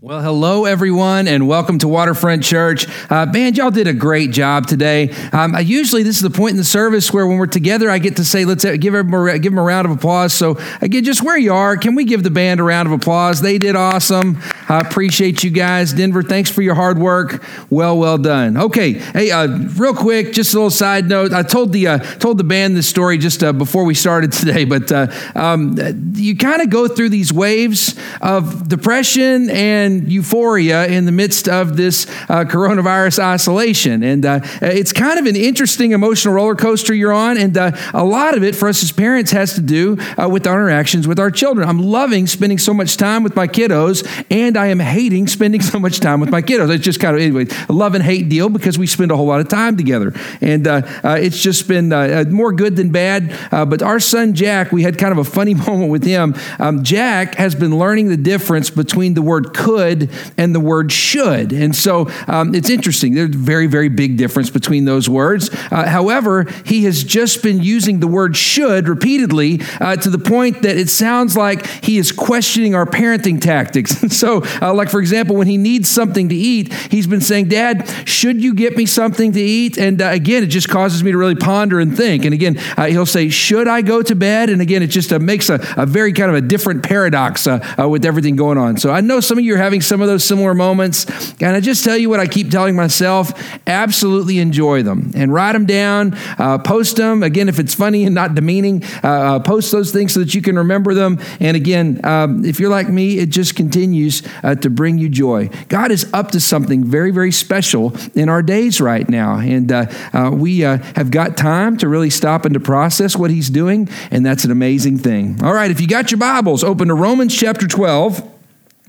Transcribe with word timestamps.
Well, 0.00 0.20
hello, 0.22 0.64
everyone, 0.64 1.26
and 1.26 1.48
welcome 1.48 1.80
to 1.80 1.88
Waterfront 1.88 2.44
Church. 2.44 2.86
Uh, 3.10 3.26
man, 3.26 3.56
y'all 3.56 3.72
did 3.72 3.88
a 3.88 3.92
great 3.92 4.30
job 4.30 4.68
today. 4.68 5.10
Um, 5.32 5.56
I, 5.56 5.58
usually, 5.58 6.04
this 6.04 6.14
is 6.14 6.22
the 6.22 6.30
point 6.30 6.52
in 6.52 6.56
the 6.56 6.62
service 6.62 7.12
where 7.12 7.26
when 7.26 7.36
we're 7.36 7.48
together, 7.48 7.90
I 7.90 7.98
get 7.98 8.14
to 8.18 8.24
say, 8.24 8.44
let's 8.44 8.64
uh, 8.64 8.76
give 8.76 8.94
give 8.94 8.94
them 8.94 9.58
a 9.58 9.62
round 9.62 9.86
of 9.86 9.90
applause. 9.90 10.32
So, 10.32 10.56
again, 10.80 11.02
just 11.02 11.24
where 11.24 11.36
you 11.36 11.52
are, 11.52 11.76
can 11.76 11.96
we 11.96 12.04
give 12.04 12.22
the 12.22 12.30
band 12.30 12.60
a 12.60 12.62
round 12.62 12.86
of 12.86 12.92
applause? 12.92 13.40
They 13.40 13.58
did 13.58 13.74
awesome. 13.74 14.40
I 14.68 14.78
appreciate 14.78 15.42
you 15.42 15.50
guys. 15.50 15.92
Denver, 15.92 16.22
thanks 16.22 16.48
for 16.48 16.62
your 16.62 16.76
hard 16.76 17.00
work. 17.00 17.42
Well, 17.68 17.98
well 17.98 18.18
done. 18.18 18.56
Okay, 18.56 18.92
hey, 18.92 19.32
uh, 19.32 19.48
real 19.48 19.94
quick, 19.94 20.32
just 20.32 20.54
a 20.54 20.58
little 20.58 20.70
side 20.70 21.08
note. 21.08 21.32
I 21.32 21.42
told 21.42 21.72
the, 21.72 21.88
uh, 21.88 21.98
told 21.98 22.38
the 22.38 22.44
band 22.44 22.76
this 22.76 22.88
story 22.88 23.18
just 23.18 23.42
uh, 23.42 23.52
before 23.52 23.82
we 23.82 23.94
started 23.94 24.30
today, 24.42 24.64
but 24.64 24.92
uh, 24.92 25.08
um, 25.34 25.76
you 26.14 26.36
kind 26.36 26.62
of 26.62 26.70
go 26.70 26.86
through 26.86 27.08
these 27.08 27.32
waves 27.32 27.98
of 28.20 28.68
depression 28.68 29.50
and 29.50 29.87
euphoria 29.96 30.86
in 30.86 31.04
the 31.04 31.12
midst 31.12 31.48
of 31.48 31.76
this 31.76 32.06
uh, 32.28 32.44
coronavirus 32.44 33.18
isolation. 33.20 34.02
And 34.02 34.24
uh, 34.24 34.40
it's 34.60 34.92
kind 34.92 35.18
of 35.18 35.26
an 35.26 35.36
interesting 35.36 35.92
emotional 35.92 36.34
roller 36.34 36.54
coaster 36.54 36.94
you're 36.94 37.12
on. 37.12 37.38
And 37.38 37.56
uh, 37.56 37.72
a 37.94 38.04
lot 38.04 38.36
of 38.36 38.42
it 38.42 38.54
for 38.54 38.68
us 38.68 38.82
as 38.82 38.92
parents 38.92 39.30
has 39.32 39.54
to 39.54 39.60
do 39.60 39.98
uh, 40.16 40.28
with 40.28 40.46
our 40.46 40.54
interactions 40.54 41.06
with 41.08 41.18
our 41.18 41.30
children. 41.30 41.68
I'm 41.68 41.80
loving 41.80 42.26
spending 42.26 42.58
so 42.58 42.74
much 42.74 42.96
time 42.96 43.22
with 43.22 43.34
my 43.34 43.46
kiddos, 43.46 44.06
and 44.30 44.56
I 44.56 44.66
am 44.66 44.80
hating 44.80 45.26
spending 45.28 45.60
so 45.72 45.78
much 45.78 46.00
time 46.00 46.20
with 46.20 46.30
my 46.30 46.42
kiddos. 46.42 46.70
It's 46.74 46.84
just 46.84 47.00
kind 47.00 47.16
of, 47.16 47.22
anyway, 47.22 47.46
a 47.68 47.72
love 47.72 47.94
and 47.94 48.04
hate 48.04 48.28
deal 48.28 48.48
because 48.48 48.78
we 48.78 48.86
spend 48.86 49.10
a 49.10 49.16
whole 49.16 49.26
lot 49.26 49.40
of 49.40 49.48
time 49.48 49.76
together. 49.76 50.12
And 50.40 50.66
uh, 50.66 50.82
uh, 51.02 51.18
it's 51.20 51.42
just 51.42 51.68
been 51.68 51.88
more 52.30 52.52
good 52.52 52.76
than 52.76 52.90
bad. 52.90 53.34
but 53.50 53.82
our 53.82 54.00
son, 54.00 54.34
Jack, 54.34 54.72
we 54.72 54.82
had 54.82 54.98
kind 54.98 55.12
of 55.12 55.18
a 55.18 55.24
funny 55.24 55.54
moment 55.68 55.90
with 55.90 56.04
him. 56.04 56.34
Um, 56.58 56.82
Jack 56.82 57.36
has 57.36 57.54
been 57.54 57.78
learning 57.78 58.08
the 58.08 58.16
difference 58.16 58.70
between 58.70 59.14
the 59.14 59.22
word 59.22 59.54
could 59.54 59.77
and 59.78 60.54
the 60.54 60.60
word 60.60 60.92
should. 60.92 61.52
And 61.52 61.74
so 61.74 62.08
um, 62.26 62.54
it's 62.54 62.70
interesting. 62.70 63.14
There's 63.14 63.34
a 63.34 63.38
very, 63.38 63.66
very 63.66 63.88
big 63.88 64.16
difference 64.16 64.50
between 64.50 64.84
those 64.84 65.08
words. 65.08 65.50
Uh, 65.70 65.88
however, 65.88 66.44
he 66.64 66.84
has 66.84 67.04
just 67.04 67.42
been 67.42 67.62
using 67.62 68.00
the 68.00 68.06
word 68.06 68.36
should 68.36 68.88
repeatedly 68.88 69.60
uh, 69.80 69.96
to 69.96 70.10
the 70.10 70.18
point 70.18 70.62
that 70.62 70.76
it 70.76 70.88
sounds 70.88 71.36
like 71.36 71.66
he 71.66 71.98
is 71.98 72.12
questioning 72.12 72.74
our 72.74 72.86
parenting 72.86 73.40
tactics. 73.40 73.98
so, 74.16 74.42
uh, 74.60 74.72
like 74.74 74.90
for 74.90 75.00
example, 75.00 75.36
when 75.36 75.46
he 75.46 75.56
needs 75.56 75.88
something 75.88 76.28
to 76.28 76.34
eat, 76.34 76.72
he's 76.72 77.06
been 77.06 77.20
saying, 77.20 77.48
Dad, 77.48 77.88
should 78.04 78.42
you 78.42 78.54
get 78.54 78.76
me 78.76 78.86
something 78.86 79.32
to 79.32 79.40
eat? 79.40 79.78
And 79.78 80.00
uh, 80.00 80.08
again, 80.08 80.42
it 80.42 80.48
just 80.48 80.68
causes 80.68 81.02
me 81.02 81.12
to 81.12 81.18
really 81.18 81.34
ponder 81.34 81.80
and 81.80 81.96
think. 81.96 82.24
And 82.24 82.34
again, 82.34 82.58
uh, 82.76 82.86
he'll 82.86 83.06
say, 83.06 83.28
Should 83.28 83.68
I 83.68 83.82
go 83.82 84.02
to 84.02 84.14
bed? 84.14 84.50
And 84.50 84.60
again, 84.60 84.82
it 84.82 84.88
just 84.88 85.12
uh, 85.12 85.18
makes 85.18 85.48
a, 85.48 85.60
a, 85.76 85.86
very 85.86 86.12
kind 86.12 86.30
of 86.30 86.36
a 86.36 86.40
different 86.40 86.82
paradox 86.82 87.46
with 87.78 88.04
everything 88.04 88.36
going 88.36 88.58
on. 88.58 88.76
So 88.76 88.90
I 88.90 89.00
know 89.00 89.20
some 89.20 89.38
of 89.38 89.44
you 89.44 89.54
are 89.54 89.58
having 89.58 89.67
some 89.80 90.00
of 90.00 90.08
those 90.08 90.24
similar 90.24 90.54
moments. 90.54 91.06
And 91.40 91.56
I 91.56 91.60
just 91.60 91.84
tell 91.84 91.96
you 91.96 92.08
what 92.08 92.20
I 92.20 92.26
keep 92.26 92.50
telling 92.50 92.74
myself 92.74 93.32
absolutely 93.66 94.38
enjoy 94.38 94.82
them 94.82 95.12
and 95.14 95.32
write 95.32 95.52
them 95.52 95.66
down, 95.66 96.14
uh, 96.38 96.58
post 96.58 96.96
them. 96.96 97.22
Again, 97.22 97.48
if 97.48 97.58
it's 97.58 97.74
funny 97.74 98.04
and 98.04 98.14
not 98.14 98.34
demeaning, 98.34 98.82
uh, 99.04 99.08
uh, 99.08 99.38
post 99.40 99.72
those 99.72 99.92
things 99.92 100.12
so 100.12 100.20
that 100.20 100.34
you 100.34 100.42
can 100.42 100.56
remember 100.56 100.94
them. 100.94 101.18
And 101.40 101.56
again, 101.56 102.00
um, 102.04 102.44
if 102.44 102.58
you're 102.58 102.70
like 102.70 102.88
me, 102.88 103.18
it 103.18 103.28
just 103.30 103.54
continues 103.56 104.22
uh, 104.42 104.54
to 104.56 104.70
bring 104.70 104.98
you 104.98 105.08
joy. 105.08 105.50
God 105.68 105.90
is 105.90 106.10
up 106.12 106.30
to 106.32 106.40
something 106.40 106.84
very, 106.84 107.10
very 107.10 107.32
special 107.32 107.94
in 108.14 108.28
our 108.28 108.42
days 108.42 108.80
right 108.80 109.08
now. 109.08 109.38
And 109.38 109.70
uh, 109.70 109.86
uh, 110.12 110.30
we 110.32 110.60
have 110.60 111.10
got 111.10 111.36
time 111.36 111.76
to 111.78 111.88
really 111.88 112.10
stop 112.10 112.44
and 112.44 112.54
to 112.54 112.60
process 112.60 113.16
what 113.16 113.30
He's 113.30 113.50
doing. 113.50 113.88
And 114.10 114.24
that's 114.24 114.44
an 114.44 114.50
amazing 114.50 114.98
thing. 114.98 115.42
All 115.42 115.52
right, 115.52 115.70
if 115.70 115.80
you 115.80 115.86
got 115.86 116.10
your 116.10 116.18
Bibles, 116.18 116.64
open 116.64 116.88
to 116.88 116.94
Romans 116.94 117.36
chapter 117.36 117.66
12. 117.66 118.37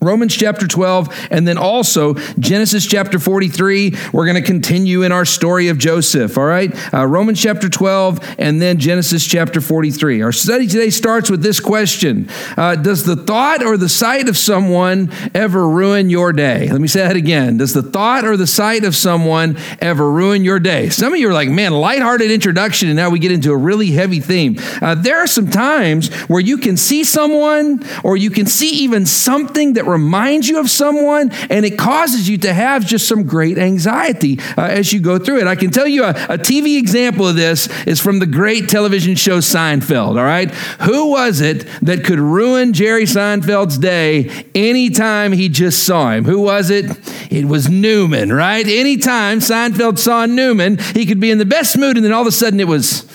Romans 0.02 0.34
chapter 0.34 0.66
12, 0.66 1.28
and 1.30 1.46
then 1.46 1.58
also 1.58 2.14
Genesis 2.40 2.86
chapter 2.86 3.20
43. 3.20 3.96
We're 4.14 4.26
going 4.26 4.42
to 4.42 4.42
continue 4.42 5.04
in 5.04 5.12
our 5.12 5.26
story 5.26 5.68
of 5.68 5.78
Joseph, 5.78 6.38
all 6.38 6.46
right? 6.46 6.72
Uh, 6.94 7.06
Romans 7.06 7.42
chapter 7.42 7.68
12, 7.68 8.36
and 8.40 8.62
then 8.62 8.80
Genesis 8.80 9.26
chapter 9.26 9.60
43. 9.60 10.22
Our 10.22 10.32
study 10.32 10.68
today 10.68 10.90
starts 10.90 11.30
with 11.30 11.42
this 11.42 11.60
question 11.60 12.30
uh, 12.56 12.78
Does 12.78 13.04
the 13.04 13.18
thought 13.18 13.62
or 13.62 13.76
the 13.76 13.90
sight 13.90 14.30
of 14.30 14.38
someone 14.38 15.12
ever 15.36 15.68
ruin 15.68 16.10
your 16.10 16.32
day? 16.32 16.70
Let 16.70 16.80
me 16.80 16.88
say 16.88 17.02
that 17.02 17.18
again. 17.18 17.58
Does 17.58 17.74
the 17.74 17.84
thought 17.84 18.24
or 18.24 18.38
the 18.38 18.48
sight 18.48 18.86
of 18.86 18.96
someone 18.96 19.58
ever 19.82 20.10
ruin 20.10 20.46
your 20.46 20.60
day? 20.60 20.88
Some 20.88 21.12
of 21.12 21.20
you 21.20 21.30
are 21.30 21.34
like, 21.34 21.50
man, 21.50 21.74
lighthearted 21.74 22.32
introduction, 22.32 22.88
and 22.88 22.96
now 22.96 23.10
we 23.10 23.20
get 23.20 23.34
into 23.34 23.52
a 23.52 23.58
really 23.58 23.92
heavy 23.92 24.22
theme. 24.22 24.56
Uh, 24.82 24.96
there 24.96 25.18
are 25.18 25.28
some 25.28 25.50
times 25.50 26.14
where 26.30 26.40
you 26.40 26.58
can 26.58 26.78
see 26.78 27.04
someone 27.04 27.84
or 28.06 28.16
you 28.16 28.30
can 28.30 28.46
see 28.46 28.70
even 28.70 29.06
something 29.06 29.74
that 29.74 29.89
reminds 29.90 30.48
you 30.48 30.60
of 30.60 30.70
someone 30.70 31.32
and 31.50 31.66
it 31.66 31.78
causes 31.78 32.30
you 32.30 32.38
to 32.40 32.54
have 32.54 32.86
just 32.86 33.08
some 33.08 33.24
great 33.24 33.58
anxiety 33.58 34.40
uh, 34.58 34.62
as 34.62 34.94
you 34.94 35.00
go 35.00 35.20
through 35.20 35.40
it. 35.40 35.48
I 35.48 35.56
can 35.56 35.72
tell 35.72 35.88
you 35.88 36.04
a, 36.04 36.10
a 36.10 36.38
TV 36.38 36.78
example 36.78 37.28
of 37.28 37.36
this 37.36 37.68
is 37.86 38.00
from 38.00 38.20
the 38.20 38.26
great 38.26 38.70
television 38.70 39.16
show 39.16 39.40
Seinfeld, 39.40 40.18
all 40.18 40.24
right? 40.24 40.52
Who 40.82 41.12
was 41.12 41.42
it 41.42 41.68
that 41.82 42.04
could 42.04 42.20
ruin 42.20 42.74
Jerry 42.74 43.04
Seinfeld's 43.04 43.78
day 43.78 44.46
anytime 44.56 45.32
he 45.32 45.50
just 45.50 45.84
saw 45.84 46.12
him? 46.12 46.26
Who 46.26 46.42
was 46.42 46.70
it? 46.70 46.86
It 47.32 47.46
was 47.46 47.70
Newman, 47.70 48.32
right? 48.32 48.66
Anytime 48.66 49.40
Seinfeld 49.40 50.00
saw 50.00 50.26
Newman, 50.26 50.78
he 50.78 51.06
could 51.06 51.20
be 51.20 51.32
in 51.32 51.38
the 51.38 51.46
best 51.46 51.78
mood 51.78 51.98
and 51.98 52.06
then 52.06 52.14
all 52.14 52.22
of 52.22 52.28
a 52.28 52.32
sudden 52.32 52.60
it 52.60 52.68
was 52.68 53.06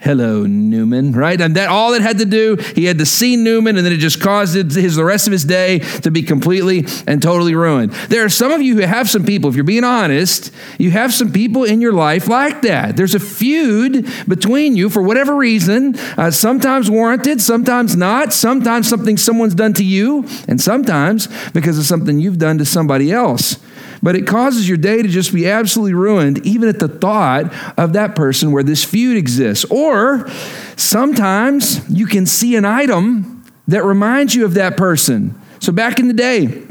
hello 0.00 0.46
newman. 0.46 1.12
Right? 1.12 1.40
And 1.40 1.54
that 1.56 1.68
all 1.68 1.92
it 1.94 2.02
had 2.02 2.18
to 2.18 2.24
do 2.24 2.56
he 2.74 2.86
had 2.86 2.98
to 2.98 3.06
see 3.06 3.36
newman 3.36 3.76
and 3.76 3.84
then 3.84 3.92
it 3.92 3.98
just 3.98 4.20
caused 4.20 4.54
his 4.54 4.96
the 4.96 5.04
rest 5.04 5.26
of 5.26 5.32
his 5.32 5.44
day 5.44 5.78
to 5.78 6.10
be 6.10 6.22
completely 6.22 6.86
and 7.06 7.22
totally 7.22 7.54
ruined. 7.54 7.92
There 7.92 8.24
are 8.24 8.30
some 8.30 8.50
of 8.50 8.62
you 8.62 8.76
who 8.76 8.80
have 8.82 9.08
some 9.08 9.24
people 9.24 9.50
if 9.50 9.56
you're 9.56 9.64
being 9.64 9.84
honest 9.84 10.52
you 10.78 10.90
have 10.90 11.12
some 11.12 11.32
people 11.32 11.64
in 11.64 11.80
your 11.80 11.92
life 11.92 12.28
like 12.28 12.62
that. 12.62 12.96
There's 12.96 13.14
a 13.14 13.20
feud 13.20 14.08
between 14.26 14.76
you 14.76 14.88
for 14.88 15.02
whatever 15.02 15.36
reason 15.36 15.96
uh, 16.16 16.30
sometimes 16.30 16.90
warranted 16.90 17.40
sometimes 17.40 17.96
not 17.96 18.32
sometimes 18.32 18.88
something 18.88 19.16
someone's 19.16 19.54
done 19.54 19.74
to 19.74 19.84
you 19.84 20.26
and 20.48 20.60
sometimes 20.60 21.28
because 21.50 21.78
of 21.78 21.84
something 21.84 22.18
you've 22.18 22.38
done 22.38 22.58
to 22.58 22.64
somebody 22.64 23.12
else 23.12 23.58
but 24.02 24.16
it 24.16 24.26
causes 24.26 24.68
your 24.68 24.78
day 24.78 25.02
to 25.02 25.08
just 25.08 25.32
be 25.32 25.48
absolutely 25.48 25.94
ruined, 25.94 26.44
even 26.46 26.68
at 26.68 26.78
the 26.78 26.88
thought 26.88 27.52
of 27.78 27.92
that 27.92 28.14
person 28.14 28.52
where 28.52 28.62
this 28.62 28.84
feud 28.84 29.16
exists. 29.16 29.64
Or 29.66 30.28
sometimes 30.76 31.88
you 31.90 32.06
can 32.06 32.26
see 32.26 32.56
an 32.56 32.64
item 32.64 33.44
that 33.68 33.84
reminds 33.84 34.34
you 34.34 34.44
of 34.44 34.54
that 34.54 34.76
person. 34.76 35.38
So 35.60 35.72
back 35.72 35.98
in 35.98 36.08
the 36.08 36.14
day, 36.14 36.66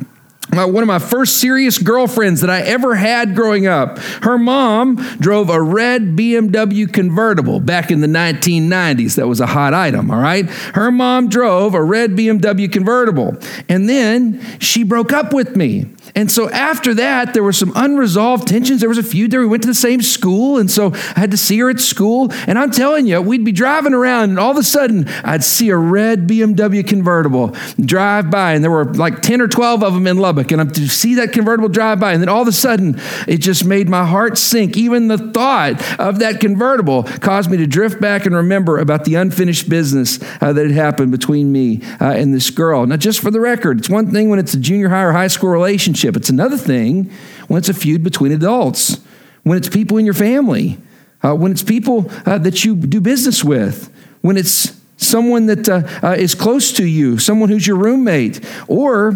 my, 0.51 0.65
one 0.65 0.81
of 0.81 0.87
my 0.87 0.99
first 0.99 1.39
serious 1.39 1.77
girlfriends 1.77 2.41
that 2.41 2.49
I 2.49 2.61
ever 2.61 2.95
had 2.95 3.35
growing 3.35 3.67
up. 3.67 3.99
Her 3.99 4.37
mom 4.37 4.95
drove 5.19 5.49
a 5.49 5.61
red 5.61 6.15
BMW 6.15 6.91
convertible 6.91 7.59
back 7.59 7.91
in 7.91 8.01
the 8.01 8.07
1990s. 8.07 9.15
That 9.15 9.27
was 9.27 9.39
a 9.39 9.45
hot 9.45 9.73
item, 9.73 10.09
all 10.09 10.19
right? 10.19 10.49
Her 10.49 10.91
mom 10.91 11.29
drove 11.29 11.75
a 11.75 11.83
red 11.83 12.11
BMW 12.11 12.71
convertible. 12.71 13.37
And 13.67 13.87
then 13.87 14.43
she 14.59 14.83
broke 14.83 15.13
up 15.13 15.33
with 15.33 15.55
me. 15.55 15.85
And 16.15 16.31
so 16.31 16.49
after 16.49 16.93
that, 16.95 17.33
there 17.33 17.43
were 17.43 17.53
some 17.53 17.71
unresolved 17.75 18.47
tensions. 18.47 18.79
There 18.79 18.89
was 18.89 18.97
a 18.97 19.03
feud 19.03 19.31
there. 19.31 19.39
We 19.41 19.47
went 19.47 19.63
to 19.63 19.67
the 19.67 19.73
same 19.73 20.01
school. 20.01 20.57
And 20.57 20.69
so 20.69 20.91
I 20.93 21.19
had 21.19 21.31
to 21.31 21.37
see 21.37 21.59
her 21.59 21.69
at 21.69 21.79
school. 21.79 22.31
And 22.47 22.57
I'm 22.57 22.71
telling 22.71 23.07
you, 23.07 23.21
we'd 23.21 23.45
be 23.45 23.51
driving 23.51 23.93
around, 23.93 24.29
and 24.29 24.39
all 24.39 24.51
of 24.51 24.57
a 24.57 24.63
sudden, 24.63 25.07
I'd 25.23 25.43
see 25.43 25.69
a 25.69 25.77
red 25.77 26.27
BMW 26.27 26.85
convertible 26.87 27.55
drive 27.79 28.29
by. 28.31 28.53
And 28.53 28.63
there 28.63 28.71
were 28.71 28.85
like 28.85 29.21
10 29.21 29.41
or 29.41 29.47
12 29.47 29.83
of 29.83 29.93
them 29.93 30.07
in 30.07 30.17
Lubbock. 30.17 30.51
And 30.51 30.61
I'd 30.61 30.75
see 30.75 31.15
that 31.15 31.33
convertible 31.33 31.69
drive 31.69 31.99
by. 31.99 32.13
And 32.13 32.21
then 32.21 32.29
all 32.29 32.41
of 32.41 32.47
a 32.47 32.53
sudden, 32.53 32.99
it 33.27 33.37
just 33.37 33.65
made 33.65 33.89
my 33.89 34.05
heart 34.05 34.37
sink. 34.37 34.77
Even 34.77 35.07
the 35.07 35.17
thought 35.17 35.99
of 35.99 36.19
that 36.19 36.39
convertible 36.39 37.03
caused 37.03 37.49
me 37.49 37.57
to 37.57 37.67
drift 37.67 38.01
back 38.01 38.25
and 38.25 38.35
remember 38.35 38.79
about 38.79 39.05
the 39.05 39.15
unfinished 39.15 39.69
business 39.69 40.19
uh, 40.41 40.53
that 40.53 40.65
had 40.65 40.75
happened 40.75 41.11
between 41.11 41.51
me 41.51 41.81
uh, 42.01 42.05
and 42.05 42.33
this 42.33 42.49
girl. 42.49 42.85
Now, 42.85 42.97
just 42.97 43.19
for 43.19 43.31
the 43.31 43.39
record, 43.39 43.79
it's 43.79 43.89
one 43.89 44.11
thing 44.11 44.29
when 44.29 44.39
it's 44.39 44.53
a 44.53 44.59
junior 44.59 44.89
high 44.89 45.03
or 45.03 45.11
high 45.11 45.27
school 45.27 45.49
relationship 45.49 45.98
relationship. 46.03 46.17
It's 46.17 46.29
another 46.29 46.57
thing 46.57 47.11
when 47.47 47.59
it's 47.59 47.69
a 47.69 47.73
feud 47.73 48.03
between 48.03 48.31
adults, 48.31 48.99
when 49.43 49.57
it's 49.57 49.69
people 49.69 49.97
in 49.97 50.05
your 50.05 50.13
family, 50.13 50.77
uh, 51.23 51.35
when 51.35 51.51
it's 51.51 51.63
people 51.63 52.09
uh, 52.25 52.37
that 52.39 52.63
you 52.63 52.75
do 52.75 53.01
business 53.01 53.43
with, 53.43 53.89
when 54.21 54.37
it's 54.37 54.79
someone 54.97 55.47
that 55.47 55.67
uh, 55.67 55.81
uh, 56.03 56.15
is 56.17 56.35
close 56.35 56.71
to 56.73 56.85
you, 56.85 57.17
someone 57.17 57.49
who's 57.49 57.65
your 57.65 57.77
roommate, 57.77 58.39
or 58.67 59.13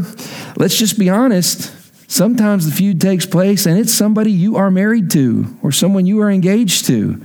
let's 0.57 0.77
just 0.77 0.97
be 0.97 1.09
honest, 1.09 1.71
Sometimes 2.13 2.67
the 2.67 2.71
feud 2.71 3.01
takes 3.01 3.25
place 3.25 3.65
and 3.65 3.79
it's 3.79 3.91
somebody 3.91 4.31
you 4.31 4.55
are 4.55 4.69
married 4.69 5.09
to 5.09 5.47
or 5.63 5.71
someone 5.71 6.05
you 6.05 6.21
are 6.21 6.29
engaged 6.29 6.85
to. 6.85 7.19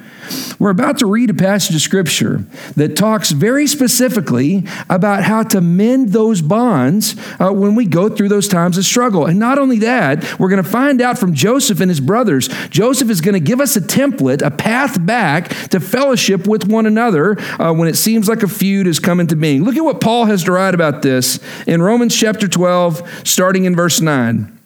We're 0.59 0.71
about 0.71 0.97
to 1.01 1.07
read 1.07 1.29
a 1.29 1.35
passage 1.35 1.77
of 1.77 1.83
scripture 1.83 2.47
that 2.75 2.97
talks 2.97 3.31
very 3.33 3.67
specifically 3.67 4.65
about 4.89 5.25
how 5.25 5.43
to 5.43 5.61
mend 5.61 6.15
those 6.15 6.41
bonds 6.41 7.17
uh, 7.39 7.51
when 7.51 7.75
we 7.75 7.85
go 7.85 8.09
through 8.09 8.31
those 8.31 8.49
times 8.49 8.79
of 8.79 8.87
struggle. 8.87 9.27
And 9.27 9.39
not 9.39 9.59
only 9.59 9.79
that, 9.81 10.41
we're 10.41 10.49
going 10.49 10.65
to 10.65 10.71
find 10.71 11.03
out 11.03 11.19
from 11.19 11.35
Joseph 11.35 11.81
and 11.81 11.91
his 11.91 12.01
brothers. 12.01 12.49
Joseph 12.71 13.11
is 13.11 13.21
going 13.21 13.35
to 13.35 13.41
give 13.41 13.61
us 13.61 13.77
a 13.77 13.83
template, 13.83 14.41
a 14.41 14.51
path 14.51 15.05
back 15.05 15.51
to 15.69 15.81
fellowship 15.81 16.47
with 16.47 16.67
one 16.67 16.87
another 16.87 17.39
uh, 17.61 17.75
when 17.75 17.89
it 17.89 17.97
seems 17.97 18.27
like 18.27 18.43
a 18.43 18.49
feud 18.49 18.87
is 18.87 19.01
coming 19.01 19.27
to 19.27 19.37
being. 19.37 19.65
Look 19.65 19.77
at 19.77 19.85
what 19.85 20.01
Paul 20.01 20.25
has 20.25 20.45
to 20.45 20.53
write 20.53 20.75
about 20.75 21.03
this 21.03 21.41
in 21.67 21.83
Romans 21.83 22.17
chapter 22.17 22.49
12, 22.49 23.29
starting 23.29 23.67
in 23.67 23.77
verse 23.77 24.01
9. 24.01 24.58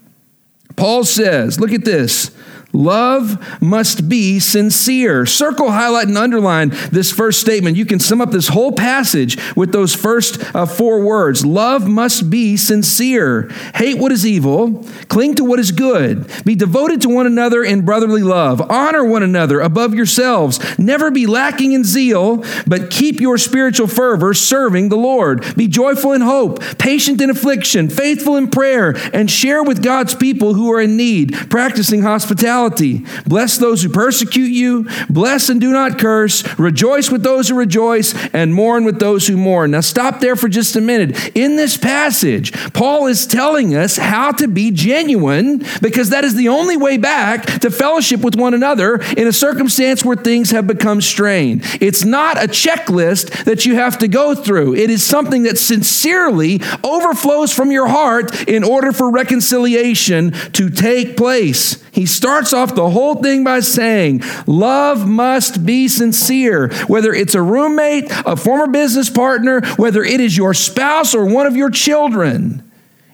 Paul 0.77 1.05
says, 1.05 1.61
look 1.61 1.73
at 1.73 1.85
this. 1.85 2.31
Love 2.73 3.61
must 3.61 4.09
be 4.09 4.41
sincere. 4.41 5.27
Circle, 5.27 5.71
highlight, 5.71 6.09
and 6.09 6.17
underline 6.17 6.71
this 6.91 7.13
first 7.13 7.41
statement. 7.41 7.77
You 7.77 7.85
can 7.85 8.01
sum 8.01 8.21
up 8.21 8.31
this 8.31 8.49
whole 8.49 8.73
passage 8.73 9.37
with 9.55 9.73
those 9.73 9.95
first 9.95 10.43
uh, 10.55 10.65
four 10.65 11.05
words. 11.05 11.45
Love 11.45 11.87
must 11.87 12.31
be 12.31 12.57
sincere. 12.57 13.51
Hate 13.75 13.99
what 13.99 14.11
is 14.11 14.27
evil, 14.27 14.85
cling 15.09 15.35
to 15.35 15.45
what 15.45 15.59
is 15.59 15.71
good, 15.71 16.31
be 16.45 16.55
devoted 16.55 17.03
to 17.03 17.09
one 17.11 17.27
another 17.27 17.63
in 17.63 17.85
brotherly 17.85 18.23
love, 18.23 18.61
honor 18.71 19.05
one 19.05 19.23
another 19.23 19.61
above 19.61 19.95
yourselves, 19.95 20.79
never 20.79 21.11
be 21.11 21.27
lacking 21.27 21.73
in 21.73 21.85
zeal, 21.85 22.43
but 22.67 22.91
keep 22.91 23.21
your 23.21 23.37
spiritual 23.37 23.87
fervor 23.87 24.33
serving 24.33 24.89
the 24.89 24.97
Lord. 24.97 25.55
Be 25.57 25.69
joyful 25.69 26.13
in 26.13 26.23
hope, 26.23 26.63
patient 26.79 27.21
in 27.21 27.29
affliction, 27.29 27.91
faithful 27.91 28.37
in 28.37 28.49
prayer, 28.49 28.95
and 29.13 29.31
share 29.31 29.63
with 29.63 29.83
God's 29.83 30.15
people 30.15 30.55
who 30.55 30.73
are 30.73 30.81
in 30.81 30.97
need, 30.97 31.35
practicing 31.51 32.03
hospitality 32.03 32.62
hospitality. 32.63 33.05
Bless 33.27 33.59
those 33.59 33.83
who 33.83 33.89
persecute 33.89 34.51
you. 34.51 34.89
Bless 35.09 35.49
and 35.49 35.61
do 35.61 35.73
not 35.73 35.99
curse. 35.99 36.43
Rejoice 36.59 37.11
with 37.11 37.23
those 37.23 37.49
who 37.49 37.55
rejoice 37.55 38.15
and 38.33 38.55
mourn 38.55 38.85
with 38.85 38.99
those 38.99 39.27
who 39.27 39.37
mourn. 39.37 39.73
Now, 39.73 39.81
stop 39.81 40.21
there 40.21 40.37
for 40.37 40.49
just 40.49 40.77
a 40.77 40.81
minute. 40.81 41.37
In 41.37 41.57
this 41.57 41.77
passage, 41.77 42.53
Paul 42.73 43.07
is 43.07 43.27
telling 43.27 43.75
us 43.75 43.97
how 43.97 44.33
to 44.33 44.49
be 44.49 44.71
genuine 44.71 45.65
because 45.81 46.11
that 46.11 46.25
is 46.25 46.35
the 46.35 46.49
only 46.49 46.77
way 46.77 46.97
back 46.97 47.47
to 47.61 47.71
fellowship 47.71 48.21
with 48.21 48.37
one 48.37 48.55
another 48.55 48.97
in 49.17 49.27
a 49.27 49.33
circumstance 49.33 50.05
where 50.05 50.17
things 50.17 50.51
have 50.51 50.67
become 50.67 51.01
strained. 51.01 51.63
It's 51.81 52.05
not 52.05 52.43
a 52.43 52.47
checklist 52.47 53.45
that 53.45 53.67
you 53.67 53.75
have 53.77 53.99
to 53.99 54.09
go 54.09 54.35
through, 54.35 54.75
it 54.75 54.91
is 54.91 55.03
something 55.03 55.45
that 55.45 55.59
sincerely 55.59 56.61
overflows 56.85 57.53
from 57.53 57.71
your 57.71 57.89
heart 57.89 58.49
in 58.49 58.65
order 58.65 58.93
for 58.93 59.11
reconciliation 59.11 60.33
to 60.53 60.71
take 60.71 61.17
place. 61.17 61.82
He 61.93 62.07
starts 62.07 62.55
off 62.55 62.75
the 62.75 62.89
whole 62.89 63.17
thing 63.17 63.45
by 63.45 63.61
saying, 63.61 64.23
Love 64.47 65.07
must 65.07 65.65
be 65.67 65.89
sincere. 65.89 66.73
Whether 66.87 67.13
it's 67.13 67.35
a 67.35 67.43
roommate, 67.43 68.07
a 68.11 68.35
former 68.35 68.67
business 68.67 69.11
partner, 69.11 69.61
whether 69.77 70.03
it 70.03 70.19
is 70.19 70.35
your 70.35 70.55
spouse 70.55 71.15
or 71.15 71.27
one 71.27 71.47
of 71.47 71.55
your 71.55 71.69
children. 71.71 72.69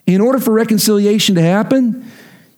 In 0.06 0.20
order 0.20 0.38
for 0.38 0.52
reconciliation 0.52 1.34
to 1.34 1.42
happen, 1.42 2.08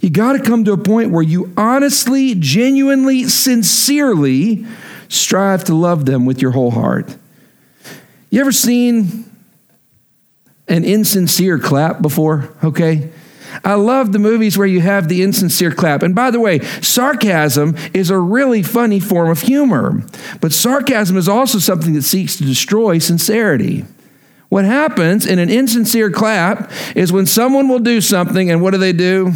you 0.00 0.10
got 0.10 0.34
to 0.34 0.42
come 0.42 0.64
to 0.66 0.72
a 0.72 0.78
point 0.78 1.10
where 1.10 1.22
you 1.22 1.52
honestly, 1.56 2.34
genuinely, 2.34 3.24
sincerely 3.24 4.66
strive 5.08 5.64
to 5.64 5.74
love 5.74 6.04
them 6.04 6.26
with 6.26 6.42
your 6.42 6.50
whole 6.50 6.70
heart. 6.70 7.16
You 8.28 8.42
ever 8.42 8.52
seen 8.52 9.24
an 10.68 10.84
insincere 10.84 11.58
clap 11.58 12.02
before? 12.02 12.54
Okay. 12.62 13.10
I 13.64 13.74
love 13.74 14.12
the 14.12 14.18
movies 14.18 14.56
where 14.56 14.66
you 14.66 14.80
have 14.80 15.08
the 15.08 15.22
insincere 15.22 15.72
clap. 15.72 16.02
And 16.02 16.14
by 16.14 16.30
the 16.30 16.40
way, 16.40 16.60
sarcasm 16.80 17.76
is 17.94 18.10
a 18.10 18.18
really 18.18 18.62
funny 18.62 19.00
form 19.00 19.30
of 19.30 19.40
humor, 19.42 20.02
but 20.40 20.52
sarcasm 20.52 21.16
is 21.16 21.28
also 21.28 21.58
something 21.58 21.94
that 21.94 22.02
seeks 22.02 22.36
to 22.36 22.44
destroy 22.44 22.98
sincerity. 22.98 23.84
What 24.48 24.64
happens 24.64 25.26
in 25.26 25.38
an 25.38 25.48
insincere 25.48 26.10
clap 26.10 26.70
is 26.96 27.12
when 27.12 27.26
someone 27.26 27.68
will 27.68 27.78
do 27.78 28.00
something, 28.00 28.50
and 28.50 28.60
what 28.60 28.72
do 28.72 28.78
they 28.78 28.92
do? 28.92 29.32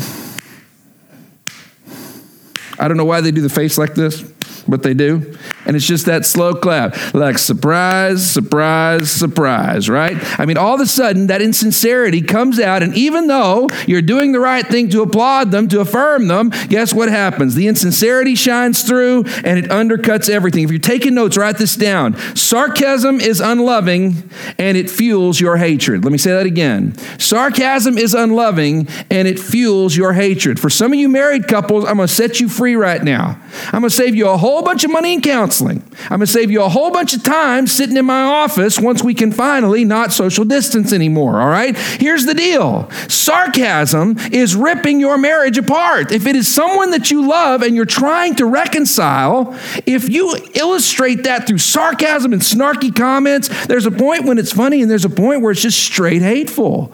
I 2.79 2.89
don't 2.89 2.97
know 2.97 3.05
why 3.05 3.21
they 3.21 3.31
do 3.31 3.41
the 3.41 3.49
face 3.49 3.79
like 3.79 3.95
this, 3.95 4.23
but 4.67 4.83
they 4.83 4.95
do. 4.95 5.37
And 5.67 5.77
it's 5.77 5.87
just 5.87 6.07
that 6.07 6.27
slow 6.27 6.55
clap, 6.55 7.15
like 7.15 7.39
surprise, 7.39 8.31
surprise, 8.31 9.11
surprise, 9.11 9.89
right? 9.89 10.17
I 10.39 10.47
mean, 10.47 10.59
all 10.59 10.75
of 10.75 10.81
a 10.81 10.87
sudden, 10.87 11.29
that 11.29 11.41
insincerity 11.41 12.21
comes 12.21 12.61
out, 12.61 12.83
and 12.83 12.95
even 12.95 13.29
though 13.29 13.69
you're 13.87 14.03
doing 14.03 14.33
the 14.33 14.41
right 14.41 14.67
thing 14.67 14.91
to 14.91 15.03
applaud 15.03 15.51
them, 15.51 15.69
to 15.69 15.81
affirm 15.81 16.29
them, 16.29 16.51
guess 16.69 16.93
what 16.93 17.09
happens? 17.09 17.55
The 17.55 17.69
insincerity 17.69 18.35
shines 18.35 18.83
through 18.83 19.25
and 19.45 19.59
it 19.59 19.71
undercuts 19.71 20.29
everything. 20.29 20.65
If 20.65 20.71
you're 20.71 20.79
taking 20.79 21.15
notes, 21.15 21.37
write 21.37 21.57
this 21.57 21.77
down. 21.77 22.17
Sarcasm 22.37 23.21
is 23.21 23.41
unloving 23.41 24.29
and 24.59 24.77
it 24.77 24.91
fuels 24.91 25.41
your 25.41 25.57
hatred. 25.57 26.05
Let 26.05 26.13
me 26.13 26.19
say 26.19 26.33
that 26.33 26.47
again. 26.47 26.97
Sarcasm 27.19 27.97
is 27.97 28.15
unloving 28.15 28.89
and 29.11 29.27
it 29.29 29.39
fuels 29.39 29.97
your 29.97 30.13
hatred. 30.13 30.61
For 30.61 30.69
some 30.69 30.93
of 30.93 30.99
you 30.99 31.09
married 31.09 31.49
couples, 31.49 31.85
I'm 31.85 31.97
going 31.97 32.09
to 32.09 32.15
set 32.15 32.41
you 32.41 32.49
free 32.49 32.77
right 32.77 33.03
now. 33.03 33.41
I'm 33.67 33.81
going 33.81 33.91
to 33.91 33.91
save 33.91 34.15
you 34.15 34.29
a 34.29 34.37
whole 34.37 34.63
bunch 34.63 34.85
of 34.85 34.91
money 34.91 35.15
in 35.15 35.23
counseling 35.23 35.54
counseling. 35.55 35.83
I'm 36.05 36.19
going 36.19 36.21
to 36.21 36.27
save 36.27 36.51
you 36.51 36.63
a 36.63 36.69
whole 36.69 36.91
bunch 36.91 37.15
of 37.15 37.23
time 37.23 37.67
sitting 37.67 37.97
in 37.97 38.05
my 38.05 38.23
office 38.23 38.79
once 38.79 39.03
we 39.03 39.15
can 39.15 39.31
finally 39.33 39.85
not 39.85 40.13
social 40.13 40.45
distance 40.45 40.93
anymore, 40.93 41.41
all 41.41 41.49
right? 41.49 41.77
Here's 41.77 42.27
the 42.27 42.35
deal 42.35 42.91
sarcasm 43.09 44.17
is 44.33 44.57
ripping 44.57 45.01
your 45.01 45.17
marriage 45.17 45.59
apart. 45.59 46.13
If 46.13 46.27
it 46.27 46.37
is 46.37 46.53
someone 46.53 46.91
that 46.91 47.11
you 47.11 47.29
love 47.29 47.63
and 47.63 47.77
you're 47.77 47.85
trying 47.85 48.35
to 48.37 48.47
reconcile, 48.47 49.59
if 49.87 50.09
you 50.09 50.37
illustrate 50.55 51.25
that 51.25 51.47
through 51.47 51.59
sarcasm 51.59 52.33
and 52.33 52.43
snarky 52.43 52.95
comments, 52.95 53.67
there's 53.67 53.87
a 53.87 53.91
point 53.91 54.25
when 54.25 54.39
it's 54.39 54.53
funny 54.53 54.83
and 54.83 54.91
there's 54.91 55.05
a 55.05 55.11
point 55.11 55.43
where 55.43 55.53
it's 55.53 55.63
just 55.63 55.79
straight 55.79 56.23
hateful. 56.23 56.93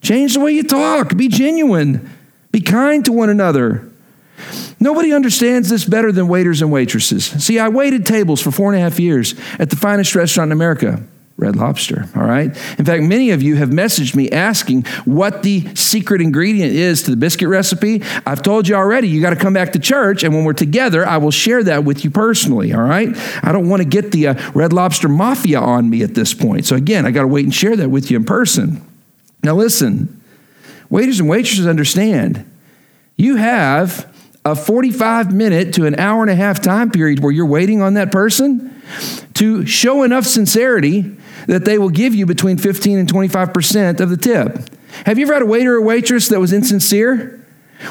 Change 0.00 0.34
the 0.34 0.40
way 0.40 0.52
you 0.52 0.62
talk, 0.62 1.16
be 1.16 1.28
genuine, 1.28 2.08
be 2.50 2.60
kind 2.60 3.04
to 3.04 3.12
one 3.12 3.28
another. 3.28 3.86
Nobody 4.80 5.12
understands 5.12 5.68
this 5.68 5.84
better 5.84 6.10
than 6.10 6.26
waiters 6.26 6.62
and 6.62 6.72
waitresses. 6.72 7.26
See, 7.26 7.58
I 7.58 7.68
waited 7.68 8.06
tables 8.06 8.40
for 8.40 8.50
four 8.50 8.72
and 8.72 8.80
a 8.80 8.82
half 8.82 8.98
years 8.98 9.34
at 9.58 9.68
the 9.68 9.76
finest 9.76 10.14
restaurant 10.14 10.48
in 10.48 10.52
America. 10.52 11.02
Red 11.36 11.56
Lobster, 11.56 12.06
all 12.14 12.24
right? 12.24 12.48
In 12.78 12.84
fact, 12.84 13.02
many 13.02 13.30
of 13.30 13.42
you 13.42 13.56
have 13.56 13.70
messaged 13.70 14.14
me 14.14 14.30
asking 14.30 14.82
what 15.06 15.42
the 15.42 15.74
secret 15.74 16.20
ingredient 16.20 16.72
is 16.74 17.02
to 17.04 17.10
the 17.10 17.16
biscuit 17.16 17.48
recipe. 17.48 18.02
I've 18.26 18.42
told 18.42 18.68
you 18.68 18.74
already, 18.74 19.08
you 19.08 19.22
got 19.22 19.30
to 19.30 19.36
come 19.36 19.54
back 19.54 19.72
to 19.72 19.78
church, 19.78 20.22
and 20.22 20.34
when 20.34 20.44
we're 20.44 20.52
together, 20.52 21.06
I 21.06 21.16
will 21.16 21.30
share 21.30 21.64
that 21.64 21.82
with 21.82 22.04
you 22.04 22.10
personally, 22.10 22.74
all 22.74 22.82
right? 22.82 23.08
I 23.42 23.52
don't 23.52 23.70
want 23.70 23.80
to 23.80 23.88
get 23.88 24.12
the 24.12 24.28
uh, 24.28 24.50
Red 24.52 24.74
Lobster 24.74 25.08
mafia 25.08 25.60
on 25.60 25.88
me 25.88 26.02
at 26.02 26.14
this 26.14 26.34
point. 26.34 26.66
So, 26.66 26.76
again, 26.76 27.06
I 27.06 27.10
got 27.10 27.22
to 27.22 27.28
wait 27.28 27.46
and 27.46 27.54
share 27.54 27.74
that 27.74 27.88
with 27.88 28.10
you 28.10 28.18
in 28.18 28.24
person. 28.24 28.86
Now, 29.42 29.54
listen, 29.54 30.22
waiters 30.90 31.20
and 31.20 31.28
waitresses 31.28 31.66
understand 31.66 32.44
you 33.16 33.36
have 33.36 34.09
a 34.44 34.54
45 34.54 35.34
minute 35.34 35.74
to 35.74 35.86
an 35.86 35.98
hour 35.98 36.22
and 36.22 36.30
a 36.30 36.34
half 36.34 36.62
time 36.62 36.90
period 36.90 37.20
where 37.20 37.32
you're 37.32 37.46
waiting 37.46 37.82
on 37.82 37.94
that 37.94 38.10
person 38.10 38.82
to 39.34 39.66
show 39.66 40.02
enough 40.02 40.24
sincerity 40.24 41.16
that 41.46 41.64
they 41.64 41.78
will 41.78 41.90
give 41.90 42.14
you 42.14 42.26
between 42.26 42.56
15 42.56 42.98
and 42.98 43.08
25% 43.08 44.00
of 44.00 44.08
the 44.10 44.16
tip. 44.16 44.70
Have 45.06 45.18
you 45.18 45.26
ever 45.26 45.34
had 45.34 45.42
a 45.42 45.46
waiter 45.46 45.76
or 45.76 45.80
waitress 45.80 46.28
that 46.28 46.40
was 46.40 46.52
insincere? 46.52 47.39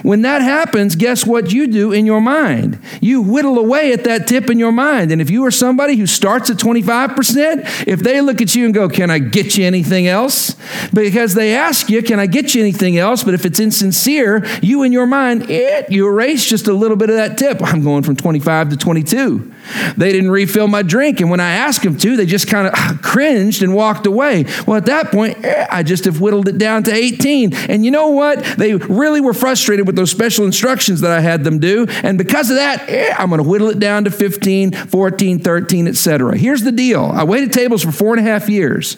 When 0.03 0.21
that 0.21 0.41
happens, 0.41 0.95
guess 0.95 1.25
what 1.25 1.51
you 1.51 1.67
do 1.67 1.91
in 1.91 2.05
your 2.05 2.21
mind? 2.21 2.79
You 3.01 3.21
whittle 3.21 3.57
away 3.57 3.91
at 3.93 4.03
that 4.05 4.27
tip 4.27 4.49
in 4.49 4.59
your 4.59 4.71
mind. 4.71 5.11
And 5.11 5.21
if 5.21 5.29
you 5.29 5.45
are 5.45 5.51
somebody 5.51 5.95
who 5.95 6.05
starts 6.05 6.49
at 6.49 6.57
25%, 6.57 7.87
if 7.87 7.99
they 7.99 8.21
look 8.21 8.41
at 8.41 8.55
you 8.55 8.65
and 8.65 8.73
go, 8.73 8.89
Can 8.89 9.09
I 9.09 9.19
get 9.19 9.57
you 9.57 9.65
anything 9.65 10.07
else? 10.07 10.55
Because 10.93 11.33
they 11.33 11.55
ask 11.55 11.89
you, 11.89 12.01
Can 12.01 12.19
I 12.19 12.27
get 12.27 12.55
you 12.55 12.61
anything 12.61 12.97
else? 12.97 13.23
But 13.23 13.33
if 13.33 13.45
it's 13.45 13.59
insincere, 13.59 14.45
you 14.61 14.83
in 14.83 14.91
your 14.91 15.07
mind, 15.07 15.49
it, 15.49 15.91
you 15.91 16.07
erase 16.07 16.45
just 16.45 16.67
a 16.67 16.73
little 16.73 16.97
bit 16.97 17.09
of 17.09 17.15
that 17.15 17.37
tip. 17.37 17.61
I'm 17.61 17.83
going 17.83 18.03
from 18.03 18.15
25 18.15 18.69
to 18.69 18.77
22. 18.77 19.53
They 19.97 20.11
didn't 20.11 20.31
refill 20.31 20.67
my 20.67 20.81
drink. 20.81 21.19
And 21.19 21.29
when 21.29 21.39
I 21.39 21.51
asked 21.51 21.83
them 21.83 21.97
to, 21.97 22.17
they 22.17 22.25
just 22.25 22.47
kind 22.47 22.67
of 22.67 23.01
cringed 23.01 23.61
and 23.61 23.73
walked 23.73 24.05
away. 24.05 24.45
Well, 24.65 24.77
at 24.77 24.85
that 24.85 25.11
point, 25.11 25.43
eh, 25.43 25.67
I 25.69 25.83
just 25.83 26.05
have 26.05 26.21
whittled 26.21 26.47
it 26.47 26.57
down 26.57 26.83
to 26.83 26.93
18. 26.93 27.53
And 27.53 27.85
you 27.85 27.91
know 27.91 28.09
what? 28.09 28.43
They 28.57 28.75
really 28.75 29.21
were 29.21 29.33
frustrated 29.33 29.78
with 29.85 29.95
those 29.95 30.11
special 30.11 30.45
instructions 30.45 31.01
that 31.01 31.11
I 31.11 31.19
had 31.19 31.43
them 31.43 31.59
do. 31.59 31.85
And 32.03 32.17
because 32.17 32.49
of 32.49 32.57
that, 32.57 32.89
eh, 32.89 33.13
I'm 33.17 33.29
going 33.29 33.41
to 33.41 33.47
whittle 33.47 33.69
it 33.69 33.79
down 33.79 34.05
to 34.05 34.11
15, 34.11 34.71
14, 34.71 35.39
13, 35.39 35.87
etc. 35.87 36.37
Here's 36.37 36.63
the 36.63 36.71
deal 36.71 37.03
I 37.03 37.23
waited 37.23 37.53
tables 37.53 37.83
for 37.83 37.91
four 37.91 38.15
and 38.15 38.25
a 38.25 38.29
half 38.29 38.49
years. 38.49 38.97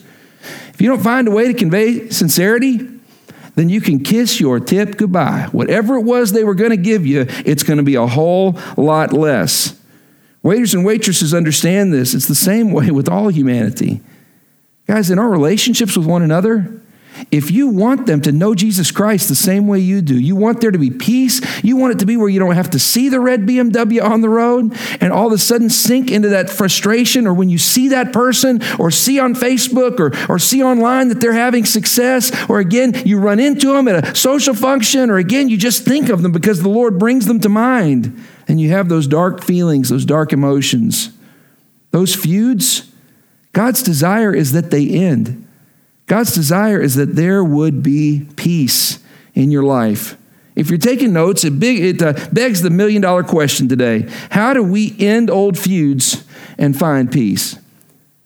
If 0.73 0.81
you 0.81 0.87
don't 0.87 1.03
find 1.03 1.27
a 1.27 1.31
way 1.31 1.47
to 1.47 1.53
convey 1.53 2.09
sincerity, 2.09 2.87
then 3.55 3.69
you 3.69 3.81
can 3.81 4.03
kiss 4.03 4.39
your 4.39 4.59
tip 4.59 4.97
goodbye. 4.97 5.47
Whatever 5.51 5.97
it 5.97 6.01
was 6.01 6.31
they 6.31 6.43
were 6.43 6.55
going 6.55 6.71
to 6.71 6.77
give 6.77 7.05
you, 7.05 7.25
it's 7.45 7.63
going 7.63 7.77
to 7.77 7.83
be 7.83 7.95
a 7.95 8.07
whole 8.07 8.57
lot 8.77 9.13
less. 9.13 9.77
Waiters 10.43 10.73
and 10.73 10.83
waitresses 10.83 11.33
understand 11.33 11.93
this. 11.93 12.13
It's 12.13 12.27
the 12.27 12.35
same 12.35 12.71
way 12.71 12.89
with 12.89 13.07
all 13.07 13.29
humanity. 13.29 14.01
Guys, 14.87 15.11
in 15.11 15.19
our 15.19 15.29
relationships 15.29 15.95
with 15.95 16.07
one 16.07 16.23
another, 16.23 16.81
If 17.29 17.51
you 17.51 17.67
want 17.67 18.07
them 18.07 18.21
to 18.21 18.31
know 18.31 18.55
Jesus 18.55 18.91
Christ 18.91 19.29
the 19.29 19.35
same 19.35 19.67
way 19.67 19.79
you 19.79 20.01
do, 20.01 20.17
you 20.17 20.35
want 20.35 20.59
there 20.61 20.71
to 20.71 20.77
be 20.77 20.89
peace, 20.89 21.41
you 21.63 21.75
want 21.75 21.93
it 21.93 21.99
to 21.99 22.05
be 22.05 22.17
where 22.17 22.29
you 22.29 22.39
don't 22.39 22.55
have 22.55 22.69
to 22.71 22.79
see 22.79 23.09
the 23.09 23.19
red 23.19 23.41
BMW 23.41 24.03
on 24.03 24.21
the 24.21 24.29
road 24.29 24.75
and 24.99 25.13
all 25.13 25.27
of 25.27 25.33
a 25.33 25.37
sudden 25.37 25.69
sink 25.69 26.09
into 26.09 26.29
that 26.29 26.49
frustration, 26.49 27.27
or 27.27 27.33
when 27.33 27.49
you 27.49 27.57
see 27.57 27.89
that 27.89 28.11
person 28.11 28.61
or 28.79 28.91
see 28.91 29.19
on 29.19 29.35
Facebook 29.35 29.99
or, 29.99 30.11
or 30.31 30.39
see 30.39 30.63
online 30.63 31.09
that 31.09 31.21
they're 31.21 31.33
having 31.33 31.65
success, 31.65 32.31
or 32.49 32.59
again, 32.59 32.93
you 33.05 33.19
run 33.19 33.39
into 33.39 33.73
them 33.73 33.87
at 33.87 34.07
a 34.07 34.15
social 34.15 34.53
function, 34.53 35.09
or 35.09 35.17
again, 35.17 35.49
you 35.49 35.57
just 35.57 35.83
think 35.83 36.09
of 36.09 36.21
them 36.21 36.31
because 36.31 36.61
the 36.61 36.69
Lord 36.69 36.97
brings 36.97 37.27
them 37.27 37.39
to 37.41 37.49
mind 37.49 38.19
and 38.47 38.59
you 38.59 38.69
have 38.69 38.89
those 38.89 39.07
dark 39.07 39.43
feelings, 39.43 39.89
those 39.89 40.05
dark 40.05 40.33
emotions. 40.33 41.11
Those 41.91 42.15
feuds, 42.15 42.89
God's 43.53 43.83
desire 43.83 44.33
is 44.33 44.53
that 44.53 44.71
they 44.71 44.89
end. 44.89 45.47
God's 46.11 46.35
desire 46.35 46.81
is 46.81 46.95
that 46.95 47.15
there 47.15 47.41
would 47.41 47.81
be 47.81 48.27
peace 48.35 48.99
in 49.33 49.49
your 49.49 49.63
life. 49.63 50.17
If 50.57 50.69
you're 50.69 50.77
taking 50.77 51.13
notes, 51.13 51.45
it, 51.45 51.57
big, 51.57 51.79
it 51.79 52.01
uh, 52.01 52.27
begs 52.33 52.61
the 52.61 52.69
million 52.69 53.01
dollar 53.01 53.23
question 53.23 53.69
today 53.69 54.09
How 54.29 54.53
do 54.53 54.61
we 54.61 54.93
end 54.99 55.29
old 55.29 55.57
feuds 55.57 56.25
and 56.57 56.77
find 56.77 57.09
peace? 57.09 57.57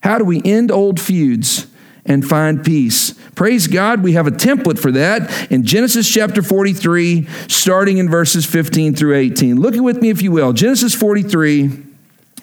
How 0.01 0.17
do 0.17 0.25
we 0.25 0.41
end 0.43 0.71
old 0.71 0.99
feuds 0.99 1.67
and 2.07 2.27
find 2.27 2.65
peace? 2.65 3.11
Praise 3.35 3.67
God, 3.67 4.01
we 4.01 4.13
have 4.13 4.25
a 4.25 4.31
template 4.31 4.79
for 4.79 4.91
that 4.93 5.51
in 5.51 5.63
Genesis 5.63 6.11
chapter 6.11 6.41
43, 6.41 7.27
starting 7.47 7.99
in 7.99 8.09
verses 8.09 8.47
15 8.47 8.95
through 8.95 9.15
18. 9.15 9.61
Look 9.61 9.75
it 9.75 9.81
with 9.81 10.01
me, 10.01 10.09
if 10.09 10.23
you 10.23 10.31
will. 10.31 10.53
Genesis 10.53 10.95
43 10.95 11.84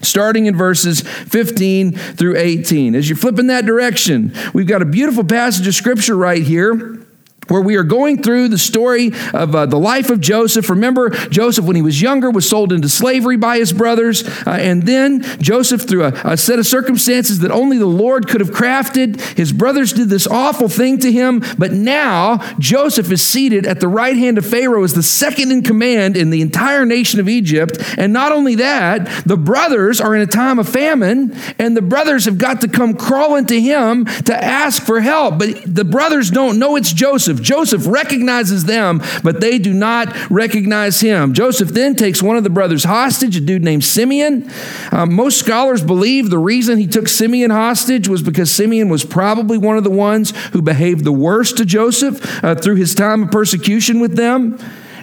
starting 0.03 0.47
in 0.47 0.57
verses 0.57 1.01
15 1.01 1.93
through 1.93 2.37
18. 2.37 2.95
As 2.95 3.09
you 3.09 3.17
flip 3.17 3.39
in 3.39 3.47
that 3.49 3.67
direction, 3.67 4.33
we've 4.53 4.67
got 4.67 4.83
a 4.83 4.87
beautiful 4.87 5.25
passage 5.25 5.67
of 5.67 5.75
scripture 5.75 6.17
right 6.17 6.43
here 6.43 7.02
where 7.49 7.61
we 7.61 7.77
are 7.77 7.83
going 7.83 8.23
through 8.23 8.49
the 8.49 8.59
story 8.59 9.09
of 9.35 9.55
uh, 9.55 9.67
the 9.67 9.79
life 9.79 10.11
of 10.11 10.21
Joseph. 10.21 10.71
Remember, 10.71 11.11
Joseph, 11.11 11.65
when 11.65 11.77
he 11.77 11.83
was 11.83 12.01
younger, 12.01 12.31
was 12.31 12.49
sold 12.49 12.73
into 12.73 12.89
slavery 12.89 13.37
by 13.37 13.59
his 13.59 13.73
brothers. 13.73 14.27
Uh, 14.47 14.51
and 14.51 14.85
then 14.85 15.23
Joseph, 15.41 15.83
through 15.83 16.05
a, 16.05 16.13
a, 16.25 16.37
set 16.37 16.59
of 16.59 16.67
circumstances 16.67 17.41
that 17.41 17.51
only 17.51 17.79
the 17.79 17.87
Lord 17.87 18.29
could 18.29 18.41
have 18.41 18.51
crafted, 18.51 19.21
his 19.37 19.53
brothers 19.53 19.93
did 19.93 20.09
this 20.09 20.27
awful 20.27 20.69
thing 20.69 20.99
to 20.99 21.11
him. 21.11 21.43
But 21.59 21.73
now 21.73 22.39
Joseph 22.59 23.11
is 23.11 23.23
seated 23.23 23.67
at 23.67 23.81
the 23.81 23.89
right 23.89 24.17
hand 24.17 24.39
of 24.39 24.47
Pharaoh 24.47 24.85
as 24.85 24.95
the 24.95 25.03
second 25.03 25.51
in 25.51 25.63
command 25.63 26.17
in 26.17 26.31
the 26.31 26.41
entire 26.41 26.87
nation 26.87 27.21
of 27.21 27.29
Egypt. 27.29 27.79
And 27.99 28.13
not 28.13 28.33
only 28.33 28.57
that, 28.57 29.25
the 29.27 29.37
brothers 29.37 30.01
are 30.01 30.15
in 30.15 30.23
a 30.23 30.27
time 30.27 30.59
of 30.59 30.69
famine, 30.69 31.37
and 31.59 31.77
the 31.77 31.83
brothers 31.83 32.25
have 32.25 32.39
got 32.39 32.61
to 32.63 32.69
come 32.69 32.95
crawling 32.95 33.47
to 33.47 33.61
him 33.61 34.05
to 34.05 34.35
ask 34.35 34.83
for 34.83 35.01
help. 35.01 35.39
But 35.39 35.63
the 35.67 35.85
brothers 35.85 36.31
don't 36.31 36.59
know 36.59 36.77
it's 36.77 36.93
Joseph. 36.93 37.32
Joseph. 37.41 37.63
Joseph 37.63 37.87
recognizes 37.87 38.65
them, 38.65 39.01
but 39.23 39.41
they 39.41 39.59
do 39.59 39.73
not 39.73 40.31
recognize 40.31 41.01
him. 41.01 41.33
Joseph 41.33 41.69
then 41.69 41.95
takes 41.95 42.23
one 42.23 42.37
of 42.37 42.43
the 42.45 42.51
brothers 42.51 42.83
hostage, 42.85 43.37
a 43.37 43.41
dude 43.41 43.63
named 43.63 43.85
Simeon. 43.85 44.51
Um, 44.91 45.15
most 45.15 45.39
scholars 45.39 45.83
believe 45.83 46.29
the 46.29 46.39
reason 46.39 46.79
he 46.79 46.87
took 46.87 47.09
Simeon 47.09 47.51
hostage 47.51 48.09
was 48.09 48.21
because 48.21 48.51
Simeon 48.51 48.89
was 48.89 49.05
probably 49.05 49.59
one 49.59 49.79
of 49.79 49.85
the 49.85 49.91
ones 49.91 50.33
who 50.49 50.61
behaved 50.61 51.05
the 51.05 51.13
worst 51.13 51.57
to 51.59 51.65
Joseph 51.65 52.45
uh, 52.45 52.57
through 52.57 52.77
his 52.77 52.95
time 52.95 53.23
of 53.23 53.31
persecution 53.31 54.01
with 54.01 54.17
them. 54.17 54.59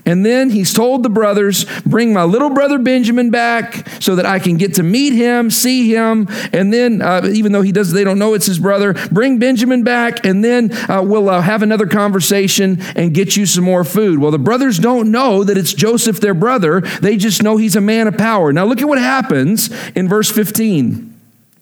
And 0.06 0.26
then 0.26 0.50
he's 0.50 0.74
told 0.74 1.04
the 1.04 1.10
brothers, 1.10 1.66
Bring 1.82 2.14
my 2.14 2.24
little 2.24 2.50
brother 2.50 2.80
Benjamin 2.80 3.30
back 3.30 3.88
so 4.02 4.16
that 4.16 4.26
I 4.26 4.40
can 4.40 4.58
get 4.58 4.76
to 4.76 4.84
meet 4.84 5.14
him, 5.14 5.52
see 5.52 5.94
him. 5.94 6.28
And 6.54 6.74
then, 6.74 7.02
uh, 7.02 7.28
even 7.32 7.52
though 7.52 7.62
he 7.62 7.72
does, 7.72 7.92
they 7.92 8.04
don't 8.04 8.20
know 8.20 8.34
it's 8.34 8.46
his 8.46 8.60
brother, 8.60 8.94
bring 9.12 9.40
Benjamin 9.40 9.84
back, 9.84 10.26
and 10.26 10.44
then 10.44 10.72
uh, 10.90 11.02
we'll 11.04 11.30
uh, 11.30 11.42
have 11.42 11.62
another 11.62 11.88
conversation 11.88 12.82
and 12.96 13.14
get 13.14 13.36
you 13.36 13.46
some 13.46 13.64
more 13.64 13.84
food. 13.84 14.20
Well, 14.20 14.32
the 14.32 14.40
brothers 14.40 14.80
don't 14.80 15.12
know 15.12 15.44
that 15.44 15.58
it's 15.58 15.74
Joseph, 15.74 16.20
their 16.20 16.34
brother. 16.34 16.82
They 16.82 17.18
just 17.18 17.44
know 17.44 17.58
he's 17.58 17.76
a 17.76 17.82
man 17.82 18.08
of 18.08 18.18
power. 18.18 18.54
Now, 18.54 18.66
look 18.66 18.82
at 18.82 18.88
what 18.88 19.00
happens 19.00 19.70
in 19.92 20.08
verse 20.08 20.32
15. 20.32 21.10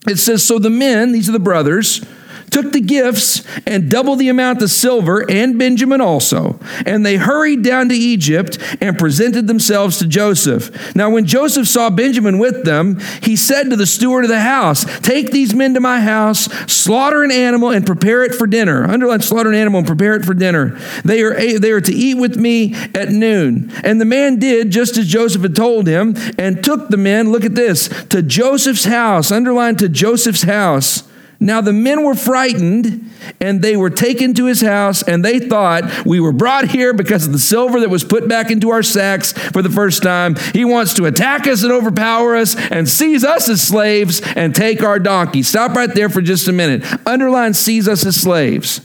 It 0.07 0.17
says, 0.17 0.43
So 0.43 0.59
the 0.59 0.69
men, 0.69 1.11
these 1.11 1.27
are 1.29 1.33
the 1.33 1.39
brothers, 1.39 2.05
took 2.51 2.71
the 2.71 2.81
gifts 2.81 3.43
and 3.65 3.89
doubled 3.89 4.19
the 4.19 4.29
amount 4.29 4.61
of 4.61 4.69
silver 4.69 5.25
and 5.29 5.57
Benjamin 5.57 6.01
also. 6.01 6.59
And 6.85 7.05
they 7.05 7.17
hurried 7.17 7.63
down 7.63 7.89
to 7.89 7.95
Egypt 7.95 8.57
and 8.81 8.97
presented 8.97 9.47
themselves 9.47 9.99
to 9.99 10.07
Joseph. 10.07 10.95
Now, 10.95 11.09
when 11.09 11.25
Joseph 11.25 11.67
saw 11.67 11.89
Benjamin 11.89 12.39
with 12.39 12.63
them, 12.63 12.99
he 13.21 13.35
said 13.35 13.69
to 13.69 13.75
the 13.75 13.85
steward 13.85 14.23
of 14.23 14.29
the 14.29 14.41
house, 14.41 14.85
Take 14.99 15.31
these 15.31 15.53
men 15.53 15.73
to 15.73 15.79
my 15.79 16.01
house, 16.01 16.45
slaughter 16.71 17.23
an 17.23 17.31
animal, 17.31 17.71
and 17.71 17.85
prepare 17.85 18.23
it 18.23 18.33
for 18.33 18.47
dinner. 18.47 18.85
Underline 18.85 19.21
slaughter 19.21 19.49
an 19.49 19.55
animal 19.55 19.79
and 19.79 19.87
prepare 19.87 20.15
it 20.15 20.25
for 20.25 20.33
dinner. 20.33 20.77
They 21.03 21.21
are, 21.21 21.59
they 21.59 21.71
are 21.71 21.81
to 21.81 21.93
eat 21.93 22.15
with 22.15 22.37
me 22.37 22.73
at 22.95 23.09
noon. 23.09 23.71
And 23.83 23.99
the 23.99 24.05
man 24.05 24.39
did 24.39 24.71
just 24.71 24.97
as 24.97 25.07
Joseph 25.07 25.41
had 25.41 25.55
told 25.55 25.87
him 25.87 26.15
and 26.37 26.63
took 26.63 26.89
the 26.89 26.97
men, 26.97 27.31
look 27.31 27.45
at 27.45 27.55
this, 27.55 27.87
to 28.05 28.21
Joseph's 28.21 28.85
house. 28.85 29.31
Underline 29.31 29.75
to 29.77 29.89
Joseph's 29.89 30.43
house. 30.43 31.03
Now 31.39 31.61
the 31.61 31.73
men 31.73 32.03
were 32.03 32.15
frightened 32.15 33.11
and 33.39 33.61
they 33.61 33.77
were 33.77 33.89
taken 33.89 34.33
to 34.35 34.45
his 34.45 34.61
house 34.61 35.03
and 35.03 35.23
they 35.23 35.39
thought 35.39 36.05
we 36.05 36.19
were 36.19 36.31
brought 36.31 36.69
here 36.69 36.93
because 36.93 37.27
of 37.27 37.31
the 37.31 37.39
silver 37.39 37.79
that 37.79 37.89
was 37.89 38.03
put 38.03 38.27
back 38.27 38.49
into 38.49 38.69
our 38.69 38.83
sacks 38.83 39.33
for 39.33 39.61
the 39.61 39.69
first 39.69 40.01
time. 40.01 40.35
He 40.53 40.65
wants 40.65 40.93
to 40.95 41.05
attack 41.05 41.45
us 41.45 41.63
and 41.63 41.71
overpower 41.71 42.35
us 42.35 42.55
and 42.55 42.89
seize 42.89 43.23
us 43.23 43.49
as 43.49 43.61
slaves 43.61 44.21
and 44.35 44.55
take 44.55 44.81
our 44.81 44.99
donkey. 44.99 45.43
Stop 45.43 45.75
right 45.75 45.93
there 45.93 46.09
for 46.09 46.21
just 46.21 46.47
a 46.47 46.53
minute. 46.53 46.83
Underline 47.05 47.53
seize 47.53 47.87
us 47.87 48.05
as 48.05 48.19
slaves. 48.19 48.81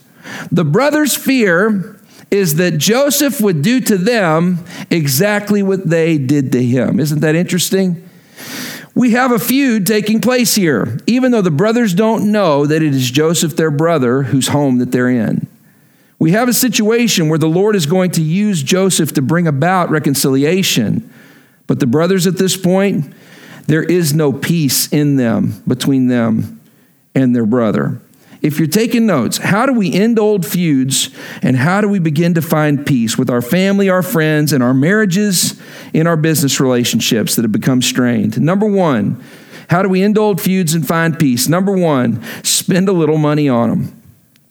The 0.51 0.65
brothers' 0.65 1.17
fear 1.17 1.99
is 2.31 2.57
that 2.57 2.79
Joseph 2.79 3.41
would 3.41 3.63
do 3.63 3.81
to 3.81 3.99
them 3.99 4.65
exactly 4.91 5.63
what 5.63 5.89
they 5.89 6.17
did 6.19 6.53
to 6.53 6.63
him. 6.63 6.99
Isn't 6.99 7.21
that 7.21 7.35
interesting? 7.35 8.09
We 8.95 9.13
have 9.13 9.33
a 9.33 9.39
feud 9.39 9.87
taking 9.87 10.21
place 10.21 10.55
here, 10.55 10.99
even 11.07 11.33
though 11.33 11.43
the 11.43 11.51
brothers 11.51 11.95
don't 11.95 12.31
know 12.31 12.67
that 12.67 12.83
it 12.83 12.95
is 12.95 13.11
Joseph, 13.11 13.57
their 13.57 13.71
brother, 13.71 14.25
whose 14.25 14.49
home 14.49 14.79
that 14.79 14.93
they're 14.93 15.09
in. 15.09 15.47
We 16.19 16.33
have 16.33 16.49
a 16.49 16.53
situation 16.53 17.29
where 17.29 17.39
the 17.39 17.49
Lord 17.49 17.75
is 17.75 17.87
going 17.87 18.13
to 18.13 18.23
use 18.23 18.63
Joseph 18.63 19.15
to 19.15 19.23
bring 19.23 19.47
about 19.47 19.91
reconciliation. 19.91 21.11
But 21.67 21.81
the 21.81 21.87
brothers 21.87 22.27
at 22.27 22.37
this 22.37 22.57
point, 22.57 23.13
there 23.67 23.83
is 23.83 24.15
no 24.15 24.33
peace 24.33 24.93
in 24.93 25.17
them, 25.17 25.63
between 25.67 26.09
them 26.09 26.61
and 27.15 27.35
their 27.35 27.47
brother 27.47 28.01
if 28.43 28.59
you're 28.59 28.69
taking 28.69 29.07
notes, 29.07 29.39
how 29.39 29.67
do 29.67 29.73
we 29.73 29.93
end 29.93 30.19
old 30.19 30.45
feuds 30.45 31.11
and 31.43 31.57
how 31.57 31.81
do 31.81 31.89
we 31.89 32.01
begin 32.01 32.35
to 32.35 32.43
find 32.43 32.85
peace 32.85 33.17
with 33.17 33.31
our 33.31 33.41
family, 33.41 33.89
our 33.89 34.03
friends, 34.03 34.53
and 34.53 34.63
our 34.63 34.75
marriages, 34.75 35.61
in 35.93 36.07
our 36.07 36.17
business 36.17 36.59
relationships 36.59 37.37
that 37.37 37.43
have 37.43 37.53
become 37.53 37.81
strained? 37.81 38.41
Number 38.41 38.67
one, 38.67 39.23
how 39.71 39.83
do 39.83 39.89
we 39.89 40.03
end 40.03 40.19
old 40.19 40.41
feuds 40.41 40.75
and 40.75 40.87
find 40.87 41.19
peace? 41.19 41.49
Number 41.49 41.73
one, 41.73 42.23
spend 42.43 42.89
a 42.89 42.93
little 42.93 43.17
money 43.17 43.49
on 43.49 43.71
them. 43.71 44.03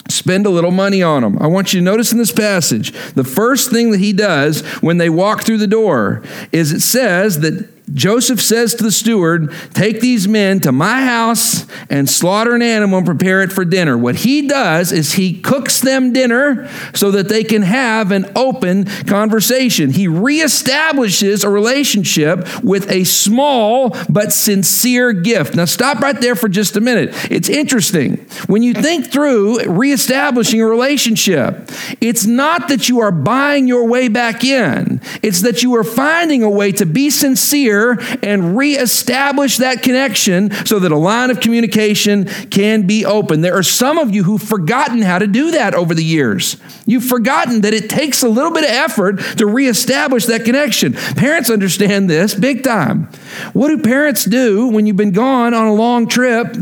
Spend 0.10 0.46
a 0.46 0.50
little 0.50 0.72
money 0.72 1.04
on 1.04 1.22
them. 1.22 1.38
I 1.40 1.48
want 1.48 1.74
you 1.74 1.80
to 1.80 1.84
notice 1.84 2.12
in 2.12 2.18
this 2.18 2.32
passage, 2.32 2.92
the 3.14 3.24
first 3.24 3.72
thing 3.72 3.92
that 3.92 4.00
he 4.00 4.14
does 4.14 4.62
when 4.82 4.98
they 4.98 5.10
walk 5.10 5.44
through 5.44 5.60
the 5.60 5.68
door 5.68 6.24
is 6.52 6.72
it 6.72 6.82
says 6.82 7.42
that 7.42 7.70
Joseph 7.94 8.42
says 8.42 8.76
to 8.76 8.84
the 8.84 8.92
steward, 8.92 9.54
Take 9.74 10.00
these 10.00 10.28
men 10.28 10.60
to 10.62 10.72
my 10.72 11.04
house 11.04 11.66
and 11.90 12.10
slaughter 12.10 12.56
an 12.56 12.62
animal 12.62 13.00
and 13.00 13.06
prepare 13.06 13.42
it 13.42 13.52
for 13.52 13.66
dinner. 13.66 13.98
What 13.98 14.18
he 14.18 14.48
does 14.48 14.92
is 14.92 15.14
he 15.14 15.40
cooks 15.42 15.82
them 15.82 16.14
dinner 16.14 16.70
so 16.94 17.12
that 17.12 17.28
they 17.28 17.44
can 17.44 17.64
have 17.64 18.12
an 18.12 18.32
open 18.36 18.86
conversation. 18.86 19.92
He 19.92 20.08
reestablishes 20.08 21.44
a 21.44 21.50
relationship 21.50 22.64
with 22.64 22.90
a 22.90 23.04
small 23.04 23.96
but 24.10 24.32
sincere 24.32 25.12
gift. 25.12 25.56
Now, 25.56 25.66
stop 25.66 26.00
right 26.00 26.20
there 26.20 26.36
for 26.36 26.48
just 26.50 26.78
a 26.78 26.82
minute. 26.82 27.10
It's 27.32 27.50
interesting. 27.50 28.18
When 28.48 28.64
you 28.64 28.74
think 28.74 29.12
through 29.12 29.66
reestablishing 29.66 30.62
a 30.62 30.66
relationship, 30.66 31.70
it's 32.00 32.26
not 32.26 32.70
that 32.70 32.88
you 32.90 33.00
are 33.00 33.12
buying 33.12 33.68
your 33.68 33.88
way 33.88 34.08
back 34.08 34.44
in, 34.44 35.02
it's 35.22 35.42
that 35.42 35.64
you 35.64 35.76
are 35.76 35.84
finding 35.84 36.44
a 36.44 36.50
way 36.50 36.72
to 36.74 36.86
be 36.86 37.10
sincere 37.10 37.81
and 38.24 38.58
reestablish 38.58 39.58
that 39.58 39.84
connection 39.84 40.52
so 40.66 40.80
that 40.80 40.92
a 40.92 40.98
line 40.98 41.30
of 41.32 41.40
communication 41.40 42.26
can 42.50 42.86
be 42.88 43.06
open. 43.06 43.42
There 43.42 43.58
are 43.58 43.64
some 43.64 43.98
of 43.98 44.14
you 44.14 44.24
who've 44.24 44.42
forgotten 44.42 45.02
how 45.02 45.20
to 45.20 45.28
do 45.28 45.52
that 45.52 45.74
over 45.74 45.94
the 45.94 46.04
years. 46.04 46.58
You've 46.86 47.06
forgotten 47.06 47.62
that 47.62 47.74
it 47.74 47.90
takes 47.90 48.24
a 48.24 48.30
little 48.30 48.52
bit 48.52 48.64
of 48.64 48.70
effort 48.70 49.20
to 49.38 49.46
reestablish 49.46 50.26
that 50.26 50.46
connection. 50.46 50.94
Parents 50.94 51.50
understand 51.50 52.10
this 52.10 52.34
big 52.34 52.64
time. 52.64 53.06
What 53.54 53.70
do 53.70 53.78
parents 53.82 54.26
do 54.26 54.68
when 54.68 54.86
you've 54.86 54.98
been 54.98 55.12
gone 55.12 55.54
on 55.54 55.68
a 55.68 55.74
long 55.74 56.08
trip 56.08 56.56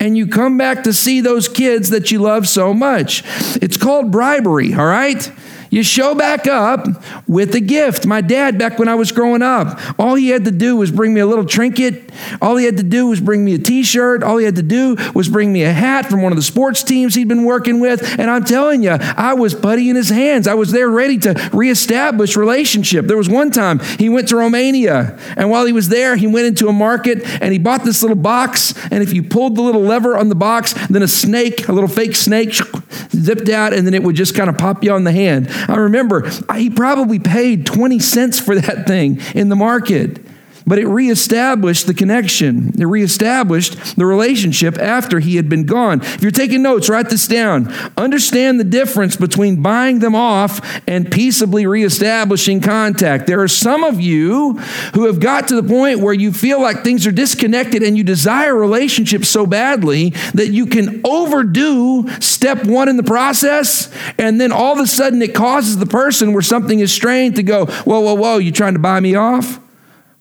and 0.00 0.16
you 0.16 0.26
come 0.26 0.56
back 0.56 0.84
to 0.84 0.92
see 0.92 1.20
those 1.20 1.48
kids 1.48 1.90
that 1.90 2.10
you 2.10 2.18
love 2.20 2.48
so 2.48 2.72
much? 2.72 3.22
It's 3.60 3.76
called 3.76 4.10
bribery, 4.10 4.74
all 4.74 4.86
right? 4.86 5.30
You 5.74 5.82
show 5.82 6.14
back 6.14 6.46
up 6.46 6.86
with 7.26 7.52
a 7.56 7.60
gift. 7.60 8.06
My 8.06 8.20
dad, 8.20 8.60
back 8.60 8.78
when 8.78 8.86
I 8.86 8.94
was 8.94 9.10
growing 9.10 9.42
up, 9.42 9.80
all 9.98 10.14
he 10.14 10.28
had 10.28 10.44
to 10.44 10.52
do 10.52 10.76
was 10.76 10.92
bring 10.92 11.12
me 11.12 11.20
a 11.20 11.26
little 11.26 11.44
trinket 11.44 12.03
All 12.40 12.56
he 12.56 12.64
had 12.64 12.76
to 12.78 12.82
do 12.82 13.06
was 13.06 13.20
bring 13.20 13.44
me 13.44 13.54
a 13.54 13.58
t 13.58 13.82
shirt. 13.82 14.22
All 14.22 14.38
he 14.38 14.44
had 14.44 14.56
to 14.56 14.62
do 14.62 14.96
was 15.14 15.28
bring 15.28 15.52
me 15.52 15.62
a 15.64 15.72
hat 15.72 16.06
from 16.06 16.22
one 16.22 16.32
of 16.32 16.36
the 16.36 16.42
sports 16.42 16.82
teams 16.82 17.14
he'd 17.14 17.28
been 17.28 17.44
working 17.44 17.80
with. 17.80 18.18
And 18.18 18.30
I'm 18.30 18.44
telling 18.44 18.82
you, 18.82 18.90
I 18.90 19.34
was 19.34 19.54
putty 19.54 19.90
in 19.90 19.96
his 19.96 20.08
hands. 20.08 20.46
I 20.46 20.54
was 20.54 20.70
there 20.70 20.88
ready 20.88 21.18
to 21.18 21.50
reestablish 21.52 22.36
relationship. 22.36 23.06
There 23.06 23.16
was 23.16 23.28
one 23.28 23.50
time 23.50 23.80
he 23.98 24.08
went 24.08 24.28
to 24.28 24.36
Romania, 24.36 25.18
and 25.36 25.50
while 25.50 25.66
he 25.66 25.72
was 25.72 25.88
there, 25.88 26.16
he 26.16 26.26
went 26.26 26.46
into 26.46 26.68
a 26.68 26.72
market 26.72 27.22
and 27.40 27.52
he 27.52 27.58
bought 27.58 27.84
this 27.84 28.02
little 28.02 28.16
box. 28.16 28.74
And 28.90 29.02
if 29.02 29.12
you 29.12 29.22
pulled 29.22 29.56
the 29.56 29.62
little 29.62 29.82
lever 29.82 30.16
on 30.16 30.28
the 30.28 30.34
box, 30.34 30.74
then 30.88 31.02
a 31.02 31.08
snake, 31.08 31.68
a 31.68 31.72
little 31.72 31.88
fake 31.88 32.16
snake, 32.16 32.54
zipped 33.10 33.48
out, 33.48 33.72
and 33.72 33.86
then 33.86 33.94
it 33.94 34.02
would 34.02 34.16
just 34.16 34.34
kind 34.34 34.50
of 34.50 34.58
pop 34.58 34.84
you 34.84 34.92
on 34.92 35.04
the 35.04 35.12
hand. 35.12 35.48
I 35.68 35.76
remember 35.76 36.28
he 36.54 36.70
probably 36.70 37.18
paid 37.18 37.66
20 37.66 37.98
cents 37.98 38.38
for 38.38 38.54
that 38.54 38.86
thing 38.86 39.20
in 39.34 39.48
the 39.48 39.56
market. 39.56 40.20
But 40.66 40.78
it 40.78 40.86
reestablished 40.86 41.86
the 41.86 41.92
connection. 41.92 42.72
It 42.80 42.86
reestablished 42.86 43.96
the 43.96 44.06
relationship 44.06 44.78
after 44.78 45.20
he 45.20 45.36
had 45.36 45.48
been 45.48 45.66
gone. 45.66 46.00
If 46.00 46.22
you're 46.22 46.30
taking 46.30 46.62
notes, 46.62 46.88
write 46.88 47.10
this 47.10 47.28
down. 47.28 47.70
Understand 47.98 48.58
the 48.58 48.64
difference 48.64 49.16
between 49.16 49.62
buying 49.62 49.98
them 49.98 50.14
off 50.14 50.80
and 50.88 51.10
peaceably 51.10 51.66
reestablishing 51.66 52.62
contact. 52.62 53.26
There 53.26 53.42
are 53.42 53.48
some 53.48 53.84
of 53.84 54.00
you 54.00 54.54
who 54.94 55.06
have 55.06 55.20
got 55.20 55.48
to 55.48 55.60
the 55.60 55.68
point 55.68 56.00
where 56.00 56.14
you 56.14 56.32
feel 56.32 56.62
like 56.62 56.82
things 56.82 57.06
are 57.06 57.12
disconnected 57.12 57.82
and 57.82 57.96
you 57.96 58.04
desire 58.04 58.54
relationships 58.54 59.28
so 59.28 59.46
badly 59.46 60.10
that 60.32 60.48
you 60.48 60.66
can 60.66 61.02
overdo 61.04 62.08
step 62.20 62.64
one 62.64 62.88
in 62.88 62.96
the 62.96 63.02
process, 63.02 63.92
and 64.18 64.40
then 64.40 64.50
all 64.52 64.72
of 64.72 64.78
a 64.78 64.86
sudden 64.86 65.20
it 65.20 65.34
causes 65.34 65.76
the 65.76 65.86
person 65.86 66.32
where 66.32 66.42
something 66.42 66.80
is 66.80 66.92
strained 66.92 67.36
to 67.36 67.42
go, 67.42 67.66
Whoa, 67.66 68.00
whoa, 68.00 68.14
whoa, 68.14 68.38
you 68.38 68.52
trying 68.52 68.74
to 68.74 68.78
buy 68.78 69.00
me 69.00 69.14
off? 69.14 69.60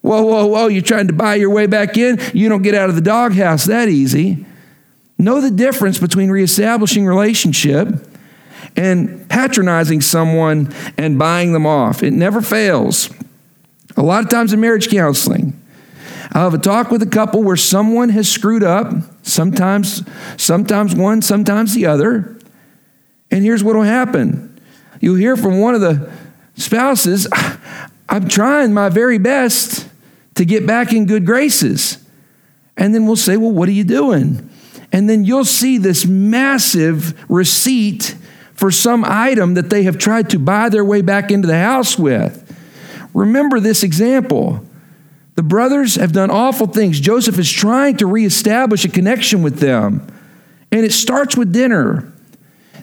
Whoa, 0.03 0.21
whoa, 0.21 0.45
whoa, 0.47 0.67
you're 0.67 0.81
trying 0.81 1.07
to 1.07 1.13
buy 1.13 1.35
your 1.35 1.49
way 1.49 1.65
back 1.65 1.97
in? 1.97 2.19
You 2.33 2.49
don't 2.49 2.61
get 2.61 2.75
out 2.75 2.89
of 2.89 2.95
the 2.95 3.01
doghouse 3.01 3.63
that 3.65 3.87
easy. 3.87 4.45
Know 5.17 5.39
the 5.39 5.49
difference 5.49 5.97
between 5.97 6.29
reestablishing 6.29 7.05
relationship 7.05 7.87
and 8.75 9.29
patronizing 9.29 10.01
someone 10.01 10.73
and 10.97 11.17
buying 11.17 11.53
them 11.53 11.65
off. 11.65 12.03
It 12.03 12.11
never 12.11 12.41
fails. 12.41 13.09
A 13.95 14.03
lot 14.03 14.25
of 14.25 14.29
times 14.29 14.51
in 14.51 14.59
marriage 14.59 14.89
counseling, 14.89 15.57
I'll 16.33 16.51
have 16.51 16.53
a 16.53 16.57
talk 16.57 16.91
with 16.91 17.01
a 17.01 17.07
couple 17.07 17.41
where 17.41 17.55
someone 17.55 18.09
has 18.09 18.29
screwed 18.29 18.63
up, 18.63 18.93
sometimes, 19.21 20.03
sometimes 20.35 20.95
one, 20.95 21.21
sometimes 21.21 21.75
the 21.75 21.85
other. 21.85 22.37
And 23.31 23.41
here's 23.41 23.63
what 23.63 23.77
will 23.77 23.83
happen. 23.83 24.59
You'll 24.99 25.15
hear 25.15 25.37
from 25.37 25.61
one 25.61 25.75
of 25.75 25.81
the 25.81 26.11
spouses, 26.55 27.25
I'm 28.09 28.27
trying 28.27 28.73
my 28.73 28.89
very 28.89 29.17
best 29.17 29.82
to 30.35 30.45
get 30.45 30.65
back 30.65 30.93
in 30.93 31.05
good 31.05 31.25
graces. 31.25 31.97
And 32.77 32.93
then 32.93 33.05
we'll 33.05 33.15
say, 33.15 33.37
Well, 33.37 33.51
what 33.51 33.69
are 33.69 33.73
you 33.73 33.83
doing? 33.83 34.49
And 34.91 35.09
then 35.09 35.25
you'll 35.25 35.45
see 35.45 35.77
this 35.77 36.05
massive 36.05 37.29
receipt 37.29 38.15
for 38.53 38.69
some 38.69 39.03
item 39.05 39.55
that 39.55 39.69
they 39.69 39.83
have 39.83 39.97
tried 39.97 40.29
to 40.29 40.39
buy 40.39 40.69
their 40.69 40.85
way 40.85 41.01
back 41.01 41.31
into 41.31 41.47
the 41.47 41.57
house 41.57 41.97
with. 41.97 42.39
Remember 43.13 43.59
this 43.59 43.83
example. 43.83 44.63
The 45.35 45.43
brothers 45.43 45.95
have 45.95 46.11
done 46.11 46.29
awful 46.29 46.67
things. 46.67 46.99
Joseph 46.99 47.39
is 47.39 47.51
trying 47.51 47.97
to 47.97 48.05
reestablish 48.05 48.85
a 48.85 48.89
connection 48.89 49.41
with 49.41 49.59
them. 49.59 50.07
And 50.71 50.85
it 50.85 50.91
starts 50.91 51.35
with 51.35 51.51
dinner. 51.51 52.13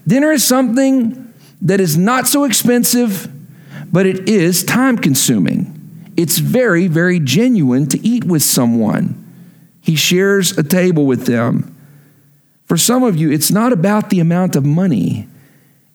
Dinner 0.07 0.33
is 0.33 0.45
something 0.45 1.33
that 1.63 1.81
is 1.81 1.97
not 1.97 2.27
so 2.27 2.45
expensive, 2.45 3.31
but 3.93 4.07
it 4.07 4.29
is 4.29 4.65
time 4.65 4.99
consuming. 4.99 5.80
It's 6.21 6.39
very, 6.39 6.87
very 6.87 7.19
genuine 7.19 7.87
to 7.87 8.07
eat 8.07 8.25
with 8.25 8.43
someone. 8.43 9.17
He 9.81 9.97
shares 9.97 10.57
a 10.59 10.63
table 10.63 11.07
with 11.07 11.25
them. 11.25 11.75
For 12.67 12.77
some 12.77 13.03
of 13.03 13.17
you, 13.17 13.31
it's 13.31 13.51
not 13.51 13.73
about 13.73 14.11
the 14.11 14.21
amount 14.21 14.55
of 14.55 14.67
money, 14.67 15.29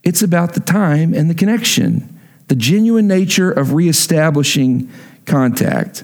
it's 0.02 0.24
about 0.24 0.54
the 0.54 0.60
time 0.62 1.14
and 1.14 1.30
the 1.30 1.36
connection, 1.36 2.20
the 2.48 2.56
genuine 2.56 3.08
nature 3.08 3.52
of 3.52 3.74
reestablishing 3.74 4.90
contact. 5.26 6.04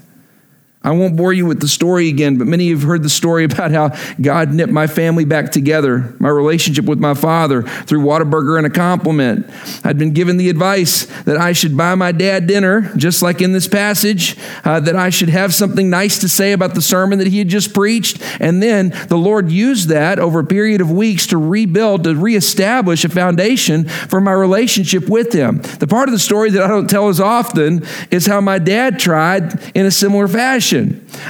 I 0.83 0.89
won't 0.89 1.15
bore 1.15 1.31
you 1.31 1.45
with 1.45 1.59
the 1.59 1.67
story 1.67 2.09
again, 2.09 2.39
but 2.39 2.47
many 2.47 2.63
of 2.63 2.69
you 2.69 2.75
have 2.77 2.88
heard 2.88 3.03
the 3.03 3.09
story 3.09 3.43
about 3.43 3.69
how 3.69 3.95
God 4.19 4.51
knit 4.51 4.69
my 4.69 4.88
family 4.88 5.25
back 5.25 5.51
together, 5.51 6.15
my 6.17 6.29
relationship 6.29 6.85
with 6.85 6.97
my 6.97 7.13
father 7.13 7.61
through 7.61 8.01
Whataburger 8.01 8.57
and 8.57 8.65
a 8.65 8.69
compliment. 8.69 9.47
I'd 9.83 10.00
been 10.00 10.11
given 10.11 10.38
the 10.38 10.50
advice 10.50 11.05
that 11.25 11.38
I 11.38 11.53
should 11.53 11.77
buy 11.77 11.93
my 11.93 12.11
dad 12.11 12.47
dinner, 12.47 12.91
just 12.97 13.21
like 13.21 13.41
in 13.43 13.51
this 13.51 13.67
passage, 13.67 14.35
uh, 14.65 14.79
that 14.79 14.95
I 14.95 15.11
should 15.11 15.29
have 15.29 15.53
something 15.53 15.88
nice 15.88 16.17
to 16.19 16.29
say 16.29 16.51
about 16.51 16.73
the 16.73 16.81
sermon 16.81 17.19
that 17.19 17.27
he 17.27 17.38
had 17.38 17.47
just 17.47 17.75
preached. 17.75 18.19
And 18.39 18.63
then 18.63 18.89
the 19.07 19.19
Lord 19.19 19.51
used 19.51 19.89
that 19.89 20.17
over 20.17 20.39
a 20.39 20.45
period 20.45 20.81
of 20.81 20.89
weeks 20.89 21.27
to 21.27 21.38
rebuild, 21.38 22.05
to 22.05 22.15
reestablish 22.15 23.05
a 23.05 23.09
foundation 23.09 23.88
for 23.88 24.19
my 24.19 24.31
relationship 24.31 25.07
with 25.07 25.31
him. 25.31 25.61
The 25.77 25.85
part 25.85 26.09
of 26.09 26.13
the 26.13 26.19
story 26.19 26.50
that 26.50 26.63
I 26.63 26.67
don't 26.67 26.89
tell 26.89 27.07
as 27.07 27.19
often 27.19 27.85
is 28.09 28.25
how 28.25 28.41
my 28.41 28.57
dad 28.57 28.97
tried 28.97 29.61
in 29.75 29.85
a 29.85 29.91
similar 29.91 30.27
fashion. 30.27 30.70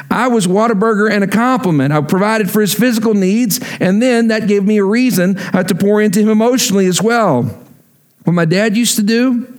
I 0.10 0.28
was 0.28 0.48
Whataburger 0.48 1.12
and 1.12 1.24
a 1.24 1.28
compliment. 1.28 1.94
I 1.94 2.02
provided 2.02 2.50
for 2.50 2.62
his 2.62 2.74
physical 2.74 3.14
needs, 3.14 3.60
and 3.80 4.02
then 4.02 4.28
that 4.28 4.48
gave 4.48 4.64
me 4.64 4.78
a 4.78 4.84
reason 4.84 5.38
uh, 5.38 5.64
to 5.64 5.76
pour 5.76 6.02
into 6.02 6.20
him 6.20 6.30
emotionally 6.30 6.86
as 6.86 7.02
well. 7.02 7.44
What 8.24 8.34
my 8.34 8.46
dad 8.46 8.78
used 8.78 8.98
to 8.98 9.04
do, 9.04 9.58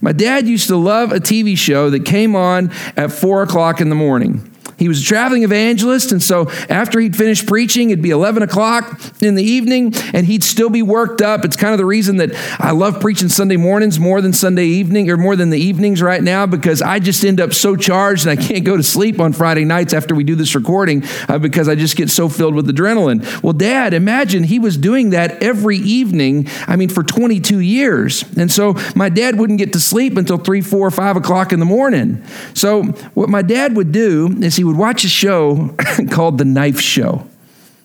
my 0.00 0.12
dad 0.12 0.46
used 0.46 0.68
to 0.68 0.76
love 0.76 1.12
a 1.12 1.18
TV 1.18 1.56
show 1.58 1.90
that 1.90 2.04
came 2.04 2.36
on 2.36 2.70
at 2.96 3.10
four 3.10 3.42
o'clock 3.42 3.80
in 3.80 3.88
the 3.88 3.94
morning. 3.94 4.53
He 4.78 4.88
was 4.88 5.00
a 5.00 5.04
traveling 5.04 5.42
evangelist, 5.42 6.12
and 6.12 6.22
so 6.22 6.50
after 6.68 7.00
he'd 7.00 7.16
finished 7.16 7.46
preaching, 7.46 7.90
it'd 7.90 8.02
be 8.02 8.10
11 8.10 8.42
o'clock 8.42 9.00
in 9.20 9.34
the 9.34 9.42
evening, 9.42 9.92
and 10.12 10.26
he'd 10.26 10.44
still 10.44 10.70
be 10.70 10.82
worked 10.82 11.22
up. 11.22 11.44
It's 11.44 11.56
kind 11.56 11.72
of 11.72 11.78
the 11.78 11.86
reason 11.86 12.16
that 12.18 12.30
I 12.58 12.72
love 12.72 13.00
preaching 13.00 13.28
Sunday 13.28 13.56
mornings 13.56 13.98
more 13.98 14.20
than 14.20 14.32
Sunday 14.32 14.66
evening, 14.66 15.10
or 15.10 15.16
more 15.16 15.36
than 15.36 15.50
the 15.50 15.58
evenings 15.58 16.02
right 16.02 16.22
now, 16.22 16.46
because 16.46 16.82
I 16.82 16.98
just 16.98 17.24
end 17.24 17.40
up 17.40 17.52
so 17.52 17.76
charged 17.76 18.26
and 18.26 18.38
I 18.38 18.42
can't 18.42 18.64
go 18.64 18.76
to 18.76 18.82
sleep 18.82 19.20
on 19.20 19.32
Friday 19.32 19.64
nights 19.64 19.92
after 19.92 20.14
we 20.14 20.24
do 20.24 20.34
this 20.34 20.54
recording 20.54 21.04
uh, 21.28 21.38
because 21.38 21.68
I 21.68 21.74
just 21.74 21.96
get 21.96 22.10
so 22.10 22.28
filled 22.28 22.54
with 22.54 22.68
adrenaline. 22.68 23.42
Well, 23.42 23.52
Dad, 23.52 23.94
imagine 23.94 24.44
he 24.44 24.58
was 24.58 24.76
doing 24.76 25.10
that 25.10 25.42
every 25.42 25.78
evening, 25.78 26.48
I 26.66 26.76
mean, 26.76 26.88
for 26.88 27.02
22 27.02 27.60
years. 27.60 28.24
And 28.36 28.50
so 28.50 28.74
my 28.94 29.08
dad 29.08 29.38
wouldn't 29.38 29.58
get 29.58 29.72
to 29.74 29.80
sleep 29.80 30.16
until 30.16 30.38
3, 30.38 30.60
4, 30.60 30.90
5 30.90 31.16
o'clock 31.16 31.52
in 31.52 31.58
the 31.58 31.66
morning. 31.66 32.24
So 32.54 32.84
what 33.14 33.28
my 33.28 33.42
dad 33.42 33.76
would 33.76 33.92
do 33.92 34.36
is 34.40 34.56
he 34.56 34.64
would 34.64 34.73
watch 34.76 35.04
a 35.04 35.08
show 35.08 35.74
called 36.10 36.38
The 36.38 36.44
Knife 36.44 36.80
Show. 36.80 37.26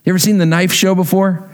You 0.05 0.11
ever 0.11 0.19
seen 0.19 0.37
The 0.37 0.45
Knife 0.45 0.71
Show 0.71 0.95
before? 0.95 1.48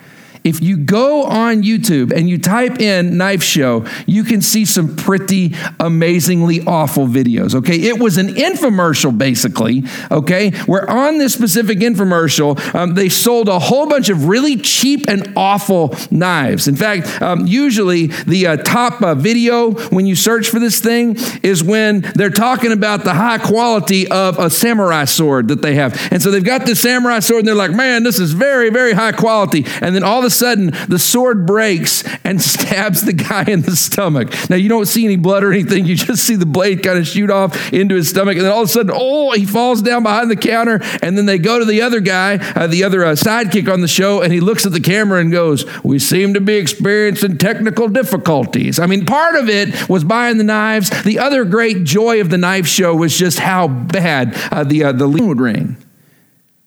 If 0.45 0.61
you 0.61 0.77
go 0.77 1.23
on 1.23 1.63
YouTube 1.63 2.13
and 2.15 2.29
you 2.29 2.37
type 2.37 2.79
in 2.79 3.17
knife 3.17 3.41
show, 3.41 3.83
you 4.05 4.23
can 4.23 4.41
see 4.41 4.63
some 4.63 4.95
pretty 4.95 5.55
amazingly 5.79 6.61
awful 6.67 7.07
videos, 7.07 7.55
okay? 7.55 7.75
It 7.81 7.99
was 7.99 8.17
an 8.17 8.27
infomercial, 8.27 9.17
basically, 9.17 9.83
okay? 10.11 10.51
Where 10.67 10.87
on 10.87 11.17
this 11.17 11.33
specific 11.33 11.79
infomercial, 11.79 12.75
um, 12.75 12.93
they 12.93 13.09
sold 13.09 13.49
a 13.49 13.57
whole 13.57 13.87
bunch 13.87 14.09
of 14.09 14.27
really 14.27 14.55
cheap 14.55 15.05
and 15.07 15.33
awful 15.35 15.95
knives. 16.11 16.67
In 16.67 16.75
fact, 16.75 17.21
um, 17.23 17.47
usually 17.47 18.07
the 18.07 18.45
uh, 18.45 18.57
top 18.57 19.01
uh, 19.01 19.15
video 19.15 19.71
when 19.89 20.05
you 20.05 20.15
search 20.15 20.49
for 20.49 20.59
this 20.59 20.79
thing 20.79 21.17
is 21.41 21.63
when 21.63 22.01
they're 22.13 22.29
talking 22.29 22.71
about 22.71 23.03
the 23.03 23.15
high 23.15 23.39
quality 23.39 24.07
of 24.09 24.37
a 24.37 24.51
samurai 24.51 25.05
sword 25.05 25.47
that 25.47 25.63
they 25.63 25.73
have. 25.73 25.99
And 26.11 26.21
so 26.21 26.29
they've 26.29 26.43
got 26.43 26.67
this 26.67 26.81
samurai 26.81 27.19
sword 27.19 27.39
and 27.39 27.47
they're 27.47 27.55
like, 27.55 27.71
man, 27.71 28.03
this 28.03 28.19
is 28.19 28.33
very, 28.33 28.69
very 28.69 28.93
high 28.93 29.11
quality. 29.11 29.65
And 29.81 29.95
then 29.95 30.03
all 30.03 30.19
of 30.19 30.25
a 30.25 30.34
sudden 30.35 30.71
the 30.87 30.99
sword 30.99 31.45
breaks 31.45 32.03
and 32.23 32.41
stabs 32.55 33.03
the 33.03 33.13
guy 33.13 33.43
in 33.45 33.61
the 33.61 33.75
stomach. 33.75 34.33
Now 34.49 34.55
you 34.55 34.69
don't 34.69 34.85
see 34.85 35.05
any 35.05 35.15
blood 35.15 35.43
or 35.43 35.51
anything, 35.51 35.85
you 35.85 35.95
just 35.95 36.23
see 36.23 36.35
the 36.35 36.45
blade 36.45 36.83
kind 36.83 36.97
of 36.97 37.07
shoot 37.07 37.29
off 37.29 37.73
into 37.73 37.95
his 37.95 38.09
stomach, 38.09 38.37
and 38.37 38.45
then 38.45 38.51
all 38.51 38.63
of 38.63 38.69
a 38.69 38.71
sudden, 38.71 38.91
oh, 38.93 39.31
he 39.31 39.45
falls 39.45 39.81
down 39.81 40.03
behind 40.03 40.29
the 40.29 40.35
counter, 40.35 40.79
and 41.01 41.17
then 41.17 41.25
they 41.25 41.37
go 41.37 41.59
to 41.59 41.65
the 41.65 41.81
other 41.81 41.99
guy, 41.99 42.37
uh, 42.55 42.67
the 42.67 42.83
other 42.83 43.03
uh, 43.03 43.13
sidekick 43.13 43.71
on 43.71 43.81
the 43.81 43.87
show, 43.87 44.21
and 44.21 44.31
he 44.31 44.39
looks 44.39 44.65
at 44.65 44.71
the 44.71 44.79
camera 44.79 45.19
and 45.19 45.31
goes, 45.31 45.65
"We 45.83 45.99
seem 45.99 46.33
to 46.35 46.41
be 46.41 46.55
experiencing 46.55 47.37
technical 47.37 47.87
difficulties." 47.89 48.79
I 48.79 48.85
mean, 48.85 49.05
part 49.05 49.35
of 49.35 49.49
it 49.49 49.89
was 49.89 50.03
buying 50.03 50.37
the 50.37 50.43
knives. 50.43 50.89
The 51.03 51.19
other 51.19 51.45
great 51.45 51.83
joy 51.83 52.21
of 52.21 52.29
the 52.29 52.37
knife 52.37 52.67
show 52.67 52.95
was 52.95 53.17
just 53.17 53.39
how 53.39 53.67
bad 53.67 54.35
uh, 54.51 54.63
the 54.63 54.85
uh, 54.85 54.91
the 54.91 55.07
would 55.25 55.39
ring. 55.39 55.77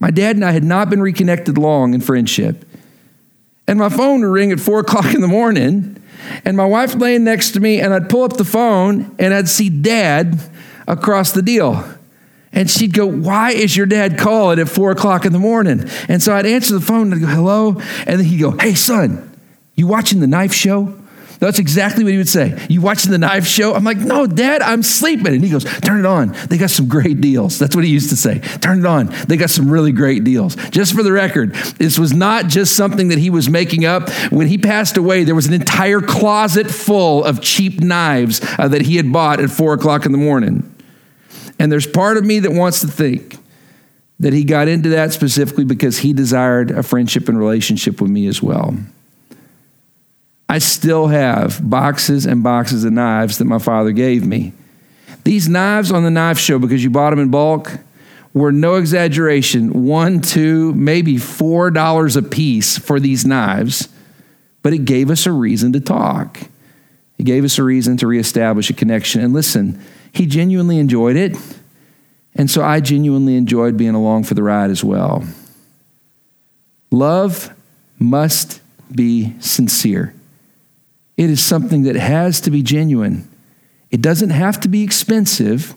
My 0.00 0.10
dad 0.10 0.36
and 0.36 0.44
I 0.44 0.52
had 0.52 0.64
not 0.64 0.90
been 0.90 1.02
reconnected 1.02 1.58
long 1.58 1.94
in 1.94 2.00
friendship. 2.00 2.64
And 3.68 3.78
my 3.78 3.88
phone 3.88 4.22
would 4.22 4.26
ring 4.26 4.50
at 4.50 4.58
four 4.58 4.80
o'clock 4.80 5.14
in 5.14 5.20
the 5.20 5.28
morning, 5.28 6.02
and 6.44 6.56
my 6.56 6.64
wife 6.64 6.94
laying 6.96 7.22
next 7.22 7.52
to 7.52 7.60
me, 7.60 7.80
and 7.80 7.94
I'd 7.94 8.08
pull 8.08 8.24
up 8.24 8.36
the 8.36 8.44
phone 8.44 9.14
and 9.18 9.32
I'd 9.32 9.48
see 9.48 9.70
dad 9.70 10.40
across 10.88 11.32
the 11.32 11.42
deal. 11.42 11.84
And 12.52 12.70
she'd 12.70 12.94
go, 12.94 13.06
Why 13.06 13.52
is 13.52 13.76
your 13.76 13.86
dad 13.86 14.18
calling 14.18 14.58
at 14.58 14.68
four 14.68 14.90
o'clock 14.90 15.24
in 15.24 15.32
the 15.32 15.38
morning? 15.38 15.88
And 16.08 16.22
so 16.22 16.34
I'd 16.34 16.46
answer 16.46 16.74
the 16.74 16.80
phone 16.80 17.12
and 17.12 17.14
I'd 17.14 17.20
go, 17.20 17.26
Hello. 17.26 17.68
And 18.06 18.18
then 18.18 18.24
he'd 18.24 18.40
go, 18.40 18.52
Hey, 18.52 18.74
son, 18.74 19.38
you 19.74 19.86
watching 19.86 20.20
the 20.20 20.26
knife 20.26 20.52
show? 20.52 20.98
That's 21.38 21.60
exactly 21.60 22.02
what 22.02 22.12
he 22.12 22.18
would 22.18 22.28
say. 22.28 22.66
You 22.68 22.80
watching 22.80 23.12
the 23.12 23.18
knife 23.18 23.46
show? 23.46 23.74
I'm 23.74 23.84
like, 23.84 23.98
no, 23.98 24.26
Dad, 24.26 24.60
I'm 24.60 24.82
sleeping. 24.82 25.28
And 25.28 25.44
he 25.44 25.50
goes, 25.50 25.64
turn 25.64 26.00
it 26.00 26.06
on. 26.06 26.34
They 26.48 26.58
got 26.58 26.70
some 26.70 26.88
great 26.88 27.20
deals. 27.20 27.58
That's 27.58 27.76
what 27.76 27.84
he 27.84 27.90
used 27.90 28.10
to 28.10 28.16
say. 28.16 28.40
Turn 28.40 28.80
it 28.80 28.86
on. 28.86 29.06
They 29.28 29.36
got 29.36 29.50
some 29.50 29.70
really 29.70 29.92
great 29.92 30.24
deals. 30.24 30.56
Just 30.70 30.94
for 30.94 31.04
the 31.04 31.12
record, 31.12 31.54
this 31.54 31.98
was 31.98 32.12
not 32.12 32.48
just 32.48 32.74
something 32.74 33.08
that 33.08 33.18
he 33.18 33.30
was 33.30 33.48
making 33.48 33.84
up. 33.84 34.10
When 34.30 34.48
he 34.48 34.58
passed 34.58 34.96
away, 34.96 35.22
there 35.22 35.36
was 35.36 35.46
an 35.46 35.54
entire 35.54 36.00
closet 36.00 36.68
full 36.68 37.24
of 37.24 37.40
cheap 37.40 37.80
knives 37.80 38.40
uh, 38.58 38.66
that 38.68 38.82
he 38.82 38.96
had 38.96 39.12
bought 39.12 39.38
at 39.38 39.50
four 39.50 39.74
o'clock 39.74 40.06
in 40.06 40.12
the 40.12 40.18
morning. 40.18 40.74
And 41.60 41.70
there's 41.70 41.86
part 41.86 42.16
of 42.16 42.24
me 42.24 42.40
that 42.40 42.52
wants 42.52 42.80
to 42.80 42.88
think 42.88 43.36
that 44.20 44.32
he 44.32 44.42
got 44.42 44.66
into 44.66 44.88
that 44.90 45.12
specifically 45.12 45.64
because 45.64 45.98
he 45.98 46.12
desired 46.12 46.72
a 46.72 46.82
friendship 46.82 47.28
and 47.28 47.38
relationship 47.38 48.00
with 48.00 48.10
me 48.10 48.26
as 48.26 48.42
well. 48.42 48.76
I 50.48 50.58
still 50.58 51.08
have 51.08 51.60
boxes 51.68 52.24
and 52.24 52.42
boxes 52.42 52.84
of 52.84 52.92
knives 52.92 53.38
that 53.38 53.44
my 53.44 53.58
father 53.58 53.92
gave 53.92 54.26
me. 54.26 54.52
These 55.24 55.48
knives 55.48 55.92
on 55.92 56.04
the 56.04 56.10
knife 56.10 56.38
show, 56.38 56.58
because 56.58 56.82
you 56.82 56.90
bought 56.90 57.10
them 57.10 57.18
in 57.18 57.30
bulk, 57.30 57.70
were 58.32 58.52
no 58.52 58.76
exaggeration, 58.76 59.84
one, 59.84 60.20
two, 60.20 60.72
maybe 60.74 61.18
four 61.18 61.70
dollars 61.70 62.16
a 62.16 62.22
piece 62.22 62.78
for 62.78 62.98
these 62.98 63.26
knives, 63.26 63.88
but 64.62 64.72
it 64.72 64.84
gave 64.84 65.10
us 65.10 65.26
a 65.26 65.32
reason 65.32 65.72
to 65.72 65.80
talk. 65.80 66.38
It 67.18 67.24
gave 67.24 67.44
us 67.44 67.58
a 67.58 67.62
reason 67.62 67.96
to 67.98 68.06
reestablish 68.06 68.70
a 68.70 68.74
connection. 68.74 69.20
And 69.20 69.34
listen, 69.34 69.82
he 70.12 70.24
genuinely 70.24 70.78
enjoyed 70.78 71.16
it. 71.16 71.36
And 72.34 72.50
so 72.50 72.62
I 72.62 72.80
genuinely 72.80 73.36
enjoyed 73.36 73.76
being 73.76 73.94
along 73.94 74.24
for 74.24 74.34
the 74.34 74.42
ride 74.42 74.70
as 74.70 74.84
well. 74.84 75.24
Love 76.90 77.52
must 77.98 78.60
be 78.94 79.34
sincere. 79.40 80.14
It 81.18 81.28
is 81.28 81.42
something 81.42 81.82
that 81.82 81.96
has 81.96 82.40
to 82.42 82.50
be 82.50 82.62
genuine. 82.62 83.28
It 83.90 84.00
doesn't 84.00 84.30
have 84.30 84.60
to 84.60 84.68
be 84.68 84.84
expensive, 84.84 85.74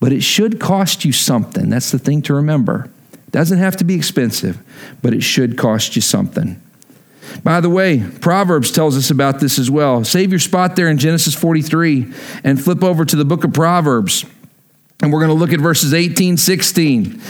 but 0.00 0.10
it 0.10 0.22
should 0.22 0.58
cost 0.58 1.04
you 1.04 1.12
something. 1.12 1.68
That's 1.68 1.90
the 1.90 1.98
thing 1.98 2.22
to 2.22 2.34
remember. 2.34 2.90
It 3.12 3.30
doesn't 3.30 3.58
have 3.58 3.76
to 3.76 3.84
be 3.84 3.94
expensive, 3.94 4.58
but 5.02 5.12
it 5.12 5.22
should 5.22 5.58
cost 5.58 5.96
you 5.96 6.02
something. 6.02 6.60
By 7.44 7.60
the 7.60 7.68
way, 7.68 8.02
Proverbs 8.20 8.72
tells 8.72 8.96
us 8.96 9.10
about 9.10 9.38
this 9.38 9.58
as 9.58 9.70
well. 9.70 10.02
Save 10.02 10.30
your 10.30 10.40
spot 10.40 10.76
there 10.76 10.88
in 10.88 10.96
Genesis 10.96 11.34
43 11.34 12.12
and 12.42 12.60
flip 12.60 12.82
over 12.82 13.04
to 13.04 13.16
the 13.16 13.24
book 13.24 13.44
of 13.44 13.52
Proverbs. 13.52 14.24
And 15.02 15.12
we're 15.12 15.20
going 15.20 15.30
to 15.30 15.34
look 15.34 15.52
at 15.52 15.60
verses 15.60 15.92
18, 15.92 16.38
16. 16.38 17.20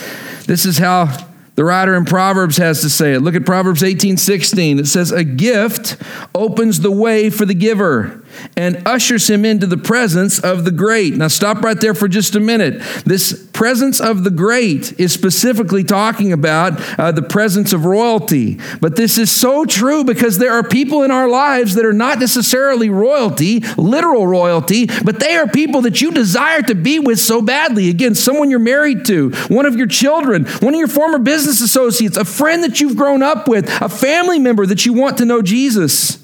This 0.47 0.65
is 0.65 0.79
how 0.79 1.30
the 1.61 1.65
writer 1.67 1.95
in 1.95 2.07
Proverbs 2.07 2.57
has 2.57 2.81
to 2.81 2.89
say 2.89 3.13
it. 3.13 3.21
Look 3.21 3.35
at 3.35 3.45
Proverbs 3.45 3.85
18, 3.85 4.17
16. 4.17 4.79
It 4.79 4.87
says, 4.87 5.13
A 5.13 5.23
gift 5.23 5.99
opens 6.35 6.81
the 6.81 6.91
way 6.91 7.29
for 7.29 7.45
the 7.45 7.53
giver 7.53 8.20
and 8.57 8.87
ushers 8.87 9.29
him 9.29 9.45
into 9.45 9.67
the 9.67 9.77
presence 9.77 10.39
of 10.39 10.65
the 10.65 10.71
great. 10.71 11.15
Now, 11.15 11.29
stop 11.29 11.63
right 11.63 11.81
there 11.81 11.95
for 11.95 12.09
just 12.09 12.35
a 12.37 12.41
minute. 12.41 12.83
This 13.05 13.49
presence 13.53 14.01
of 14.01 14.25
the 14.25 14.31
great 14.31 14.99
is 14.99 15.13
specifically 15.13 15.85
talking 15.85 16.33
about 16.33 16.81
uh, 16.99 17.13
the 17.13 17.23
presence 17.23 17.73
of 17.73 17.85
royalty. 17.85 18.59
But 18.81 18.97
this 18.97 19.19
is 19.19 19.31
so 19.31 19.65
true 19.65 20.05
because 20.05 20.39
there 20.39 20.53
are 20.53 20.63
people 20.63 21.03
in 21.03 21.11
our 21.11 21.29
lives 21.29 21.75
that 21.75 21.85
are 21.85 21.93
not 21.93 22.19
necessarily 22.19 22.89
royalty, 22.89 23.61
literal 23.77 24.27
royalty, 24.27 24.87
but 25.05 25.21
they 25.21 25.37
are 25.37 25.47
people 25.47 25.83
that 25.83 26.01
you 26.01 26.11
desire 26.11 26.63
to 26.63 26.75
be 26.75 26.99
with 26.99 27.19
so 27.19 27.43
badly. 27.43 27.91
Again, 27.91 28.15
someone 28.15 28.51
you're 28.51 28.59
married 28.59 29.05
to, 29.07 29.31
one 29.49 29.67
of 29.67 29.77
your 29.77 29.87
children, 29.87 30.47
one 30.61 30.75
of 30.75 30.79
your 30.79 30.89
former 30.89 31.19
business 31.19 31.61
associates, 31.61 32.17
a 32.17 32.25
friend 32.25 32.65
that 32.65 32.81
you've 32.81 32.97
grown 32.97 33.23
up 33.23 33.49
with, 33.49 33.69
a 33.83 33.89
family 33.89 34.39
member 34.39 34.67
that 34.67 34.87
you 34.87 34.93
want 34.93 35.19
to 35.19 35.25
know 35.25 35.43
Jesus. 35.43 36.20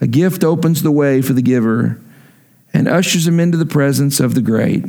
A 0.00 0.06
gift 0.06 0.44
opens 0.44 0.82
the 0.82 0.90
way 0.90 1.20
for 1.20 1.32
the 1.32 1.42
giver 1.42 2.00
and 2.72 2.88
ushers 2.88 3.26
him 3.26 3.40
into 3.40 3.58
the 3.58 3.66
presence 3.66 4.20
of 4.20 4.34
the 4.34 4.40
great. 4.40 4.84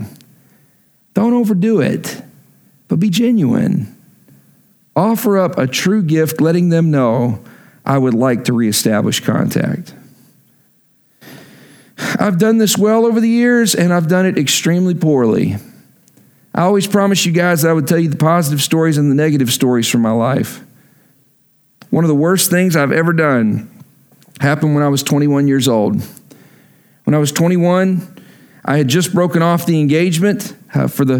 Don't 1.13 1.33
overdo 1.33 1.81
it, 1.81 2.21
but 2.87 2.99
be 2.99 3.09
genuine. 3.09 3.95
Offer 4.95 5.37
up 5.37 5.57
a 5.57 5.67
true 5.67 6.03
gift, 6.03 6.39
letting 6.39 6.69
them 6.69 6.91
know 6.91 7.43
I 7.85 7.97
would 7.97 8.13
like 8.13 8.45
to 8.45 8.53
reestablish 8.53 9.19
contact. 9.19 9.93
I've 11.97 12.37
done 12.37 12.57
this 12.57 12.77
well 12.77 13.05
over 13.05 13.19
the 13.19 13.29
years, 13.29 13.75
and 13.75 13.93
I've 13.93 14.07
done 14.07 14.25
it 14.25 14.37
extremely 14.37 14.95
poorly. 14.95 15.57
I 16.53 16.61
always 16.61 16.87
promised 16.87 17.25
you 17.25 17.31
guys 17.31 17.61
that 17.61 17.69
I 17.69 17.73
would 17.73 17.87
tell 17.87 17.99
you 17.99 18.09
the 18.09 18.17
positive 18.17 18.61
stories 18.61 18.97
and 18.97 19.09
the 19.09 19.15
negative 19.15 19.51
stories 19.51 19.87
from 19.87 20.01
my 20.01 20.11
life. 20.11 20.63
One 21.89 22.03
of 22.03 22.09
the 22.09 22.15
worst 22.15 22.49
things 22.49 22.75
I've 22.75 22.91
ever 22.91 23.13
done 23.13 23.69
happened 24.41 24.73
when 24.73 24.83
I 24.83 24.89
was 24.89 25.03
21 25.03 25.47
years 25.47 25.67
old. 25.67 26.01
When 27.03 27.13
I 27.13 27.19
was 27.19 27.31
21, 27.31 28.19
I 28.65 28.77
had 28.77 28.87
just 28.87 29.13
broken 29.13 29.41
off 29.41 29.65
the 29.65 29.79
engagement 29.79 30.55
uh, 30.73 30.87
for 30.87 31.05
the 31.05 31.19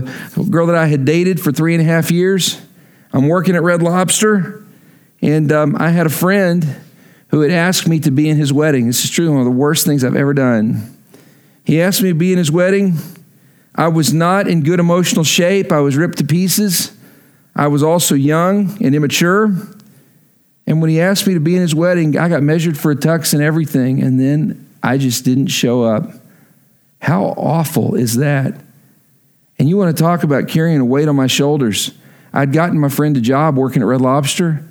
girl 0.50 0.68
that 0.68 0.76
I 0.76 0.88
had 0.88 1.06
dated 1.06 1.40
for 1.40 1.52
three 1.52 1.74
and 1.74 1.82
a 1.82 1.86
half 1.86 2.12
years. 2.12 2.60
I'm 3.14 3.28
working 3.28 3.56
at 3.56 3.62
Red 3.62 3.84
Lobster, 3.84 4.64
and 5.22 5.52
um, 5.52 5.76
I 5.80 5.90
had 5.90 6.06
a 6.06 6.10
friend 6.10 6.76
who 7.28 7.42
had 7.42 7.52
asked 7.52 7.88
me 7.88 8.00
to 8.00 8.12
be 8.12 8.30
in 8.30 8.38
his 8.38 8.52
wedding. 8.52 8.88
This 8.88 9.04
is 9.04 9.12
truly 9.12 9.32
one 9.32 9.40
of 9.40 9.46
the 9.46 9.52
worst 9.52 9.86
things 9.86 10.04
I've 10.04 10.16
ever 10.16 10.34
done. 10.34 10.98
He 11.64 11.82
asked 11.82 12.02
me 12.02 12.10
to 12.10 12.16
be 12.16 12.32
in 12.32 12.38
his 12.38 12.52
wedding. 12.52 12.96
I 13.76 13.88
was 13.88 14.14
not 14.14 14.48
in 14.48 14.64
good 14.64 14.80
emotional 14.80 15.24
shape. 15.24 15.72
I 15.72 15.80
was 15.80 15.96
ripped 15.96 16.18
to 16.18 16.26
pieces. 16.26 16.96
I 17.56 17.68
was 17.68 17.84
also 17.84 18.16
young 18.16 18.78
and 18.84 18.96
immature. 18.96 19.56
And 20.72 20.80
when 20.80 20.90
he 20.90 21.02
asked 21.02 21.28
me 21.28 21.34
to 21.34 21.42
be 21.42 21.54
in 21.54 21.62
his 21.62 21.76
wedding, 21.76 22.18
I 22.18 22.30
got 22.30 22.44
measured 22.44 22.78
for 22.78 22.92
a 22.92 22.96
tux 22.96 23.34
and 23.34 23.44
everything, 23.44 24.02
and 24.02 24.18
then 24.18 24.70
I 24.82 24.98
just 24.98 25.26
didn't 25.26 25.48
show 25.48 25.84
up. 25.84 26.14
How 27.02 27.26
awful 27.36 27.96
is 27.96 28.16
that? 28.16 28.56
And 29.60 29.68
you 29.68 29.76
want 29.76 29.94
to 29.98 30.02
talk 30.02 30.24
about 30.24 30.48
carrying 30.48 30.80
a 30.80 30.86
weight 30.86 31.10
on 31.10 31.16
my 31.18 31.28
shoulders. 31.28 31.92
I'd 32.32 32.54
gotten 32.54 32.80
my 32.80 32.88
friend 32.88 33.18
a 33.18 33.20
job 33.20 33.58
working 33.58 33.82
at 33.82 33.86
Red 33.86 34.00
Lobster, 34.00 34.64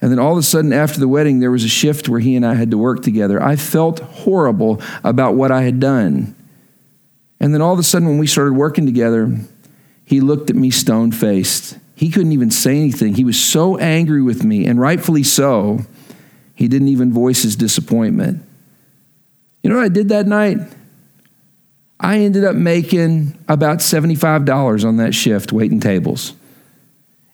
and 0.00 0.10
then 0.10 0.18
all 0.18 0.32
of 0.32 0.38
a 0.38 0.42
sudden, 0.42 0.72
after 0.72 0.98
the 0.98 1.08
wedding, 1.08 1.40
there 1.40 1.50
was 1.50 1.62
a 1.62 1.68
shift 1.68 2.08
where 2.08 2.20
he 2.20 2.36
and 2.36 2.46
I 2.46 2.54
had 2.54 2.70
to 2.70 2.78
work 2.78 3.02
together. 3.02 3.42
I 3.42 3.56
felt 3.56 3.98
horrible 3.98 4.80
about 5.04 5.34
what 5.34 5.52
I 5.52 5.60
had 5.60 5.78
done. 5.78 6.34
And 7.38 7.52
then 7.52 7.60
all 7.60 7.74
of 7.74 7.78
a 7.78 7.82
sudden, 7.82 8.08
when 8.08 8.16
we 8.16 8.26
started 8.26 8.54
working 8.54 8.86
together, 8.86 9.30
he 10.06 10.22
looked 10.22 10.48
at 10.48 10.56
me 10.56 10.70
stone 10.70 11.12
faced 11.12 11.76
he 11.94 12.10
couldn't 12.10 12.32
even 12.32 12.50
say 12.50 12.76
anything. 12.76 13.14
He 13.14 13.24
was 13.24 13.40
so 13.42 13.78
angry 13.78 14.22
with 14.22 14.44
me, 14.44 14.66
and 14.66 14.80
rightfully 14.80 15.22
so, 15.22 15.80
he 16.54 16.68
didn't 16.68 16.88
even 16.88 17.12
voice 17.12 17.42
his 17.42 17.56
disappointment. 17.56 18.44
You 19.62 19.70
know 19.70 19.76
what 19.76 19.84
I 19.84 19.88
did 19.88 20.10
that 20.10 20.26
night? 20.26 20.58
I 21.98 22.18
ended 22.18 22.44
up 22.44 22.54
making 22.54 23.38
about 23.48 23.78
$75 23.78 24.84
on 24.86 24.98
that 24.98 25.14
shift 25.14 25.52
waiting 25.52 25.80
tables. 25.80 26.34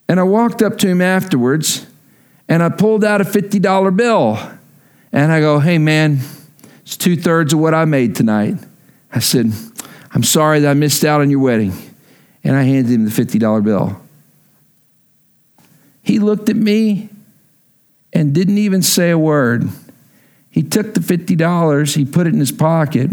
And 0.08 0.20
I 0.20 0.22
walked 0.22 0.62
up 0.62 0.78
to 0.78 0.88
him 0.88 1.00
afterwards 1.00 1.86
and 2.48 2.62
I 2.62 2.68
pulled 2.68 3.04
out 3.04 3.20
a 3.20 3.24
$50 3.24 3.96
bill. 3.96 4.38
And 5.12 5.32
I 5.32 5.40
go, 5.40 5.58
hey 5.58 5.78
man, 5.78 6.20
it's 6.82 6.96
two 6.96 7.16
thirds 7.16 7.52
of 7.52 7.58
what 7.58 7.74
I 7.74 7.84
made 7.84 8.14
tonight. 8.14 8.56
I 9.12 9.18
said, 9.18 9.52
I'm 10.12 10.22
sorry 10.22 10.60
that 10.60 10.70
I 10.70 10.74
missed 10.74 11.04
out 11.04 11.20
on 11.20 11.30
your 11.30 11.40
wedding. 11.40 11.72
And 12.44 12.54
I 12.56 12.62
handed 12.62 12.92
him 12.92 13.04
the 13.04 13.10
$50 13.10 13.64
bill. 13.64 14.00
He 16.02 16.18
looked 16.18 16.48
at 16.48 16.56
me 16.56 17.08
and 18.12 18.34
didn't 18.34 18.58
even 18.58 18.82
say 18.82 19.10
a 19.10 19.18
word. 19.18 19.68
He 20.50 20.62
took 20.62 20.94
the 20.94 21.00
$50, 21.00 21.96
he 21.96 22.04
put 22.04 22.26
it 22.26 22.34
in 22.34 22.40
his 22.40 22.52
pocket, 22.52 23.10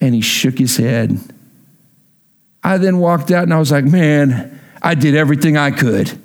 and 0.00 0.14
he 0.14 0.20
shook 0.20 0.58
his 0.58 0.76
head. 0.76 1.18
I 2.62 2.76
then 2.78 2.98
walked 2.98 3.30
out 3.30 3.44
and 3.44 3.54
I 3.54 3.58
was 3.58 3.72
like, 3.72 3.84
man, 3.84 4.60
I 4.82 4.94
did 4.94 5.14
everything 5.14 5.56
I 5.56 5.70
could. 5.70 6.18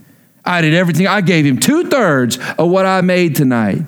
I 0.46 0.62
did 0.62 0.74
everything. 0.74 1.08
I 1.08 1.22
gave 1.22 1.46
him 1.46 1.58
two 1.58 1.90
thirds 1.90 2.38
of 2.58 2.70
what 2.70 2.86
I 2.86 3.02
made 3.02 3.36
tonight. 3.36 3.82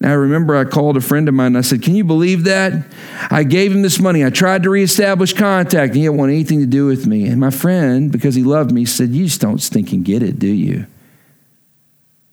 And 0.00 0.10
I 0.10 0.14
remember 0.14 0.56
I 0.56 0.64
called 0.64 0.96
a 0.96 1.00
friend 1.00 1.28
of 1.28 1.34
mine 1.34 1.48
and 1.48 1.58
I 1.58 1.60
said, 1.62 1.82
Can 1.82 1.94
you 1.94 2.04
believe 2.04 2.44
that? 2.44 2.86
I 3.30 3.44
gave 3.44 3.72
him 3.72 3.82
this 3.82 3.98
money. 4.00 4.24
I 4.24 4.30
tried 4.30 4.64
to 4.64 4.70
reestablish 4.70 5.32
contact 5.32 5.90
and 5.90 5.96
he 5.96 6.02
didn't 6.02 6.18
want 6.18 6.32
anything 6.32 6.60
to 6.60 6.66
do 6.66 6.86
with 6.86 7.06
me. 7.06 7.26
And 7.26 7.40
my 7.40 7.50
friend, 7.50 8.12
because 8.12 8.34
he 8.34 8.42
loved 8.42 8.72
me, 8.72 8.84
said, 8.84 9.10
You 9.10 9.24
just 9.24 9.40
don't 9.40 9.58
stink 9.58 9.92
and 9.92 10.04
get 10.04 10.22
it, 10.22 10.38
do 10.38 10.48
you? 10.48 10.86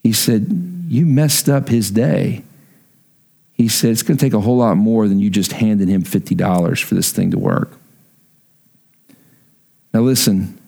He 0.03 0.11
said, 0.11 0.85
You 0.89 1.05
messed 1.05 1.49
up 1.49 1.69
his 1.69 1.89
day. 1.89 2.43
He 3.53 3.67
said, 3.67 3.91
It's 3.91 4.03
going 4.03 4.17
to 4.17 4.23
take 4.23 4.33
a 4.33 4.41
whole 4.41 4.57
lot 4.57 4.75
more 4.75 5.07
than 5.07 5.19
you 5.19 5.29
just 5.29 5.53
handing 5.53 5.87
him 5.87 6.03
$50 6.03 6.83
for 6.83 6.95
this 6.95 7.11
thing 7.11 7.31
to 7.31 7.39
work. 7.39 7.71
Now, 9.93 10.01
listen, 10.01 10.59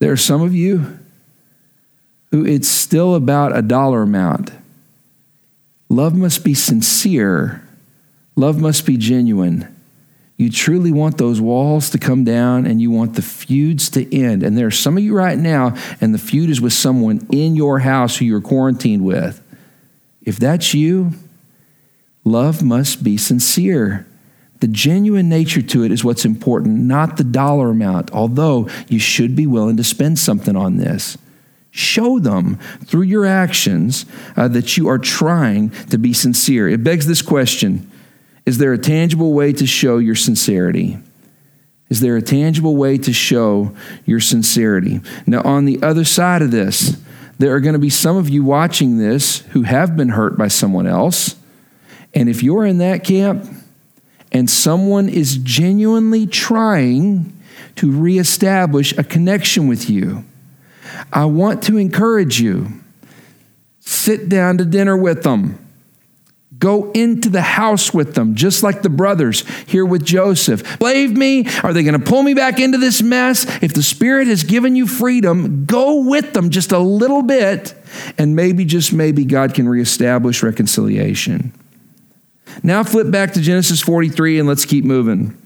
there 0.00 0.10
are 0.10 0.16
some 0.16 0.42
of 0.42 0.54
you 0.54 0.98
who 2.30 2.44
it's 2.44 2.68
still 2.68 3.14
about 3.14 3.56
a 3.56 3.62
dollar 3.62 4.02
amount. 4.02 4.50
Love 5.88 6.14
must 6.14 6.42
be 6.42 6.54
sincere, 6.54 7.62
love 8.34 8.58
must 8.58 8.84
be 8.84 8.96
genuine. 8.96 9.73
You 10.36 10.50
truly 10.50 10.90
want 10.90 11.16
those 11.16 11.40
walls 11.40 11.90
to 11.90 11.98
come 11.98 12.24
down 12.24 12.66
and 12.66 12.80
you 12.80 12.90
want 12.90 13.14
the 13.14 13.22
feuds 13.22 13.88
to 13.90 14.14
end. 14.16 14.42
And 14.42 14.58
there 14.58 14.66
are 14.66 14.72
some 14.72 14.96
of 14.96 15.04
you 15.04 15.14
right 15.14 15.38
now, 15.38 15.76
and 16.00 16.12
the 16.12 16.18
feud 16.18 16.50
is 16.50 16.60
with 16.60 16.72
someone 16.72 17.26
in 17.30 17.54
your 17.54 17.78
house 17.78 18.16
who 18.16 18.24
you're 18.24 18.40
quarantined 18.40 19.04
with. 19.04 19.40
If 20.22 20.38
that's 20.38 20.74
you, 20.74 21.12
Love 22.24 22.62
must 22.62 23.04
be 23.04 23.16
sincere. 23.16 24.06
The 24.60 24.68
genuine 24.68 25.28
nature 25.28 25.60
to 25.60 25.84
it 25.84 25.92
is 25.92 26.02
what's 26.02 26.24
important, 26.24 26.80
not 26.80 27.18
the 27.18 27.24
dollar 27.24 27.70
amount, 27.70 28.12
although 28.12 28.68
you 28.88 28.98
should 28.98 29.36
be 29.36 29.46
willing 29.46 29.76
to 29.76 29.84
spend 29.84 30.18
something 30.18 30.56
on 30.56 30.78
this. 30.78 31.18
Show 31.70 32.18
them 32.18 32.58
through 32.84 33.02
your 33.02 33.26
actions 33.26 34.06
uh, 34.36 34.48
that 34.48 34.76
you 34.76 34.88
are 34.88 34.98
trying 34.98 35.70
to 35.90 35.98
be 35.98 36.12
sincere. 36.12 36.68
It 36.68 36.82
begs 36.82 37.06
this 37.06 37.20
question 37.20 37.90
Is 38.46 38.58
there 38.58 38.72
a 38.72 38.78
tangible 38.78 39.32
way 39.32 39.52
to 39.54 39.66
show 39.66 39.98
your 39.98 40.14
sincerity? 40.14 40.98
Is 41.88 42.00
there 42.00 42.16
a 42.16 42.22
tangible 42.22 42.76
way 42.76 42.98
to 42.98 43.12
show 43.12 43.74
your 44.04 44.20
sincerity? 44.20 45.00
Now, 45.26 45.42
on 45.42 45.64
the 45.64 45.82
other 45.82 46.04
side 46.04 46.42
of 46.42 46.50
this, 46.50 46.96
there 47.38 47.54
are 47.54 47.60
going 47.60 47.74
to 47.74 47.78
be 47.78 47.90
some 47.90 48.16
of 48.16 48.28
you 48.28 48.44
watching 48.44 48.98
this 48.98 49.40
who 49.52 49.62
have 49.62 49.96
been 49.96 50.10
hurt 50.10 50.36
by 50.36 50.48
someone 50.48 50.86
else. 50.86 51.36
And 52.14 52.28
if 52.28 52.42
you're 52.42 52.64
in 52.64 52.78
that 52.78 53.04
camp 53.04 53.44
and 54.30 54.48
someone 54.48 55.08
is 55.08 55.36
genuinely 55.38 56.26
trying 56.26 57.32
to 57.76 57.90
reestablish 57.90 58.96
a 58.96 59.04
connection 59.04 59.68
with 59.68 59.90
you, 59.90 60.24
I 61.12 61.24
want 61.24 61.62
to 61.64 61.76
encourage 61.76 62.40
you 62.40 62.68
sit 63.80 64.28
down 64.28 64.58
to 64.58 64.64
dinner 64.64 64.96
with 64.96 65.22
them. 65.22 65.63
Go 66.64 66.90
into 66.92 67.28
the 67.28 67.42
house 67.42 67.92
with 67.92 68.14
them, 68.14 68.36
just 68.36 68.62
like 68.62 68.80
the 68.80 68.88
brothers 68.88 69.46
here 69.66 69.84
with 69.84 70.02
Joseph. 70.02 70.78
Blame 70.78 71.12
me? 71.12 71.46
Are 71.62 71.74
they 71.74 71.82
going 71.82 72.00
to 72.00 72.02
pull 72.02 72.22
me 72.22 72.32
back 72.32 72.58
into 72.58 72.78
this 72.78 73.02
mess? 73.02 73.44
If 73.62 73.74
the 73.74 73.82
Spirit 73.82 74.28
has 74.28 74.44
given 74.44 74.74
you 74.74 74.86
freedom, 74.86 75.66
go 75.66 76.08
with 76.08 76.32
them 76.32 76.48
just 76.48 76.72
a 76.72 76.78
little 76.78 77.20
bit, 77.20 77.74
and 78.16 78.34
maybe, 78.34 78.64
just 78.64 78.94
maybe, 78.94 79.26
God 79.26 79.52
can 79.52 79.68
reestablish 79.68 80.42
reconciliation. 80.42 81.52
Now, 82.62 82.82
flip 82.82 83.10
back 83.10 83.34
to 83.34 83.42
Genesis 83.42 83.82
43 83.82 84.38
and 84.38 84.48
let's 84.48 84.64
keep 84.64 84.86
moving. 84.86 85.36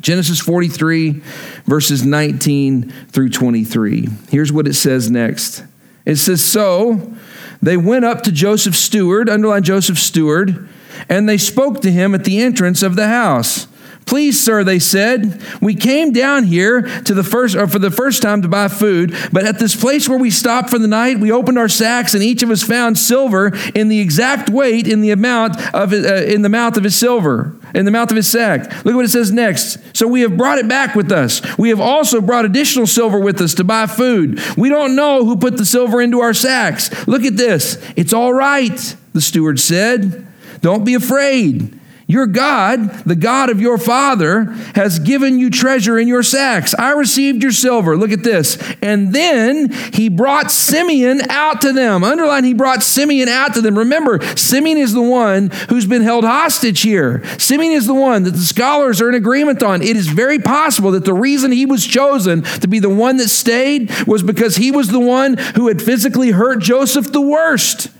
Genesis 0.00 0.40
43, 0.40 1.20
verses 1.66 2.06
19 2.06 2.90
through 3.08 3.28
23. 3.28 4.08
Here's 4.30 4.50
what 4.50 4.66
it 4.66 4.76
says 4.76 5.10
next 5.10 5.62
it 6.06 6.16
says, 6.16 6.42
So 6.42 7.17
they 7.62 7.76
went 7.76 8.04
up 8.04 8.22
to 8.22 8.32
Joseph's 8.32 8.78
steward, 8.78 9.28
underline 9.28 9.62
Joseph's 9.62 10.02
steward, 10.02 10.68
and 11.08 11.28
they 11.28 11.38
spoke 11.38 11.80
to 11.82 11.90
him 11.90 12.14
at 12.14 12.24
the 12.24 12.40
entrance 12.40 12.82
of 12.82 12.96
the 12.96 13.08
house. 13.08 13.66
Please, 14.08 14.42
sir, 14.42 14.64
they 14.64 14.78
said, 14.78 15.38
we 15.60 15.74
came 15.74 16.14
down 16.14 16.44
here 16.44 16.80
to 16.80 17.12
the 17.12 17.22
first, 17.22 17.54
or 17.54 17.66
for 17.66 17.78
the 17.78 17.90
first 17.90 18.22
time 18.22 18.40
to 18.40 18.48
buy 18.48 18.68
food, 18.68 19.14
but 19.32 19.44
at 19.44 19.58
this 19.58 19.76
place 19.76 20.08
where 20.08 20.18
we 20.18 20.30
stopped 20.30 20.70
for 20.70 20.78
the 20.78 20.88
night, 20.88 21.18
we 21.18 21.30
opened 21.30 21.58
our 21.58 21.68
sacks, 21.68 22.14
and 22.14 22.22
each 22.22 22.42
of 22.42 22.48
us 22.48 22.62
found 22.62 22.96
silver 22.96 23.52
in 23.74 23.90
the 23.90 24.00
exact 24.00 24.48
weight 24.48 24.88
in 24.88 25.02
the 25.02 25.10
amount 25.10 25.58
of 25.74 25.92
uh, 25.92 26.24
in 26.24 26.40
the 26.40 26.48
mouth 26.48 26.78
of 26.78 26.84
his 26.84 26.96
silver, 26.96 27.54
in 27.74 27.84
the 27.84 27.90
mouth 27.90 28.10
of 28.10 28.16
his 28.16 28.26
sack. 28.26 28.82
Look 28.86 28.94
what 28.94 29.04
it 29.04 29.10
says 29.10 29.30
next. 29.30 29.76
So 29.94 30.08
we 30.08 30.22
have 30.22 30.38
brought 30.38 30.56
it 30.56 30.68
back 30.68 30.94
with 30.94 31.12
us. 31.12 31.42
We 31.58 31.68
have 31.68 31.80
also 31.80 32.22
brought 32.22 32.46
additional 32.46 32.86
silver 32.86 33.20
with 33.20 33.42
us 33.42 33.52
to 33.56 33.64
buy 33.64 33.86
food. 33.86 34.40
We 34.56 34.70
don't 34.70 34.96
know 34.96 35.26
who 35.26 35.36
put 35.36 35.58
the 35.58 35.66
silver 35.66 36.00
into 36.00 36.20
our 36.20 36.32
sacks. 36.32 37.06
Look 37.06 37.24
at 37.24 37.36
this. 37.36 37.76
It's 37.94 38.14
all 38.14 38.32
right, 38.32 38.96
the 39.12 39.20
steward 39.20 39.60
said. 39.60 40.26
Don't 40.62 40.84
be 40.84 40.94
afraid. 40.94 41.77
Your 42.10 42.26
God, 42.26 43.04
the 43.04 43.14
God 43.14 43.50
of 43.50 43.60
your 43.60 43.76
father, 43.76 44.44
has 44.74 44.98
given 44.98 45.38
you 45.38 45.50
treasure 45.50 45.98
in 45.98 46.08
your 46.08 46.22
sacks. 46.22 46.74
I 46.78 46.92
received 46.92 47.42
your 47.42 47.52
silver. 47.52 47.98
Look 47.98 48.12
at 48.12 48.22
this. 48.22 48.56
And 48.80 49.14
then 49.14 49.70
he 49.92 50.08
brought 50.08 50.50
Simeon 50.50 51.20
out 51.28 51.60
to 51.60 51.72
them. 51.74 52.02
Underline, 52.02 52.44
he 52.44 52.54
brought 52.54 52.82
Simeon 52.82 53.28
out 53.28 53.52
to 53.54 53.60
them. 53.60 53.76
Remember, 53.76 54.22
Simeon 54.38 54.78
is 54.78 54.94
the 54.94 55.02
one 55.02 55.50
who's 55.68 55.84
been 55.84 56.00
held 56.00 56.24
hostage 56.24 56.80
here. 56.80 57.22
Simeon 57.38 57.74
is 57.74 57.86
the 57.86 57.92
one 57.92 58.22
that 58.22 58.30
the 58.30 58.38
scholars 58.38 59.02
are 59.02 59.10
in 59.10 59.14
agreement 59.14 59.62
on. 59.62 59.82
It 59.82 59.94
is 59.94 60.06
very 60.06 60.38
possible 60.38 60.92
that 60.92 61.04
the 61.04 61.12
reason 61.12 61.52
he 61.52 61.66
was 61.66 61.86
chosen 61.86 62.40
to 62.40 62.68
be 62.68 62.78
the 62.78 62.88
one 62.88 63.18
that 63.18 63.28
stayed 63.28 63.92
was 64.06 64.22
because 64.22 64.56
he 64.56 64.70
was 64.70 64.88
the 64.88 64.98
one 64.98 65.36
who 65.56 65.68
had 65.68 65.82
physically 65.82 66.30
hurt 66.30 66.60
Joseph 66.60 67.12
the 67.12 67.20
worst. 67.20 67.90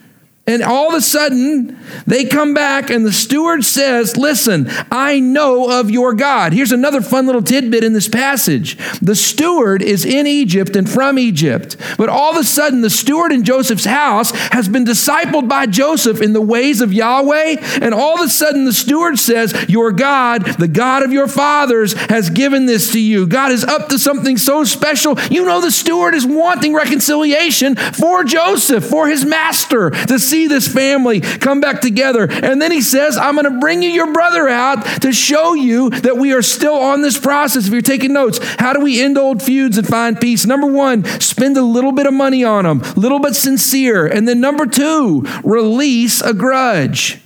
And 0.49 0.63
all 0.63 0.89
of 0.89 0.95
a 0.95 1.03
sudden, 1.03 1.79
they 2.07 2.25
come 2.25 2.55
back, 2.55 2.89
and 2.89 3.05
the 3.05 3.13
steward 3.13 3.67
says, 3.67 4.17
Listen, 4.17 4.67
I 4.91 5.21
know 5.21 5.79
of 5.79 5.91
your 5.91 6.15
God. 6.15 6.55
Here's 6.55 6.73
another 6.73 7.03
fun 7.03 7.27
little 7.27 7.43
tidbit 7.43 7.85
in 7.85 7.93
this 7.93 8.09
passage. 8.09 8.79
The 9.01 9.15
steward 9.15 9.83
is 9.83 10.07
in 10.07 10.27
Egypt 10.27 10.75
and 10.75 10.89
from 10.89 11.19
Egypt. 11.19 11.77
But 11.99 12.09
all 12.09 12.31
of 12.31 12.39
a 12.39 12.45
sudden, 12.45 12.81
the 12.81 12.89
steward 12.89 13.31
in 13.31 13.45
Joseph's 13.45 13.85
house 13.85 14.31
has 14.31 14.71
been 14.71 14.87
discipled 14.87 15.51
by 15.51 15.67
Joseph 15.67 16.23
in 16.23 16.33
the 16.33 16.41
ways 16.41 16.81
of 16.81 16.95
Yahweh. 16.95 17.57
And 17.83 17.93
all 17.93 18.15
of 18.15 18.27
a 18.27 18.31
sudden, 18.31 18.65
the 18.65 18.73
steward 18.73 19.19
says, 19.19 19.55
Your 19.69 19.93
God, 19.93 20.47
the 20.59 20.67
God 20.67 21.03
of 21.03 21.13
your 21.13 21.29
fathers, 21.29 21.93
has 22.09 22.31
given 22.31 22.65
this 22.65 22.93
to 22.93 23.01
you. 23.01 23.27
God 23.27 23.53
is 23.53 23.65
up 23.65 23.89
to 23.91 23.99
something 23.99 24.39
so 24.39 24.65
special. 24.65 25.21
You 25.31 25.45
know, 25.45 25.61
the 25.61 25.71
steward 25.71 26.15
is 26.15 26.25
wanting 26.25 26.73
reconciliation 26.73 27.77
for 27.77 28.25
Joseph, 28.25 28.87
for 28.87 29.09
his 29.09 29.27
master, 29.27 29.91
to 29.91 30.19
see 30.19 30.38
see 30.39 30.47
this 30.47 30.73
family 30.73 31.21
come 31.21 31.61
back 31.61 31.81
together. 31.81 32.29
And 32.31 32.63
then 32.63 32.71
he 32.71 32.81
says, 32.81 33.17
I'm 33.17 33.35
going 33.35 33.53
to 33.53 33.59
bring 33.59 33.83
you 33.83 33.89
your 33.89 34.13
brother 34.13 34.49
out 34.49 34.85
to 35.03 35.13
show 35.13 35.55
you 35.55 35.91
that 35.91 36.17
we 36.17 36.33
are 36.33 36.43
still 36.43 36.77
on 36.77 37.03
this 37.03 37.19
process. 37.19 37.67
If 37.67 37.73
you're 37.73 37.83
taking 37.83 38.13
notes, 38.13 38.39
how 38.59 38.73
do 38.73 38.81
we 38.81 39.03
end 39.03 39.19
old 39.19 39.43
feuds 39.43 39.79
and 39.79 39.87
find 39.87 40.21
peace? 40.21 40.47
Number 40.47 40.67
one, 40.69 41.05
spend 41.21 41.57
a 41.57 41.63
little 41.63 41.93
bit 41.93 42.07
of 42.07 42.15
money 42.15 42.45
on 42.45 42.65
them, 42.65 42.81
a 42.83 43.01
little 43.01 43.19
bit 43.19 43.35
sincere. 43.35 44.07
And 44.07 44.29
then 44.29 44.41
number 44.41 44.67
two, 44.67 45.27
release 45.43 46.21
a 46.21 46.33
grudge. 46.33 47.21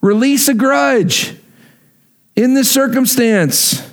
Release 0.00 0.48
a 0.48 0.54
grudge. 0.54 1.36
In 2.34 2.54
this 2.54 2.70
circumstance, 2.70 3.88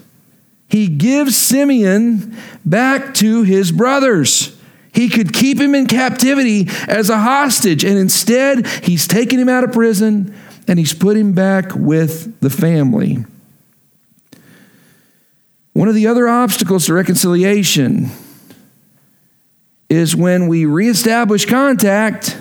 he 0.67 0.87
gives 0.87 1.37
Simeon 1.37 2.35
back 2.65 3.13
to 3.15 3.43
his 3.43 3.71
brothers. 3.71 4.52
He 4.93 5.09
could 5.09 5.33
keep 5.33 5.59
him 5.59 5.73
in 5.73 5.87
captivity 5.87 6.67
as 6.87 7.09
a 7.09 7.17
hostage, 7.17 7.83
and 7.83 7.97
instead, 7.97 8.67
he's 8.83 9.07
taken 9.07 9.39
him 9.39 9.49
out 9.49 9.63
of 9.63 9.71
prison 9.71 10.35
and 10.67 10.79
he's 10.79 10.93
put 10.93 11.17
him 11.17 11.33
back 11.33 11.75
with 11.75 12.39
the 12.39 12.49
family. 12.49 13.25
One 15.73 15.87
of 15.87 15.95
the 15.95 16.07
other 16.07 16.27
obstacles 16.27 16.85
to 16.85 16.93
reconciliation 16.93 18.11
is 19.89 20.15
when 20.15 20.47
we 20.47 20.65
reestablish 20.65 21.45
contact, 21.45 22.37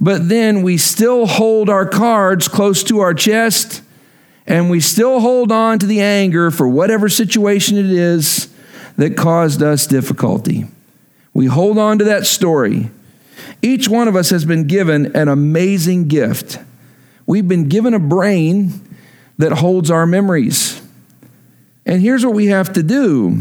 but 0.00 0.28
then 0.28 0.62
we 0.62 0.76
still 0.76 1.26
hold 1.26 1.70
our 1.70 1.86
cards 1.86 2.48
close 2.48 2.82
to 2.84 3.00
our 3.00 3.14
chest 3.14 3.82
and 4.46 4.70
we 4.70 4.80
still 4.80 5.20
hold 5.20 5.52
on 5.52 5.78
to 5.78 5.86
the 5.86 6.00
anger 6.00 6.50
for 6.50 6.68
whatever 6.68 7.08
situation 7.08 7.76
it 7.76 7.90
is 7.90 8.52
that 8.96 9.16
caused 9.16 9.62
us 9.62 9.86
difficulty. 9.86 10.66
We 11.38 11.46
hold 11.46 11.78
on 11.78 11.98
to 12.00 12.04
that 12.06 12.26
story. 12.26 12.90
Each 13.62 13.88
one 13.88 14.08
of 14.08 14.16
us 14.16 14.30
has 14.30 14.44
been 14.44 14.66
given 14.66 15.14
an 15.14 15.28
amazing 15.28 16.08
gift. 16.08 16.58
We've 17.26 17.46
been 17.46 17.68
given 17.68 17.94
a 17.94 18.00
brain 18.00 18.72
that 19.38 19.52
holds 19.52 19.88
our 19.88 20.04
memories. 20.04 20.82
And 21.86 22.02
here's 22.02 22.26
what 22.26 22.34
we 22.34 22.46
have 22.46 22.72
to 22.72 22.82
do 22.82 23.40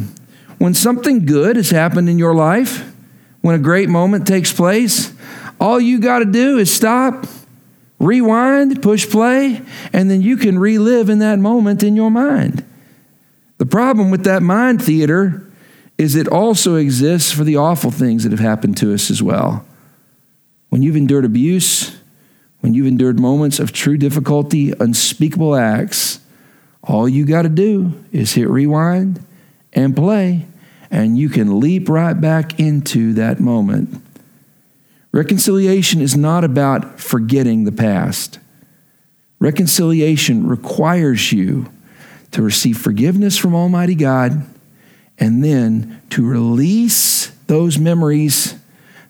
when 0.59 0.75
something 0.75 1.25
good 1.25 1.55
has 1.55 1.71
happened 1.71 2.07
in 2.07 2.19
your 2.19 2.35
life, 2.35 2.87
when 3.41 3.55
a 3.55 3.63
great 3.63 3.89
moment 3.89 4.27
takes 4.27 4.53
place, 4.53 5.11
all 5.59 5.79
you 5.79 5.99
got 5.99 6.19
to 6.19 6.25
do 6.25 6.59
is 6.59 6.71
stop, 6.71 7.25
rewind, 7.97 8.83
push 8.83 9.09
play, 9.09 9.59
and 9.91 10.07
then 10.07 10.21
you 10.21 10.37
can 10.37 10.59
relive 10.59 11.09
in 11.09 11.17
that 11.17 11.39
moment 11.39 11.81
in 11.81 11.95
your 11.95 12.11
mind. 12.11 12.63
The 13.57 13.65
problem 13.65 14.11
with 14.11 14.23
that 14.25 14.43
mind 14.43 14.83
theater 14.83 15.46
is 15.97 16.15
it 16.15 16.27
also 16.27 16.75
exists 16.75 17.31
for 17.31 17.43
the 17.43 17.57
awful 17.57 17.91
things 17.91 18.23
that 18.23 18.31
have 18.31 18.39
happened 18.39 18.77
to 18.77 18.93
us 18.93 19.09
as 19.09 19.23
well. 19.23 19.65
When 20.69 20.81
you've 20.81 20.95
endured 20.95 21.25
abuse, 21.25 21.97
when 22.59 22.73
you've 22.73 22.87
endured 22.87 23.19
moments 23.19 23.59
of 23.59 23.71
true 23.71 23.97
difficulty, 23.97 24.73
unspeakable 24.79 25.55
acts, 25.55 26.19
all 26.83 27.09
you 27.09 27.25
got 27.25 27.43
to 27.43 27.49
do 27.49 28.03
is 28.11 28.33
hit 28.33 28.49
rewind 28.49 29.23
and 29.73 29.95
play, 29.95 30.45
and 30.91 31.17
you 31.17 31.29
can 31.29 31.59
leap 31.59 31.89
right 31.89 32.19
back 32.19 32.59
into 32.59 33.13
that 33.13 33.39
moment. 33.39 34.01
Reconciliation 35.11 36.01
is 36.01 36.15
not 36.15 36.43
about 36.43 36.99
forgetting 36.99 37.63
the 37.63 37.71
past. 37.71 38.39
Reconciliation 39.39 40.47
requires 40.47 41.31
you 41.31 41.71
to 42.31 42.41
receive 42.41 42.77
forgiveness 42.77 43.37
from 43.37 43.55
Almighty 43.55 43.95
God 43.95 44.45
and 45.19 45.43
then 45.43 46.01
to 46.11 46.25
release 46.25 47.27
those 47.47 47.77
memories, 47.77 48.55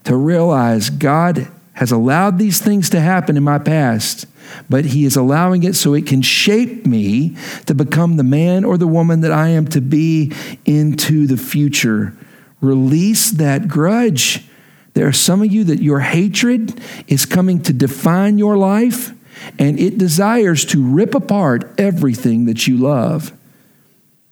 to 0.04 0.16
realize 0.16 0.90
God 0.90 1.48
has 1.74 1.92
allowed 1.92 2.40
these 2.40 2.60
things 2.60 2.90
to 2.90 3.00
happen 3.00 3.38
in 3.38 3.44
my 3.44 3.60
past, 3.60 4.26
but 4.70 4.86
He 4.86 5.06
is 5.06 5.16
allowing 5.16 5.64
it 5.64 5.76
so 5.76 5.94
it 5.94 6.08
can 6.08 6.22
shape 6.22 6.86
me 6.86 7.36
to 7.66 7.76
become 7.76 8.18
the 8.18 8.24
man 8.24 8.64
or 8.64 8.78
the 8.78 8.88
woman 8.88 9.22
that 9.22 9.32
I 9.32 9.50
am 9.50 9.68
to 9.68 9.82
be 9.82 10.32
into 10.66 11.28
the 11.28 11.38
future. 11.38 12.18
Release 12.62 13.32
that 13.32 13.68
grudge. 13.68 14.46
There 14.94 15.08
are 15.08 15.14
some 15.14 15.44
of 15.44 15.52
you 15.52 15.64
that 15.66 15.82
your 15.82 16.00
hatred 16.00 16.80
is 17.08 17.26
coming 17.26 17.62
to 17.64 17.74
define 17.74 18.40
your 18.40 18.58
life 18.58 19.14
and 19.60 19.80
it 19.80 20.00
desires 20.00 20.66
to 20.66 20.84
rip 20.84 21.14
apart 21.14 21.70
everything 21.78 22.46
that 22.46 22.66
you 22.66 22.78
love. 22.78 23.32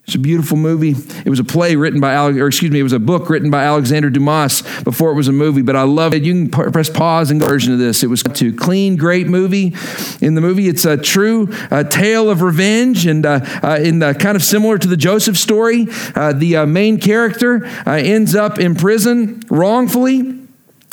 It's 0.06 0.14
a 0.14 0.20
beautiful 0.20 0.56
movie. 0.56 0.94
It 1.26 1.30
was 1.32 1.40
a 1.40 1.44
play 1.44 1.76
written 1.76 2.00
by, 2.00 2.16
or 2.16 2.46
excuse 2.48 2.70
me, 2.70 2.80
it 2.80 2.84
was 2.84 2.94
a 2.94 3.00
book 3.00 3.28
written 3.28 3.50
by 3.50 3.64
Alexander 3.64 4.12
Dumas 4.12 4.62
before 4.84 5.10
it 5.10 5.16
was 5.16 5.28
a 5.28 5.32
movie, 5.32 5.64
but 5.64 5.76
I 5.76 5.82
love 5.82 6.14
it. 6.14 6.22
You 6.22 6.48
can 6.48 6.72
press 6.72 6.92
pause 6.92 7.32
and 7.32 7.42
go 7.42 7.48
version 7.48 7.74
of 7.74 7.80
this. 7.80 8.04
It 8.04 8.08
was 8.08 8.22
a 8.22 8.52
clean, 8.52 8.98
great 8.98 9.26
movie. 9.26 9.74
In 10.22 10.36
the 10.36 10.42
movie, 10.42 10.68
it's 10.68 10.86
a 10.86 10.96
true 10.96 11.52
uh, 11.72 11.86
tale 11.86 12.30
of 12.30 12.44
revenge 12.44 13.08
and 13.08 13.26
uh, 13.26 13.40
uh, 13.64 13.80
in 13.82 13.98
the, 13.98 14.14
kind 14.14 14.36
of 14.36 14.44
similar 14.44 14.78
to 14.78 14.88
the 14.88 14.98
Joseph 14.98 15.38
story. 15.38 15.88
Uh, 16.14 16.34
the 16.34 16.58
uh, 16.58 16.66
main 16.68 17.00
character 17.00 17.66
uh, 17.88 17.94
ends 17.94 18.36
up 18.36 18.60
in 18.60 18.76
prison 18.76 19.42
wrongfully. 19.50 20.45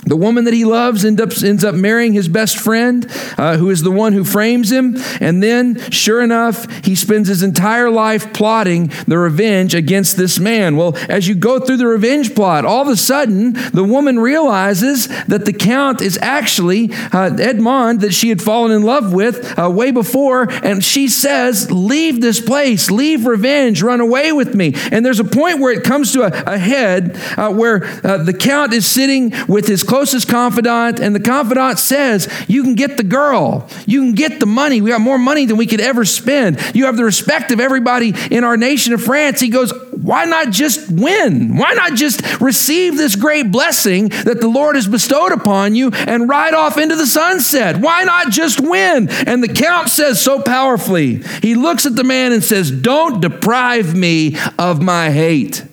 The 0.05 0.17
woman 0.17 0.45
that 0.45 0.55
he 0.55 0.65
loves 0.65 1.05
end 1.05 1.21
up, 1.21 1.31
ends 1.45 1.65
up 1.65 1.77
marrying 1.77 2.13
his 2.13 2.27
best 2.27 2.59
friend, 2.59 3.07
uh, 3.39 3.57
who 3.57 3.71
is 3.71 3.83
the 3.83 3.91
one 3.93 4.13
who 4.13 4.25
frames 4.25 4.73
him. 4.73 4.97
And 5.21 5.41
then, 5.41 5.79
sure 5.93 6.21
enough, 6.21 6.85
he 6.85 6.97
spends 6.97 7.29
his 7.29 7.45
entire 7.45 7.89
life 7.89 8.33
plotting 8.33 8.89
the 9.07 9.17
revenge 9.17 9.77
against 9.77 10.17
this 10.17 10.41
man. 10.41 10.77
Well, 10.77 10.97
as 11.09 11.29
you 11.29 11.37
go 11.37 11.61
through 11.61 11.77
the 11.77 11.87
revenge 11.87 12.35
plot, 12.35 12.65
all 12.65 12.83
of 12.83 12.89
a 12.89 12.97
sudden, 12.97 13.53
the 13.73 13.85
woman 13.85 14.19
realizes 14.19 15.07
that 15.27 15.45
the 15.45 15.53
count 15.53 16.01
is 16.01 16.19
actually 16.21 16.91
uh, 17.13 17.37
Edmond 17.39 18.01
that 18.01 18.13
she 18.13 18.29
had 18.29 18.43
fallen 18.43 18.73
in 18.73 18.83
love 18.83 19.13
with 19.13 19.57
uh, 19.57 19.71
way 19.71 19.93
before. 19.93 20.51
And 20.65 20.83
she 20.83 21.07
says, 21.07 21.71
Leave 21.71 22.21
this 22.21 22.41
place, 22.41 22.91
leave 22.91 23.25
revenge, 23.25 23.83
run 23.83 24.01
away 24.01 24.33
with 24.33 24.57
me. 24.57 24.75
And 24.91 25.07
there's 25.07 25.21
a 25.21 25.25
point 25.25 25.61
where 25.61 25.73
it 25.73 25.85
comes 25.85 26.13
to 26.15 26.23
a, 26.23 26.55
a 26.55 26.59
head 26.59 27.17
uh, 27.37 27.53
where 27.53 27.85
uh, 28.05 28.19
the 28.25 28.35
count 28.35 28.73
is 28.73 28.85
sitting 28.85 29.33
with 29.47 29.69
his 29.69 29.85
closest 29.93 30.27
confidant, 30.27 31.01
and 31.01 31.15
the 31.15 31.21
confidant 31.21 31.79
says, 31.79 32.27
You 32.49 32.63
can 32.63 32.75
get 32.75 32.97
the 32.97 33.03
girl. 33.03 33.69
You 33.85 34.01
can 34.01 34.15
get 34.15 34.41
the 34.41 34.47
money. 34.47 34.81
We 34.81 34.89
got 34.89 35.03
more 35.03 35.19
money 35.19 35.45
than 35.45 35.59
we 35.59 35.67
could 35.67 35.83
ever 35.83 36.07
spend. 36.07 36.59
You 36.75 36.87
have 36.87 36.97
the 36.97 37.05
respect 37.05 37.53
of 37.53 37.61
everybody 37.61 38.15
in 38.31 38.43
our 38.43 38.57
nation 38.57 38.95
of 38.95 39.03
France. 39.03 39.39
He 39.39 39.51
goes, 39.51 39.71
Why 39.91 40.25
not 40.25 40.49
just 40.49 40.91
win? 40.91 41.59
Why 41.59 41.75
not 41.75 41.93
just 41.93 42.41
receive 42.41 42.97
this 42.97 43.17
great 43.17 43.53
blessing 43.53 44.09
that 44.25 44.41
the 44.41 44.49
Lord 44.49 44.77
has 44.77 44.89
bestowed 44.89 45.31
upon 45.31 45.75
you 45.75 45.91
and 45.91 46.27
ride 46.27 46.55
off 46.55 46.79
into 46.79 46.97
the 46.97 47.07
sunset? 47.07 47.77
Why 47.77 48.05
not 48.05 48.31
just 48.31 48.63
win? 48.63 49.11
And 49.11 49.45
the 49.45 49.53
count 49.53 49.91
says 49.91 50.19
so 50.19 50.41
powerfully, 50.41 51.17
he 51.43 51.55
looks 51.55 51.85
at 51.85 51.97
the 51.97 52.05
man 52.05 52.33
and 52.33 52.43
says, 52.43 52.71
Don't 52.71 53.21
deprive 53.21 53.95
me 53.95 54.39
of 54.59 54.81
my 54.81 55.11
hate. 55.11 55.67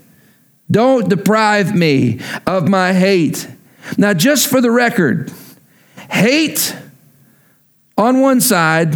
Don't 0.69 1.07
deprive 1.07 1.73
me 1.73 2.19
of 2.45 2.67
my 2.67 2.91
hate. 2.91 3.47
Now, 3.97 4.13
just 4.13 4.47
for 4.47 4.61
the 4.61 4.71
record, 4.71 5.31
hate 6.09 6.75
on 7.97 8.21
one 8.21 8.41
side, 8.41 8.95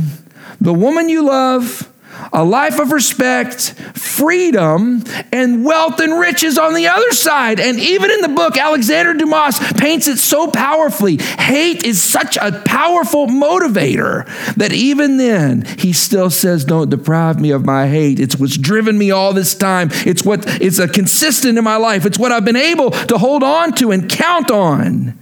the 0.60 0.74
woman 0.74 1.10
you 1.10 1.26
love, 1.26 1.92
a 2.32 2.44
life 2.44 2.80
of 2.80 2.92
respect, 2.92 3.74
freedom, 3.94 5.04
and 5.32 5.66
wealth 5.66 6.00
and 6.00 6.20
riches 6.20 6.58
on 6.58 6.74
the 6.74 6.88
other 6.88 7.12
side. 7.12 7.60
And 7.60 7.80
even 7.80 8.12
in 8.12 8.22
the 8.22 8.30
book, 8.30 8.58
Alexander 8.58 9.14
Dumas 9.14 9.60
paints 9.74 10.08
it 10.08 10.18
so 10.18 10.50
powerfully. 10.50 11.18
Hate 11.18 11.84
is 11.84 12.02
such 12.02 12.38
a 12.38 12.62
powerful 12.66 13.28
motivator 13.28 14.26
that 14.56 14.72
even 14.72 15.18
then, 15.18 15.66
he 15.78 15.94
still 15.94 16.30
says, 16.30 16.66
Don't 16.66 16.90
deprive 16.90 17.40
me 17.40 17.52
of 17.52 17.66
my 17.66 17.88
hate. 17.88 18.20
It's 18.20 18.36
what's 18.36 18.58
driven 18.58 18.98
me 18.98 19.12
all 19.12 19.34
this 19.34 19.56
time. 19.56 19.90
It's 19.92 20.24
what 20.24 20.62
is 20.62 20.80
a 20.80 20.88
consistent 20.88 21.58
in 21.58 21.64
my 21.64 21.78
life. 21.78 22.06
It's 22.06 22.20
what 22.20 22.32
I've 22.32 22.46
been 22.46 22.56
able 22.56 22.92
to 22.92 23.18
hold 23.18 23.44
on 23.44 23.74
to 23.76 23.92
and 23.92 24.10
count 24.10 24.52
on. 24.52 25.20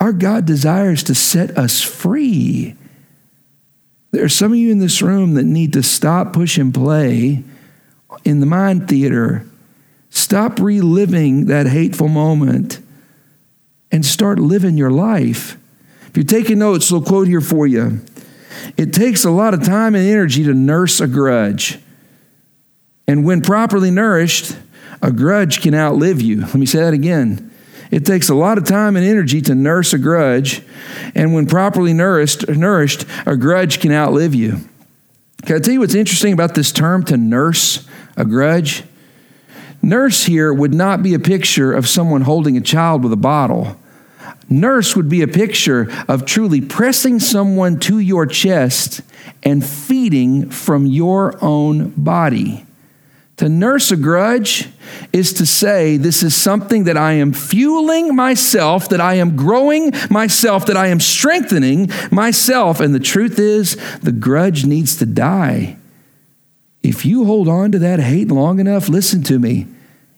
Our 0.00 0.12
God 0.12 0.46
desires 0.46 1.02
to 1.04 1.14
set 1.14 1.58
us 1.58 1.82
free. 1.82 2.76
There 4.10 4.24
are 4.24 4.28
some 4.28 4.52
of 4.52 4.58
you 4.58 4.70
in 4.70 4.78
this 4.78 5.02
room 5.02 5.34
that 5.34 5.44
need 5.44 5.72
to 5.74 5.82
stop, 5.82 6.32
push, 6.32 6.56
and 6.56 6.72
play 6.72 7.44
in 8.24 8.40
the 8.40 8.46
mind 8.46 8.88
theater. 8.88 9.46
Stop 10.10 10.58
reliving 10.58 11.46
that 11.46 11.66
hateful 11.66 12.08
moment 12.08 12.80
and 13.92 14.04
start 14.04 14.38
living 14.38 14.76
your 14.76 14.90
life. 14.90 15.58
If 16.06 16.16
you're 16.16 16.24
taking 16.24 16.58
notes, 16.58 16.90
I'll 16.90 17.02
quote 17.02 17.28
here 17.28 17.42
for 17.42 17.66
you. 17.66 18.00
It 18.76 18.92
takes 18.92 19.24
a 19.24 19.30
lot 19.30 19.54
of 19.54 19.62
time 19.62 19.94
and 19.94 20.06
energy 20.06 20.44
to 20.44 20.54
nurse 20.54 21.00
a 21.00 21.06
grudge. 21.06 21.78
And 23.06 23.24
when 23.24 23.42
properly 23.42 23.90
nourished, 23.90 24.56
a 25.02 25.12
grudge 25.12 25.60
can 25.60 25.74
outlive 25.74 26.20
you. 26.20 26.40
Let 26.40 26.54
me 26.54 26.66
say 26.66 26.80
that 26.80 26.94
again. 26.94 27.47
It 27.90 28.04
takes 28.04 28.28
a 28.28 28.34
lot 28.34 28.58
of 28.58 28.64
time 28.64 28.96
and 28.96 29.06
energy 29.06 29.40
to 29.42 29.54
nurse 29.54 29.92
a 29.92 29.98
grudge, 29.98 30.62
and 31.14 31.32
when 31.32 31.46
properly 31.46 31.92
nourished, 31.92 32.48
nourished, 32.48 33.04
a 33.26 33.36
grudge 33.36 33.80
can 33.80 33.92
outlive 33.92 34.34
you. 34.34 34.60
Can 35.46 35.56
I 35.56 35.58
tell 35.60 35.72
you 35.72 35.80
what's 35.80 35.94
interesting 35.94 36.32
about 36.32 36.54
this 36.54 36.72
term 36.72 37.04
to 37.04 37.16
nurse 37.16 37.88
a 38.16 38.24
grudge? 38.24 38.84
Nurse 39.80 40.24
here 40.24 40.52
would 40.52 40.74
not 40.74 41.02
be 41.02 41.14
a 41.14 41.18
picture 41.18 41.72
of 41.72 41.88
someone 41.88 42.22
holding 42.22 42.56
a 42.56 42.60
child 42.60 43.02
with 43.02 43.12
a 43.12 43.16
bottle. 43.16 43.76
Nurse 44.50 44.96
would 44.96 45.08
be 45.08 45.22
a 45.22 45.28
picture 45.28 45.88
of 46.08 46.24
truly 46.24 46.60
pressing 46.60 47.20
someone 47.20 47.78
to 47.80 47.98
your 47.98 48.26
chest 48.26 49.02
and 49.42 49.64
feeding 49.64 50.50
from 50.50 50.86
your 50.86 51.42
own 51.42 51.90
body. 51.90 52.66
To 53.38 53.48
nurse 53.48 53.92
a 53.92 53.96
grudge 53.96 54.68
is 55.12 55.32
to 55.34 55.46
say, 55.46 55.96
This 55.96 56.24
is 56.24 56.34
something 56.34 56.84
that 56.84 56.96
I 56.96 57.12
am 57.14 57.32
fueling 57.32 58.14
myself, 58.14 58.88
that 58.88 59.00
I 59.00 59.14
am 59.14 59.36
growing 59.36 59.92
myself, 60.10 60.66
that 60.66 60.76
I 60.76 60.88
am 60.88 60.98
strengthening 60.98 61.88
myself. 62.10 62.80
And 62.80 62.92
the 62.92 63.00
truth 63.00 63.38
is, 63.38 63.76
the 64.00 64.12
grudge 64.12 64.66
needs 64.66 64.96
to 64.98 65.06
die. 65.06 65.76
If 66.82 67.04
you 67.06 67.26
hold 67.26 67.46
on 67.48 67.70
to 67.72 67.78
that 67.78 68.00
hate 68.00 68.28
long 68.28 68.58
enough, 68.58 68.88
listen 68.88 69.22
to 69.24 69.38
me, 69.38 69.68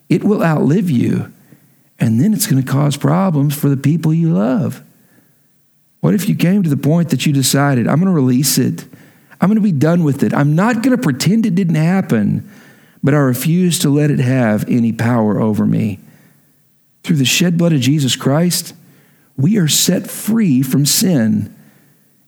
it 0.09 0.25
will 0.25 0.43
outlive 0.43 0.89
you. 0.89 1.31
And 1.99 2.19
then 2.19 2.33
it's 2.33 2.47
going 2.47 2.63
to 2.63 2.73
cause 2.73 2.97
problems 2.97 3.55
for 3.55 3.69
the 3.69 3.77
people 3.77 4.15
you 4.15 4.33
love. 4.33 4.83
What 6.01 6.15
if 6.15 6.27
you 6.27 6.35
came 6.35 6.63
to 6.63 6.71
the 6.71 6.79
point 6.79 7.11
that 7.11 7.27
you 7.27 7.35
decided, 7.35 7.87
I'm 7.87 7.97
going 8.01 8.07
to 8.07 8.13
release 8.13 8.57
it? 8.57 8.87
I'm 9.43 9.49
going 9.49 9.57
to 9.57 9.61
be 9.61 9.73
done 9.73 10.05
with 10.05 10.23
it. 10.23 10.33
I'm 10.33 10.55
not 10.55 10.83
going 10.83 10.97
to 10.97 11.03
pretend 11.03 11.45
it 11.45 11.55
didn't 11.55 11.75
happen 11.75 12.51
but 13.03 13.15
I 13.15 13.19
refuse 13.19 13.79
to 13.81 13.91
let 13.91 14.11
it 14.11 14.19
have 14.19 14.69
any 14.69 14.93
power 14.93 15.41
over 15.41 15.67
me. 15.67 16.01
Through 17.03 17.17
the 17.17 17.25
shed 17.25 17.57
blood 17.57 17.73
of 17.73 17.81
Jesus 17.81 18.17
Christ, 18.17 18.75
we 19.37 19.57
are 19.59 19.69
set 19.69 20.11
free 20.11 20.63
from 20.63 20.85
sin. 20.85 21.55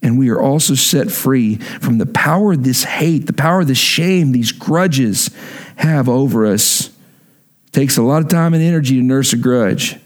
And 0.00 0.18
we 0.18 0.30
are 0.30 0.40
also 0.40 0.74
set 0.74 1.12
free 1.12 1.56
from 1.56 1.98
the 1.98 2.06
power 2.06 2.56
this 2.56 2.82
hate, 2.82 3.26
the 3.26 3.32
power 3.32 3.64
this 3.64 3.78
shame, 3.78 4.32
these 4.32 4.50
grudges 4.50 5.30
have 5.76 6.08
over 6.08 6.44
us. 6.44 6.88
It 6.88 7.72
takes 7.72 7.96
a 7.96 8.02
lot 8.02 8.22
of 8.22 8.28
time 8.28 8.52
and 8.52 8.62
energy 8.62 8.96
to 8.96 9.02
nurse 9.02 9.32
a 9.32 9.36
grudge. 9.36 9.96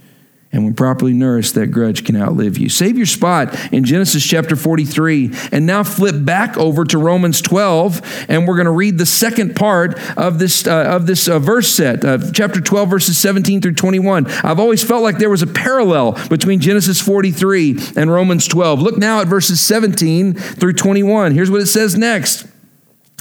And 0.53 0.65
when 0.65 0.75
properly 0.75 1.13
nourished, 1.13 1.55
that 1.55 1.67
grudge 1.67 2.05
can 2.05 2.17
outlive 2.17 2.57
you. 2.57 2.69
Save 2.69 2.97
your 2.97 3.07
spot 3.07 3.73
in 3.73 3.85
Genesis 3.85 4.25
chapter 4.25 4.57
43 4.57 5.33
and 5.53 5.67
now 5.67 5.83
flip 5.83 6.25
back 6.25 6.57
over 6.57 6.85
to 6.85 6.99
Romans 6.99 7.43
12, 7.43 8.27
and 8.29 8.47
we're 8.47 8.55
going 8.55 8.67
to 8.67 8.71
read 8.71 8.97
the 8.97 9.07
second 9.07 9.57
part 9.57 9.99
of 10.17 10.39
this, 10.39 10.67
uh, 10.67 10.85
of 10.85 11.07
this 11.07 11.29
uh, 11.29 11.39
verse 11.39 11.69
set, 11.69 12.05
uh, 12.05 12.19
chapter 12.33 12.61
12, 12.61 12.89
verses 12.89 13.19
17 13.19 13.61
through 13.61 13.75
21. 13.75 14.27
I've 14.27 14.61
always 14.61 14.83
felt 14.83 15.03
like 15.03 15.19
there 15.19 15.31
was 15.31 15.43
a 15.43 15.47
parallel 15.47 16.13
between 16.29 16.61
Genesis 16.61 17.01
43 17.01 17.79
and 17.97 18.11
Romans 18.11 18.47
12. 18.47 18.81
Look 18.81 18.97
now 18.99 19.21
at 19.21 19.27
verses 19.27 19.61
17 19.61 20.35
through 20.35 20.75
21. 20.75 21.33
Here's 21.33 21.51
what 21.51 21.61
it 21.61 21.67
says 21.67 21.97
next. 21.97 22.47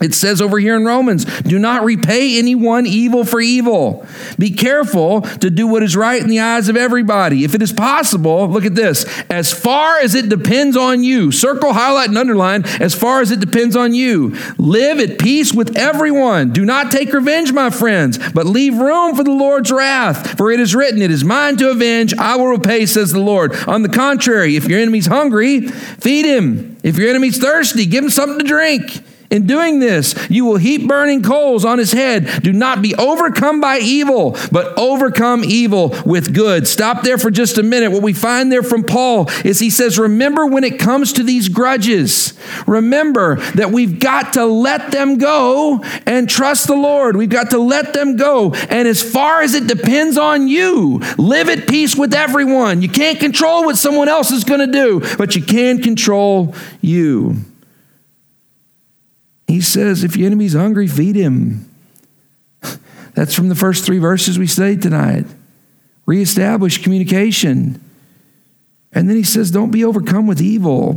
It 0.02 0.14
says 0.14 0.42
over 0.42 0.60
here 0.60 0.76
in 0.76 0.84
Romans, 0.84 1.24
do 1.44 1.58
not 1.58 1.86
repay 1.86 2.38
anyone 2.38 2.86
evil 2.86 3.24
for 3.24 3.40
evil. 3.40 4.06
Be 4.38 4.50
careful 4.50 5.22
to 5.22 5.50
do 5.50 5.68
what 5.68 5.84
is 5.84 5.96
right 5.96 6.22
in 6.22 6.28
the 6.28 6.42
eyes 6.42 6.68
of 6.68 6.76
everybody. 6.76 7.46
If 7.46 7.56
it 7.56 7.62
is 7.62 7.72
possible, 7.72 8.46
look 8.50 8.66
at 8.66 8.76
this, 8.76 9.06
as 9.30 9.54
far 9.54 10.00
as 10.00 10.14
it 10.14 10.28
depends 10.28 10.76
on 10.76 11.02
you, 11.02 11.32
circle, 11.32 11.72
highlight, 11.72 12.10
and 12.10 12.18
underline, 12.18 12.66
as 12.82 12.94
far 12.94 13.22
as 13.22 13.32
it 13.32 13.40
depends 13.40 13.78
on 13.78 13.94
you. 13.94 14.36
Live 14.58 15.00
at 15.00 15.18
peace 15.18 15.54
with 15.54 15.78
everyone. 15.78 16.52
Do 16.52 16.66
not 16.66 16.92
take 16.92 17.14
revenge, 17.14 17.54
my 17.54 17.70
friends, 17.70 18.20
but 18.34 18.46
leave 18.46 18.78
room 18.78 19.16
for 19.16 19.24
the 19.24 19.32
Lord's 19.32 19.72
wrath. 19.72 20.36
For 20.38 20.52
it 20.52 20.60
is 20.60 20.76
written, 20.76 21.02
It 21.02 21.12
is 21.12 21.24
mine 21.24 21.56
to 21.58 21.70
avenge, 21.72 22.14
I 22.16 22.36
will 22.36 22.48
repay, 22.48 22.86
says 22.86 23.14
the 23.14 23.22
Lord. 23.22 23.56
On 23.66 23.82
the 23.82 23.88
contrary, 23.88 24.58
if 24.58 24.68
your 24.68 24.82
enemy's 24.82 25.08
hungry, 25.08 25.70
feed 25.70 26.26
him. 26.26 26.76
If 26.84 26.98
your 26.98 27.08
enemy's 27.10 27.38
thirsty, 27.38 27.86
give 27.86 28.04
him 28.04 28.10
something 28.10 28.40
to 28.40 28.46
drink. 28.46 29.02
In 29.32 29.48
doing 29.48 29.80
this, 29.80 30.14
you 30.30 30.46
will 30.46 30.58
heap 30.58 30.88
burning 30.88 31.24
coals 31.24 31.66
on 31.66 31.80
his 31.80 31.92
head. 31.92 32.44
Do 32.44 32.54
not 32.54 32.82
be 32.82 32.94
overcome 32.96 33.60
by 33.60 33.80
evil, 33.80 34.38
but 34.52 34.78
overcome 34.78 35.44
evil 35.44 35.96
with 36.06 36.34
good. 36.34 36.68
Stop 36.68 37.04
there 37.04 37.18
for 37.18 37.32
just 37.32 37.58
a 37.58 37.64
minute. 37.64 37.92
What 37.92 38.04
we 38.04 38.14
find 38.14 38.52
there 38.52 38.64
from 38.64 38.84
Paul 38.84 39.30
is 39.44 39.60
he 39.60 39.70
says, 39.70 39.98
Remember 39.98 40.46
when 40.46 40.64
it 40.64 40.80
comes 40.80 41.14
to 41.14 41.24
these 41.24 41.50
grudges, 41.50 42.34
remember 42.68 43.38
that 43.56 43.72
we've 43.72 44.00
got 44.00 44.34
to 44.34 44.46
let 44.46 44.92
them 44.92 45.18
go 45.18 45.84
and 46.06 46.30
trust 46.30 46.68
the 46.68 46.76
Lord. 46.76 47.16
We've 47.18 47.30
got 47.30 47.50
to 47.52 47.58
let 47.58 47.94
them 47.94 48.18
go. 48.18 48.54
And 48.54 48.88
as 48.88 49.02
far 49.02 49.42
as 49.42 49.56
it 49.56 49.68
depends 49.68 50.18
on 50.18 50.48
you, 50.48 51.02
live 51.18 51.50
at 51.50 51.68
peace 51.68 51.96
with 51.96 52.14
everyone. 52.14 52.82
You 52.82 52.90
can't 52.90 53.20
control 53.20 53.66
what 53.66 53.78
someone 53.78 54.08
else 54.08 54.32
is 54.32 54.44
going 54.44 54.60
to 54.60 54.72
do, 54.72 55.02
but 55.18 55.36
you 55.36 55.44
can 55.44 55.82
control 55.82 56.54
you. 56.82 57.38
He 59.48 59.62
says, 59.62 60.04
if 60.04 60.16
your 60.16 60.28
enemy's 60.28 60.54
hungry, 60.54 60.88
feed 60.88 61.16
him. 61.16 61.70
That's 63.14 63.34
from 63.34 63.50
the 63.50 63.56
first 63.56 63.86
three 63.86 64.00
verses 64.00 64.40
we 64.40 64.48
studied 64.48 64.82
tonight. 64.82 65.26
Reestablish 66.06 66.84
communication. 66.84 67.82
And 68.92 69.10
then 69.10 69.16
he 69.16 69.24
says, 69.24 69.52
don't 69.52 69.72
be 69.72 69.84
overcome 69.84 70.28
with 70.28 70.42
evil, 70.42 70.96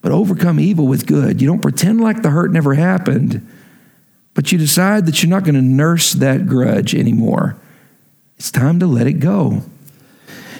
but 0.00 0.12
overcome 0.12 0.60
evil 0.60 0.86
with 0.86 1.06
good. 1.06 1.40
You 1.40 1.48
don't 1.48 1.62
pretend 1.62 2.00
like 2.00 2.22
the 2.22 2.30
hurt 2.30 2.52
never 2.52 2.74
happened, 2.74 3.46
but 4.34 4.52
you 4.52 4.58
decide 4.58 5.06
that 5.06 5.22
you're 5.22 5.30
not 5.30 5.44
going 5.44 5.54
to 5.54 5.62
nurse 5.62 6.12
that 6.12 6.46
grudge 6.46 6.94
anymore. 6.94 7.56
It's 8.36 8.50
time 8.50 8.78
to 8.80 8.86
let 8.86 9.06
it 9.06 9.14
go. 9.14 9.62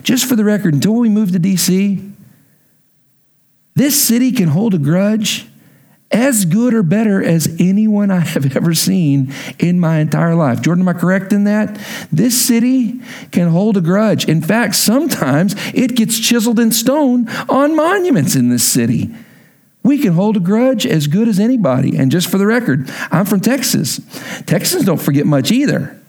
Just 0.03 0.27
for 0.27 0.37
the 0.37 0.45
record, 0.45 0.75
until 0.75 0.95
we 0.95 1.09
move 1.09 1.33
to 1.33 1.39
D.C., 1.39 2.13
this 3.75 4.03
city 4.03 4.33
can 4.33 4.49
hold 4.49 4.73
a 4.73 4.79
grudge 4.79 5.47
as 6.11 6.45
good 6.45 6.73
or 6.73 6.83
better 6.83 7.23
as 7.23 7.57
anyone 7.59 8.11
I 8.11 8.21
have 8.21 8.57
ever 8.57 8.75
seen 8.75 9.33
in 9.59 9.81
my 9.81 9.99
entire 9.99 10.35
life. 10.35 10.63
Jordan, 10.63 10.83
am 10.83 10.89
I 10.89 10.99
correct 10.99 11.33
in 11.33 11.45
that? 11.45 11.79
This 12.13 12.41
city 12.41 13.01
can 13.33 13.49
hold 13.49 13.77
a 13.77 13.81
grudge. 13.81 14.29
In 14.29 14.41
fact, 14.41 14.77
sometimes 14.77 15.55
it 15.75 15.97
gets 15.97 16.19
chiseled 16.19 16.61
in 16.61 16.71
stone 16.71 17.29
on 17.49 17.75
monuments 17.75 18.37
in 18.37 18.51
this 18.51 18.65
city. 18.65 19.13
We 19.83 19.99
can 19.99 20.15
hold 20.15 20.37
a 20.37 20.41
grudge 20.41 20.87
as 20.87 21.07
good 21.07 21.29
as 21.29 21.39
anybody. 21.39 21.97
And 21.97 22.11
just 22.11 22.29
for 22.29 22.39
the 22.39 22.47
record, 22.47 22.91
I'm 23.11 23.27
from 23.27 23.41
Texas. 23.41 24.01
Texans 24.47 24.85
don't 24.85 25.01
forget 25.01 25.27
much 25.27 25.51
either. 25.51 26.01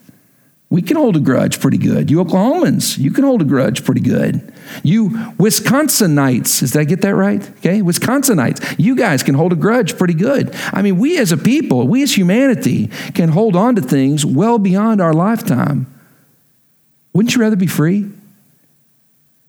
We 0.70 0.82
can 0.82 0.98
hold 0.98 1.16
a 1.16 1.22
grudge 1.22 1.62
pretty 1.62 1.78
good. 1.78 2.12
You 2.12 2.24
Oklahomans, 2.24 2.98
you 2.98 3.12
can 3.12 3.24
hold 3.24 3.42
a 3.42 3.46
grudge 3.46 3.86
pretty 3.86 4.02
good. 4.02 4.54
You 4.84 5.10
Wisconsinites, 5.38 6.60
did 6.60 6.78
I 6.78 6.84
get 6.84 7.02
that 7.02 7.16
right? 7.16 7.42
Okay, 7.60 7.80
Wisconsinites, 7.80 8.76
you 8.78 8.96
guys 8.96 9.24
can 9.24 9.36
hold 9.36 9.54
a 9.54 9.56
grudge 9.56 9.98
pretty 9.98 10.14
good. 10.14 10.54
I 10.74 10.82
mean, 10.82 10.98
we 10.98 11.18
as 11.18 11.32
a 11.32 11.38
people, 11.38 11.88
we 11.88 12.04
as 12.04 12.18
humanity 12.18 12.88
can 13.14 13.30
hold 13.30 13.56
on 13.56 13.76
to 13.76 13.82
things 13.82 14.26
well 14.26 14.60
beyond 14.60 15.02
our 15.02 15.14
lifetime. 15.14 15.88
Wouldn't 17.14 17.34
you 17.34 17.42
rather 17.42 17.56
be 17.56 17.68
free? 17.68 18.12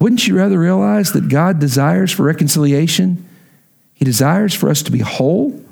Wouldn't 0.00 0.28
you 0.28 0.36
rather 0.36 0.58
realize 0.58 1.12
that 1.12 1.28
God 1.28 1.58
desires 1.58 2.12
for 2.12 2.22
reconciliation? 2.22 3.28
He 3.94 4.04
desires 4.04 4.54
for 4.54 4.70
us 4.70 4.82
to 4.84 4.92
be 4.92 5.00
whole 5.00 5.64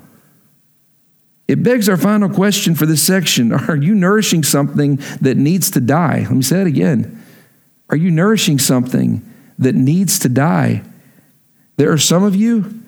it 1.47 1.63
begs 1.63 1.87
our 1.87 1.97
final 1.97 2.29
question 2.29 2.75
for 2.75 2.85
this 2.85 3.01
section 3.01 3.51
Are 3.69 3.75
you 3.75 3.95
nourishing 3.95 4.43
something 4.43 4.97
that 5.21 5.37
needs 5.37 5.71
to 5.71 5.79
die? 5.79 6.19
Let 6.21 6.31
me 6.31 6.41
say 6.41 6.61
it 6.61 6.67
again. 6.67 7.23
Are 7.89 7.97
you 7.97 8.11
nourishing 8.11 8.59
something 8.59 9.21
that 9.59 9.75
needs 9.75 10.19
to 10.19 10.29
die? 10.29 10.83
There 11.77 11.91
are 11.91 11.97
some 11.97 12.23
of 12.23 12.35
you 12.35 12.83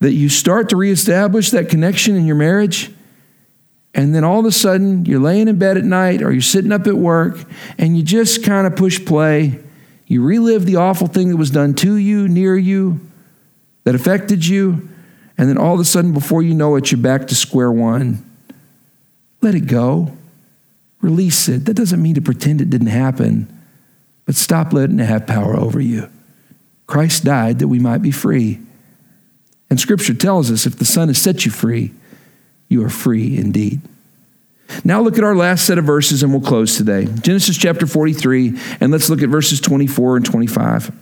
that 0.00 0.12
you 0.12 0.28
start 0.28 0.68
to 0.68 0.76
reestablish 0.76 1.50
that 1.50 1.68
connection 1.68 2.16
in 2.16 2.26
your 2.26 2.36
marriage, 2.36 2.90
and 3.94 4.14
then 4.14 4.24
all 4.24 4.40
of 4.40 4.46
a 4.46 4.52
sudden 4.52 5.04
you're 5.04 5.20
laying 5.20 5.48
in 5.48 5.58
bed 5.58 5.76
at 5.76 5.84
night 5.84 6.22
or 6.22 6.32
you're 6.32 6.40
sitting 6.40 6.72
up 6.72 6.86
at 6.86 6.94
work 6.94 7.44
and 7.78 7.96
you 7.96 8.02
just 8.02 8.44
kind 8.44 8.66
of 8.66 8.76
push 8.76 9.04
play. 9.04 9.58
You 10.06 10.24
relive 10.24 10.66
the 10.66 10.76
awful 10.76 11.06
thing 11.06 11.30
that 11.30 11.36
was 11.36 11.50
done 11.50 11.74
to 11.74 11.96
you, 11.96 12.28
near 12.28 12.56
you, 12.56 13.00
that 13.84 13.94
affected 13.94 14.46
you 14.46 14.88
and 15.38 15.48
then 15.48 15.58
all 15.58 15.74
of 15.74 15.80
a 15.80 15.84
sudden, 15.84 16.12
before 16.12 16.42
you 16.42 16.54
know 16.54 16.76
it, 16.76 16.90
you're 16.90 17.00
back 17.00 17.26
to 17.28 17.34
square 17.34 17.72
one. 17.72 18.24
Let 19.40 19.54
it 19.54 19.66
go. 19.66 20.16
Release 21.00 21.48
it. 21.48 21.64
That 21.64 21.74
doesn't 21.74 22.02
mean 22.02 22.14
to 22.14 22.20
pretend 22.20 22.60
it 22.60 22.70
didn't 22.70 22.88
happen, 22.88 23.48
but 24.24 24.36
stop 24.36 24.72
letting 24.72 25.00
it 25.00 25.06
have 25.06 25.26
power 25.26 25.56
over 25.56 25.80
you. 25.80 26.08
Christ 26.86 27.24
died 27.24 27.58
that 27.58 27.68
we 27.68 27.78
might 27.78 28.02
be 28.02 28.12
free. 28.12 28.60
And 29.70 29.80
Scripture 29.80 30.14
tells 30.14 30.50
us 30.50 30.66
if 30.66 30.76
the 30.76 30.84
Son 30.84 31.08
has 31.08 31.18
set 31.18 31.44
you 31.44 31.50
free, 31.50 31.92
you 32.68 32.84
are 32.84 32.90
free 32.90 33.36
indeed. 33.36 33.80
Now 34.84 35.00
look 35.00 35.18
at 35.18 35.24
our 35.24 35.34
last 35.34 35.66
set 35.66 35.78
of 35.78 35.84
verses 35.84 36.22
and 36.22 36.32
we'll 36.32 36.40
close 36.42 36.76
today. 36.76 37.06
Genesis 37.06 37.56
chapter 37.56 37.86
43, 37.86 38.58
and 38.80 38.92
let's 38.92 39.10
look 39.10 39.22
at 39.22 39.28
verses 39.28 39.60
24 39.60 40.18
and 40.18 40.24
25. 40.24 40.92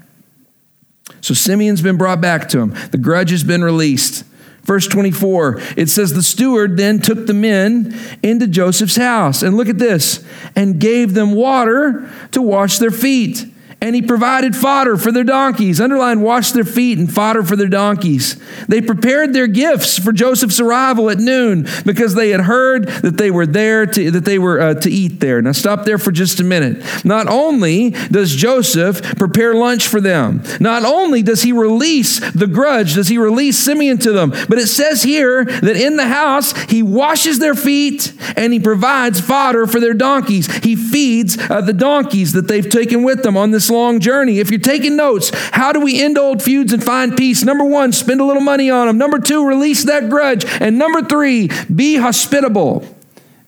So 1.21 1.35
Simeon's 1.35 1.83
been 1.83 1.97
brought 1.97 2.21
back 2.21 2.49
to 2.51 2.61
him. 2.61 2.75
The 2.91 2.99
grudge 2.99 3.31
has 3.31 3.45
been 3.45 3.63
released. 3.63 4.25
Verse 4.63 4.87
24, 4.87 5.61
it 5.77 5.89
says, 5.89 6.13
The 6.13 6.23
steward 6.23 6.77
then 6.77 7.01
took 7.01 7.27
the 7.27 7.35
men 7.35 7.99
into 8.23 8.47
Joseph's 8.47 8.97
house. 8.97 9.43
And 9.43 9.57
look 9.57 9.69
at 9.69 9.79
this, 9.79 10.25
and 10.55 10.79
gave 10.79 11.15
them 11.15 11.33
water 11.33 12.09
to 12.33 12.43
wash 12.43 12.79
their 12.79 12.91
feet 12.91 13.50
and 13.83 13.95
he 13.95 14.03
provided 14.03 14.55
fodder 14.55 14.97
for 14.97 15.11
their 15.11 15.25
donkeys. 15.25 15.81
Underline, 15.81 16.21
wash 16.21 16.53
their 16.53 16.65
feet 16.65 16.99
and 16.99 17.13
fodder 17.13 17.43
for 17.43 17.57
their 17.57 17.69
donkeys. 17.69 18.37
They 18.69 18.83
prepared 18.83 19.33
their 19.33 19.47
gifts 19.47 19.99
for 19.99 20.13
Joseph's 20.13 20.61
arrival 20.61 21.09
at 21.09 21.19
noon 21.19 21.67
because 21.87 22.15
they 22.15 22.31
had 22.31 22.43
heard 22.43 22.89
that 22.89 23.17
they 23.17 23.31
were 23.31 23.47
there 23.47 23.87
to, 23.87 24.11
that 24.11 24.25
they 24.27 24.39
were 24.39 24.61
uh, 24.61 24.75
to 24.75 24.91
eat 24.91 25.21
there. 25.21 25.41
Now 25.41 25.53
stop 25.53 25.85
there 25.85 25.97
for 25.97 26.13
just 26.13 26.41
a 26.41 26.45
minute. 26.45 26.85
Not 27.05 27.27
only 27.29 27.91
does 27.91 28.35
Joseph 28.35 29.17
prepare 29.17 29.55
lunch 29.55 29.89
for 29.89 30.01
them, 30.01 30.43
not 30.61 30.85
only 30.85 31.23
does 31.23 31.43
he 31.43 31.53
release 31.53 32.21
the 32.33 32.47
grudge, 32.47 32.95
does 32.95 33.09
he 33.09 33.17
release 33.17 33.59
Simeon 33.59 33.97
to 33.99 34.13
them, 34.13 34.31
but 34.31 34.59
it 34.59 34.67
says 34.67 35.03
here 35.03 35.45
that 35.45 35.77
in 35.77 35.97
the 35.97 36.09
house 36.09 36.53
he 36.65 36.83
washes 36.83 37.39
their 37.39 37.55
feet 37.55 38.13
and 38.37 38.53
he 38.53 38.61
provides 38.61 39.21
fodder 39.21 39.67
for 39.67 39.81
their 39.81 39.95
donkeys. 39.95 40.53
He 40.63 40.77
feeds 40.77 41.39
uh, 41.39 41.63
the 41.63 41.73
donkeys 41.73 42.33
that 42.33 42.47
they've 42.47 42.69
taken 42.69 43.03
with 43.03 43.23
them 43.23 43.37
on 43.37 43.51
this 43.51 43.70
long 43.71 44.01
journey. 44.01 44.39
If 44.39 44.51
you're 44.51 44.61
taking 44.61 44.97
notes, 44.97 45.31
how 45.53 45.73
do 45.73 45.81
we 45.81 46.03
end 46.03 46.19
old 46.19 46.43
feuds 46.43 46.73
and 46.73 46.83
find 46.83 47.17
peace? 47.17 47.43
Number 47.43 47.65
one, 47.65 47.93
spend 47.93 48.21
a 48.21 48.25
little 48.25 48.43
money 48.43 48.71
on 48.71 48.87
them. 48.87 48.99
Number 48.99 49.19
two, 49.19 49.47
release 49.47 49.85
that 49.85 50.11
grudge. 50.11 50.45
And 50.45 50.79
number 50.79 51.03
three, 51.03 51.51
be 51.75 51.97
hospitable. 51.97 52.85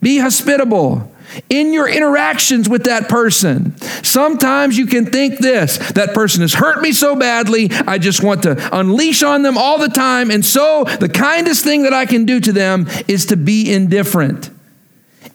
Be 0.01 0.19
hospitable 0.19 1.13
in 1.49 1.73
your 1.73 1.89
interactions 1.89 2.69
with 2.69 2.85
that 2.85 3.09
person. 3.09 3.77
Sometimes 4.03 4.77
you 4.77 4.87
can 4.87 5.07
think 5.07 5.39
this 5.39 5.79
that 5.93 6.15
person 6.15 6.43
has 6.43 6.55
hurt 6.55 6.83
me 6.83 6.93
so 6.93 7.17
badly, 7.17 7.71
I 7.71 7.99
just 7.99 8.23
want 8.23 8.43
to 8.45 8.77
unleash 8.77 9.23
on 9.23 9.43
them 9.43 9.57
all 9.57 9.79
the 9.79 9.89
time. 9.89 10.31
And 10.31 10.45
so 10.45 10.85
the 10.85 11.09
kindest 11.09 11.65
thing 11.65 11.83
that 11.83 11.93
I 11.93 12.07
can 12.07 12.25
do 12.25 12.41
to 12.41 12.53
them 12.53 12.87
is 13.09 13.27
to 13.27 13.37
be 13.37 13.73
indifferent. 13.73 14.51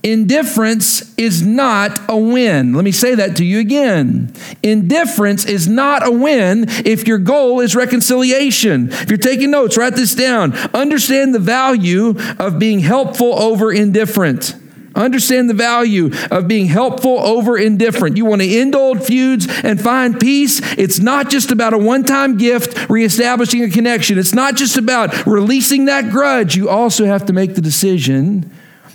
Indifference 0.04 1.18
is 1.18 1.42
not 1.42 2.00
a 2.08 2.16
win. 2.16 2.74
Let 2.74 2.86
me 2.86 2.92
say 2.92 3.16
that 3.16 3.36
to 3.38 3.46
you 3.46 3.60
again. 3.60 4.32
Indifference 4.64 5.46
is 5.46 5.68
not 5.68 6.08
a 6.08 6.12
win 6.12 6.66
if 6.86 7.08
your 7.08 7.18
goal 7.18 7.60
is 7.60 7.76
reconciliation. 7.76 8.90
If 8.92 9.10
you're 9.10 9.18
taking 9.18 9.52
notes, 9.52 9.76
write 9.78 9.96
this 9.96 10.16
down. 10.16 10.54
Understand 10.74 11.34
the 11.34 11.40
value 11.40 12.16
of 12.40 12.60
being 12.60 12.80
helpful 12.80 13.38
over 13.38 13.72
indifferent. 13.72 14.56
Understand 14.96 15.48
the 15.50 15.54
value 15.54 16.12
of 16.32 16.48
being 16.48 16.66
helpful 16.66 17.20
over 17.20 17.58
indifferent. 17.58 18.18
You 18.18 18.26
want 18.26 18.42
to 18.42 18.50
end 18.50 18.76
old 18.76 19.04
feuds 19.06 19.48
and 19.64 19.80
find 19.80 20.20
peace. 20.20 20.60
It's 20.78 21.00
not 21.00 21.30
just 21.30 21.52
about 21.52 21.74
a 21.74 21.78
one 21.78 22.04
time 22.04 22.38
gift, 22.38 22.90
reestablishing 22.90 23.64
a 23.64 23.70
connection. 23.70 24.18
It's 24.18 24.34
not 24.34 24.56
just 24.56 24.76
about 24.78 25.28
releasing 25.28 25.86
that 25.86 26.10
grudge. 26.10 26.56
You 26.56 26.70
also 26.70 27.06
have 27.06 27.28
to 27.28 27.34
make 27.34 27.54
the 27.54 27.62
decision 27.62 28.52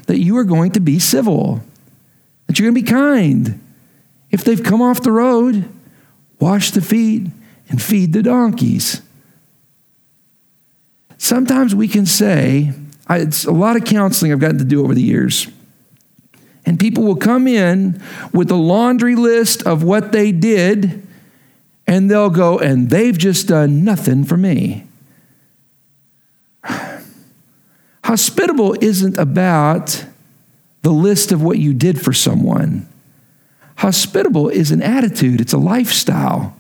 that 0.07 0.19
you 0.19 0.37
are 0.37 0.45
going 0.45 0.73
to 0.73 0.81
be 0.81 0.99
civil, 0.99 1.63
that 2.47 2.59
you're 2.59 2.71
going 2.71 2.75
to 2.75 2.83
be 2.83 2.91
kind. 2.91 3.61
If 4.31 4.45
they've 4.45 4.63
come 4.63 4.83
off 4.83 5.03
the 5.03 5.13
road, 5.13 5.69
wash 6.41 6.71
the 6.71 6.81
feet 6.81 7.29
and 7.69 7.81
feed 7.81 8.13
the 8.13 8.23
donkeys. 8.23 9.03
Sometimes 11.19 11.75
we 11.75 11.87
can 11.87 12.05
say, 12.05 12.73
I, 13.07 13.19
it's 13.19 13.45
a 13.45 13.53
lot 13.53 13.77
of 13.77 13.85
counseling 13.85 14.33
I've 14.33 14.41
gotten 14.41 14.59
to 14.59 14.65
do 14.65 14.83
over 14.83 14.95
the 14.95 15.03
years. 15.03 15.49
And 16.65 16.79
people 16.79 17.05
will 17.05 17.17
come 17.17 17.47
in 17.47 18.01
with 18.33 18.51
a 18.51 18.57
laundry 18.57 19.15
list 19.15 19.63
of 19.65 19.83
what 19.83 20.13
they 20.13 20.33
did, 20.33 21.07
and 21.87 22.11
they'll 22.11 22.31
go, 22.31 22.59
and 22.59 22.91
they've 22.91 23.17
just 23.17 23.49
done 23.49 23.85
nothing 23.85 24.25
for 24.25 24.37
me. 24.37 24.87
Hospitable 28.05 28.77
isn't 28.81 29.17
about 29.17 30.05
the 30.83 30.91
list 30.91 31.33
of 31.33 31.43
what 31.43 31.59
you 31.59 31.73
did 31.73 32.01
for 32.01 32.13
someone. 32.13 32.89
Hospitable 33.77 34.49
is 34.49 34.71
an 34.71 34.83
attitude, 34.83 35.41
it's 35.41 35.53
a 35.53 35.59
lifestyle 35.59 36.57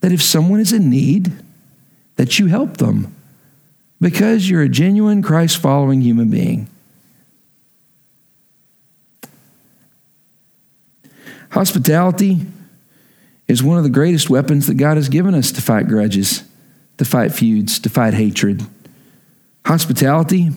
that 0.00 0.12
if 0.12 0.22
someone 0.22 0.60
is 0.60 0.72
in 0.72 0.90
need, 0.90 1.32
that 2.16 2.38
you 2.38 2.46
help 2.46 2.78
them. 2.78 3.14
Because 4.00 4.50
you're 4.50 4.62
a 4.62 4.68
genuine 4.68 5.22
Christ 5.22 5.58
following 5.58 6.00
human 6.00 6.28
being. 6.28 6.68
Hospitality 11.50 12.40
is 13.46 13.62
one 13.62 13.76
of 13.76 13.84
the 13.84 13.90
greatest 13.90 14.30
weapons 14.30 14.66
that 14.66 14.74
God 14.74 14.96
has 14.96 15.08
given 15.08 15.34
us 15.34 15.52
to 15.52 15.60
fight 15.60 15.86
grudges, 15.86 16.42
to 16.96 17.04
fight 17.04 17.32
feuds, 17.32 17.78
to 17.78 17.90
fight 17.90 18.14
hatred. 18.14 18.66
Hospitality, 19.66 20.50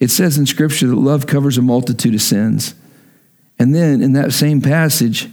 it 0.00 0.10
says 0.10 0.38
in 0.38 0.46
Scripture 0.46 0.86
that 0.88 0.96
love 0.96 1.26
covers 1.26 1.58
a 1.58 1.62
multitude 1.62 2.14
of 2.14 2.22
sins. 2.22 2.74
And 3.58 3.74
then 3.74 4.02
in 4.02 4.12
that 4.14 4.32
same 4.32 4.60
passage, 4.60 5.28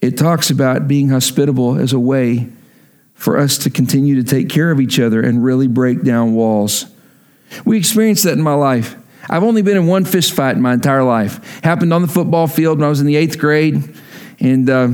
it 0.00 0.18
talks 0.18 0.50
about 0.50 0.88
being 0.88 1.08
hospitable 1.08 1.76
as 1.78 1.92
a 1.92 1.98
way 1.98 2.48
for 3.14 3.38
us 3.38 3.56
to 3.58 3.70
continue 3.70 4.16
to 4.16 4.24
take 4.24 4.48
care 4.48 4.70
of 4.70 4.80
each 4.80 4.98
other 4.98 5.20
and 5.20 5.44
really 5.44 5.68
break 5.68 6.02
down 6.02 6.34
walls. 6.34 6.86
We 7.64 7.78
experienced 7.78 8.24
that 8.24 8.32
in 8.32 8.42
my 8.42 8.54
life. 8.54 8.96
I've 9.30 9.44
only 9.44 9.62
been 9.62 9.76
in 9.76 9.86
one 9.86 10.04
fist 10.04 10.32
fight 10.32 10.56
in 10.56 10.62
my 10.62 10.72
entire 10.72 11.04
life. 11.04 11.62
Happened 11.62 11.92
on 11.92 12.02
the 12.02 12.08
football 12.08 12.48
field 12.48 12.78
when 12.78 12.86
I 12.86 12.88
was 12.88 13.00
in 13.00 13.06
the 13.06 13.16
eighth 13.16 13.38
grade. 13.38 13.94
And 14.40 14.68
uh, 14.68 14.88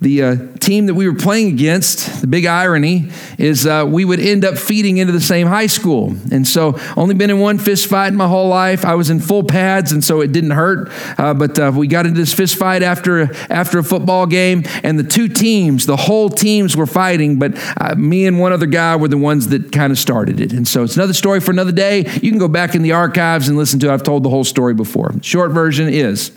the 0.00 0.22
uh, 0.22 0.36
team 0.64 0.86
that 0.86 0.94
we 0.94 1.08
were 1.08 1.14
playing 1.14 1.48
against, 1.48 2.22
the 2.22 2.26
big 2.26 2.46
irony 2.46 3.10
is 3.38 3.66
uh, 3.66 3.84
we 3.86 4.04
would 4.04 4.20
end 4.20 4.44
up 4.44 4.56
feeding 4.56 4.96
into 4.96 5.12
the 5.12 5.20
same 5.20 5.46
high 5.46 5.66
school. 5.66 6.14
And 6.32 6.46
so, 6.48 6.78
only 6.96 7.14
been 7.14 7.30
in 7.30 7.38
one 7.38 7.58
fist 7.58 7.86
fight 7.86 8.08
in 8.08 8.16
my 8.16 8.26
whole 8.26 8.48
life. 8.48 8.84
I 8.84 8.94
was 8.94 9.10
in 9.10 9.20
full 9.20 9.44
pads, 9.44 9.92
and 9.92 10.02
so 10.02 10.20
it 10.20 10.32
didn't 10.32 10.52
hurt. 10.52 10.90
Uh, 11.18 11.34
but 11.34 11.58
uh, 11.58 11.72
we 11.74 11.86
got 11.86 12.06
into 12.06 12.18
this 12.18 12.32
fist 12.32 12.56
fight 12.56 12.82
after, 12.82 13.34
after 13.50 13.78
a 13.78 13.84
football 13.84 14.26
game, 14.26 14.64
and 14.82 14.98
the 14.98 15.04
two 15.04 15.28
teams, 15.28 15.86
the 15.86 15.96
whole 15.96 16.30
teams 16.30 16.76
were 16.76 16.86
fighting, 16.86 17.38
but 17.38 17.52
uh, 17.80 17.94
me 17.96 18.26
and 18.26 18.40
one 18.40 18.52
other 18.52 18.66
guy 18.66 18.96
were 18.96 19.08
the 19.08 19.18
ones 19.18 19.48
that 19.48 19.70
kind 19.70 19.92
of 19.92 19.98
started 19.98 20.40
it. 20.40 20.52
And 20.52 20.66
so, 20.66 20.82
it's 20.82 20.96
another 20.96 21.12
story 21.12 21.40
for 21.40 21.50
another 21.50 21.72
day. 21.72 21.98
You 22.22 22.30
can 22.30 22.38
go 22.38 22.48
back 22.48 22.74
in 22.74 22.82
the 22.82 22.92
archives 22.92 23.48
and 23.48 23.56
listen 23.56 23.78
to 23.80 23.90
it. 23.90 23.92
I've 23.92 24.02
told 24.02 24.22
the 24.22 24.30
whole 24.30 24.44
story 24.44 24.74
before. 24.74 25.12
Short 25.22 25.52
version 25.52 25.88
is 25.88 26.32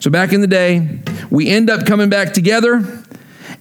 so 0.00 0.10
back 0.10 0.32
in 0.32 0.40
the 0.40 0.46
day, 0.46 1.00
we 1.30 1.48
end 1.48 1.70
up 1.70 1.86
coming 1.86 2.08
back 2.08 2.32
together 2.32 3.02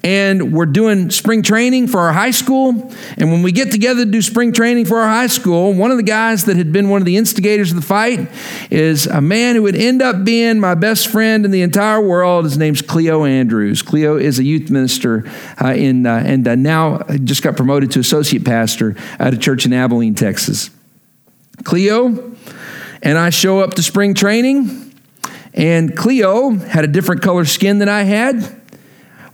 and 0.06 0.54
we're 0.54 0.68
doing 0.68 1.10
spring 1.10 1.42
training 1.42 1.88
for 1.88 2.00
our 2.00 2.14
high 2.14 2.30
school. 2.30 2.94
And 3.18 3.32
when 3.32 3.42
we 3.42 3.52
get 3.52 3.72
together 3.72 4.06
to 4.06 4.12
do 4.12 4.22
spring 4.22 4.54
training 4.54 4.86
for 4.86 5.00
our 5.00 5.10
high 5.10 5.26
school, 5.26 5.74
one 5.74 5.90
of 5.90 5.98
the 5.98 6.04
guys 6.04 6.46
that 6.46 6.58
had 6.58 6.72
been 6.72 6.90
one 6.90 7.02
of 7.02 7.06
the 7.06 7.18
instigators 7.18 7.72
of 7.72 7.78
the 7.78 7.82
fight 7.82 8.30
is 8.70 9.08
a 9.08 9.20
man 9.20 9.56
who 9.56 9.64
would 9.64 9.76
end 9.76 10.04
up 10.04 10.24
being 10.24 10.60
my 10.60 10.76
best 10.76 11.08
friend 11.08 11.44
in 11.44 11.50
the 11.50 11.64
entire 11.64 12.00
world. 12.00 12.46
His 12.46 12.56
name's 12.56 12.84
Cleo 12.84 13.26
Andrews. 13.26 13.82
Cleo 13.82 14.16
is 14.16 14.38
a 14.38 14.44
youth 14.44 14.70
minister 14.70 15.28
uh, 15.60 15.70
in, 15.70 16.06
uh, 16.06 16.22
and 16.24 16.48
uh, 16.48 16.54
now 16.54 17.00
just 17.24 17.42
got 17.42 17.58
promoted 17.58 17.90
to 17.94 18.00
associate 18.00 18.46
pastor 18.46 18.96
at 19.18 19.34
a 19.34 19.38
church 19.38 19.66
in 19.66 19.74
Abilene, 19.74 20.14
Texas. 20.14 20.70
Cleo 21.64 22.36
and 23.02 23.18
I 23.18 23.32
show 23.32 23.60
up 23.60 23.74
to 23.74 23.82
spring 23.82 24.14
training, 24.14 24.94
and 25.56 25.98
Cleo 25.98 26.52
had 26.52 26.84
a 26.84 26.88
different 26.88 27.24
color 27.24 27.46
skin 27.46 27.80
than 27.80 27.90
I 27.90 28.04
had. 28.04 28.62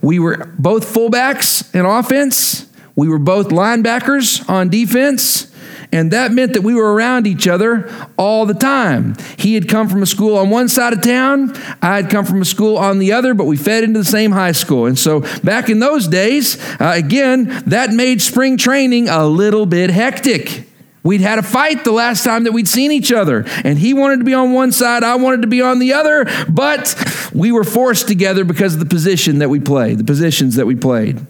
We 0.02 0.18
were 0.18 0.52
both 0.58 0.92
fullbacks 0.92 1.74
in 1.74 1.86
offense, 1.86 2.66
we 2.94 3.08
were 3.08 3.18
both 3.18 3.48
linebackers 3.48 4.48
on 4.50 4.68
defense. 4.68 5.48
And 5.94 6.10
that 6.12 6.32
meant 6.32 6.54
that 6.54 6.62
we 6.62 6.74
were 6.74 6.94
around 6.94 7.26
each 7.26 7.46
other 7.46 7.92
all 8.16 8.46
the 8.46 8.54
time. 8.54 9.14
He 9.36 9.54
had 9.54 9.68
come 9.68 9.90
from 9.90 10.02
a 10.02 10.06
school 10.06 10.38
on 10.38 10.48
one 10.48 10.70
side 10.70 10.94
of 10.94 11.02
town, 11.02 11.54
I 11.82 11.96
had 11.96 12.08
come 12.08 12.24
from 12.24 12.40
a 12.40 12.46
school 12.46 12.78
on 12.78 12.98
the 12.98 13.12
other, 13.12 13.34
but 13.34 13.44
we 13.44 13.58
fed 13.58 13.84
into 13.84 13.98
the 13.98 14.04
same 14.04 14.32
high 14.32 14.52
school. 14.52 14.86
And 14.86 14.98
so 14.98 15.20
back 15.42 15.68
in 15.68 15.80
those 15.80 16.08
days, 16.08 16.58
uh, 16.80 16.92
again, 16.94 17.62
that 17.66 17.90
made 17.90 18.22
spring 18.22 18.56
training 18.56 19.10
a 19.10 19.26
little 19.26 19.66
bit 19.66 19.90
hectic. 19.90 20.66
We'd 21.04 21.20
had 21.20 21.38
a 21.38 21.42
fight 21.42 21.84
the 21.84 21.92
last 21.92 22.22
time 22.22 22.44
that 22.44 22.52
we'd 22.52 22.68
seen 22.68 22.92
each 22.92 23.10
other, 23.10 23.44
and 23.64 23.78
he 23.78 23.92
wanted 23.92 24.18
to 24.18 24.24
be 24.24 24.34
on 24.34 24.52
one 24.52 24.70
side, 24.70 25.02
I 25.02 25.16
wanted 25.16 25.42
to 25.42 25.48
be 25.48 25.60
on 25.60 25.80
the 25.80 25.94
other, 25.94 26.26
but 26.48 26.94
we 27.34 27.50
were 27.50 27.64
forced 27.64 28.06
together 28.06 28.44
because 28.44 28.74
of 28.74 28.80
the 28.80 28.86
position 28.86 29.38
that 29.38 29.48
we 29.48 29.58
played, 29.58 29.98
the 29.98 30.04
positions 30.04 30.56
that 30.56 30.66
we 30.66 30.76
played. 30.76 31.20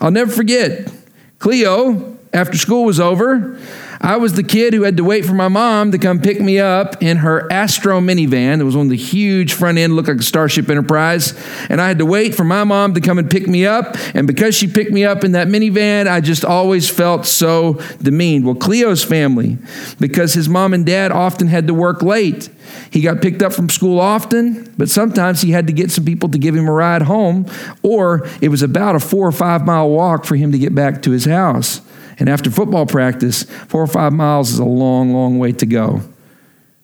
I'll 0.00 0.10
never 0.10 0.30
forget 0.30 0.90
Cleo, 1.38 2.16
after 2.32 2.56
school 2.56 2.84
was 2.84 3.00
over, 3.00 3.58
I 4.00 4.16
was 4.16 4.34
the 4.34 4.42
kid 4.42 4.74
who 4.74 4.82
had 4.82 4.96
to 4.98 5.04
wait 5.04 5.24
for 5.24 5.34
my 5.34 5.48
mom 5.48 5.90
to 5.92 5.98
come 5.98 6.20
pick 6.20 6.40
me 6.40 6.58
up 6.58 7.02
in 7.02 7.18
her 7.18 7.50
Astro 7.52 8.00
minivan. 8.00 8.60
It 8.60 8.64
was 8.64 8.76
one 8.76 8.86
of 8.86 8.90
the 8.90 8.96
huge 8.96 9.52
front 9.52 9.76
end, 9.78 9.96
looked 9.96 10.08
like 10.08 10.18
a 10.18 10.22
Starship 10.22 10.70
Enterprise. 10.70 11.34
And 11.68 11.80
I 11.80 11.88
had 11.88 11.98
to 11.98 12.06
wait 12.06 12.34
for 12.34 12.44
my 12.44 12.64
mom 12.64 12.94
to 12.94 13.00
come 13.00 13.18
and 13.18 13.30
pick 13.30 13.48
me 13.48 13.66
up. 13.66 13.96
And 14.14 14.26
because 14.26 14.54
she 14.54 14.68
picked 14.68 14.92
me 14.92 15.04
up 15.04 15.24
in 15.24 15.32
that 15.32 15.48
minivan, 15.48 16.06
I 16.06 16.20
just 16.20 16.44
always 16.44 16.88
felt 16.88 17.26
so 17.26 17.74
demeaned. 18.00 18.44
Well, 18.44 18.54
Cleo's 18.54 19.02
family, 19.02 19.58
because 19.98 20.34
his 20.34 20.48
mom 20.48 20.74
and 20.74 20.86
dad 20.86 21.10
often 21.10 21.48
had 21.48 21.66
to 21.66 21.74
work 21.74 22.02
late, 22.02 22.48
he 22.90 23.00
got 23.00 23.20
picked 23.20 23.42
up 23.42 23.52
from 23.52 23.68
school 23.68 23.98
often, 23.98 24.72
but 24.78 24.88
sometimes 24.88 25.40
he 25.40 25.50
had 25.50 25.66
to 25.66 25.72
get 25.72 25.90
some 25.90 26.04
people 26.04 26.28
to 26.30 26.38
give 26.38 26.54
him 26.54 26.68
a 26.68 26.72
ride 26.72 27.02
home, 27.02 27.46
or 27.82 28.28
it 28.40 28.48
was 28.48 28.62
about 28.62 28.94
a 28.94 29.00
four 29.00 29.26
or 29.26 29.32
five 29.32 29.64
mile 29.66 29.88
walk 29.88 30.24
for 30.24 30.36
him 30.36 30.52
to 30.52 30.58
get 30.58 30.74
back 30.74 31.02
to 31.02 31.10
his 31.10 31.24
house. 31.24 31.80
And 32.18 32.28
after 32.28 32.50
football 32.50 32.86
practice, 32.86 33.44
four 33.44 33.82
or 33.82 33.86
five 33.86 34.12
miles 34.12 34.50
is 34.50 34.58
a 34.58 34.64
long, 34.64 35.12
long 35.12 35.38
way 35.38 35.52
to 35.52 35.66
go. 35.66 36.02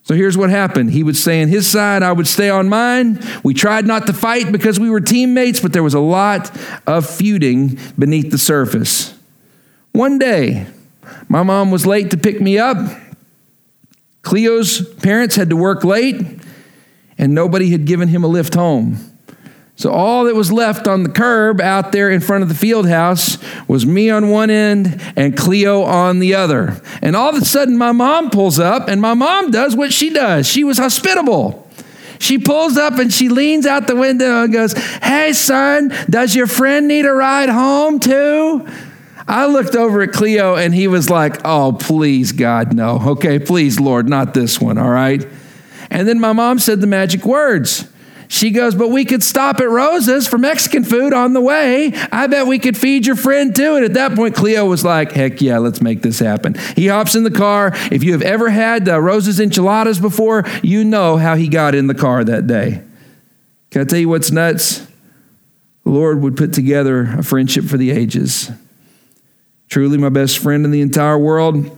So 0.04 0.14
here's 0.14 0.36
what 0.36 0.50
happened. 0.50 0.90
He 0.90 1.02
would 1.02 1.16
stay 1.16 1.42
on 1.42 1.48
his 1.48 1.66
side, 1.66 2.02
I 2.02 2.12
would 2.12 2.28
stay 2.28 2.50
on 2.50 2.68
mine. 2.68 3.20
We 3.42 3.54
tried 3.54 3.86
not 3.86 4.06
to 4.06 4.12
fight 4.12 4.52
because 4.52 4.78
we 4.78 4.90
were 4.90 5.00
teammates, 5.00 5.60
but 5.60 5.72
there 5.72 5.82
was 5.82 5.94
a 5.94 6.00
lot 6.00 6.50
of 6.86 7.08
feuding 7.08 7.78
beneath 7.98 8.30
the 8.30 8.38
surface. 8.38 9.18
One 9.92 10.18
day, 10.18 10.66
my 11.28 11.42
mom 11.42 11.70
was 11.70 11.86
late 11.86 12.10
to 12.10 12.16
pick 12.18 12.40
me 12.40 12.58
up. 12.58 12.76
Cleo's 14.22 14.94
parents 14.96 15.36
had 15.36 15.50
to 15.50 15.56
work 15.56 15.84
late, 15.84 16.22
and 17.16 17.34
nobody 17.34 17.70
had 17.70 17.86
given 17.86 18.08
him 18.08 18.24
a 18.24 18.26
lift 18.26 18.54
home. 18.54 19.13
So 19.76 19.90
all 19.90 20.24
that 20.24 20.36
was 20.36 20.52
left 20.52 20.86
on 20.86 21.02
the 21.02 21.08
curb 21.08 21.60
out 21.60 21.90
there 21.90 22.08
in 22.08 22.20
front 22.20 22.42
of 22.42 22.48
the 22.48 22.54
field 22.54 22.88
house 22.88 23.38
was 23.66 23.84
me 23.84 24.08
on 24.08 24.30
one 24.30 24.48
end 24.48 25.00
and 25.16 25.36
Cleo 25.36 25.82
on 25.82 26.20
the 26.20 26.34
other. 26.34 26.80
And 27.02 27.16
all 27.16 27.28
of 27.28 27.42
a 27.42 27.44
sudden, 27.44 27.76
my 27.76 27.90
mom 27.90 28.30
pulls 28.30 28.60
up, 28.60 28.88
and 28.88 29.00
my 29.02 29.14
mom 29.14 29.50
does 29.50 29.74
what 29.74 29.92
she 29.92 30.10
does. 30.10 30.46
She 30.46 30.62
was 30.62 30.78
hospitable. 30.78 31.68
She 32.20 32.38
pulls 32.38 32.76
up 32.76 32.98
and 32.98 33.12
she 33.12 33.28
leans 33.28 33.66
out 33.66 33.88
the 33.88 33.96
window 33.96 34.44
and 34.44 34.52
goes, 34.52 34.72
Hey, 35.02 35.32
son, 35.32 35.92
does 36.08 36.34
your 36.34 36.46
friend 36.46 36.86
need 36.86 37.04
a 37.04 37.12
ride 37.12 37.48
home 37.48 37.98
too? 37.98 38.66
I 39.26 39.46
looked 39.46 39.74
over 39.74 40.02
at 40.02 40.12
Cleo 40.12 40.54
and 40.54 40.74
he 40.74 40.86
was 40.86 41.10
like, 41.10 41.40
Oh, 41.44 41.76
please, 41.78 42.32
God, 42.32 42.72
no. 42.72 43.00
Okay, 43.08 43.38
please, 43.40 43.80
Lord, 43.80 44.08
not 44.08 44.32
this 44.32 44.60
one, 44.60 44.78
all 44.78 44.88
right? 44.88 45.26
And 45.90 46.08
then 46.08 46.20
my 46.20 46.32
mom 46.32 46.60
said 46.60 46.80
the 46.80 46.86
magic 46.86 47.26
words. 47.26 47.90
She 48.28 48.50
goes, 48.50 48.74
But 48.74 48.88
we 48.88 49.04
could 49.04 49.22
stop 49.22 49.60
at 49.60 49.68
Rosa's 49.68 50.26
for 50.26 50.38
Mexican 50.38 50.84
food 50.84 51.12
on 51.12 51.32
the 51.32 51.40
way. 51.40 51.92
I 52.10 52.26
bet 52.26 52.46
we 52.46 52.58
could 52.58 52.76
feed 52.76 53.06
your 53.06 53.16
friend 53.16 53.54
too. 53.54 53.76
And 53.76 53.84
at 53.84 53.94
that 53.94 54.14
point, 54.14 54.34
Cleo 54.34 54.64
was 54.66 54.84
like, 54.84 55.12
Heck 55.12 55.40
yeah, 55.40 55.58
let's 55.58 55.80
make 55.80 56.02
this 56.02 56.18
happen. 56.18 56.54
He 56.76 56.88
hops 56.88 57.14
in 57.14 57.24
the 57.24 57.30
car. 57.30 57.72
If 57.92 58.02
you 58.02 58.12
have 58.12 58.22
ever 58.22 58.50
had 58.50 58.88
uh, 58.88 59.00
Rosa's 59.00 59.40
enchiladas 59.40 59.98
before, 59.98 60.44
you 60.62 60.84
know 60.84 61.16
how 61.16 61.36
he 61.36 61.48
got 61.48 61.74
in 61.74 61.86
the 61.86 61.94
car 61.94 62.24
that 62.24 62.46
day. 62.46 62.82
Can 63.70 63.82
I 63.82 63.84
tell 63.84 63.98
you 63.98 64.08
what's 64.08 64.30
nuts? 64.30 64.86
The 65.84 65.90
Lord 65.90 66.22
would 66.22 66.36
put 66.36 66.52
together 66.52 67.02
a 67.18 67.22
friendship 67.22 67.64
for 67.64 67.76
the 67.76 67.90
ages. 67.90 68.50
Truly, 69.68 69.98
my 69.98 70.08
best 70.08 70.38
friend 70.38 70.64
in 70.64 70.70
the 70.70 70.80
entire 70.80 71.18
world. 71.18 71.76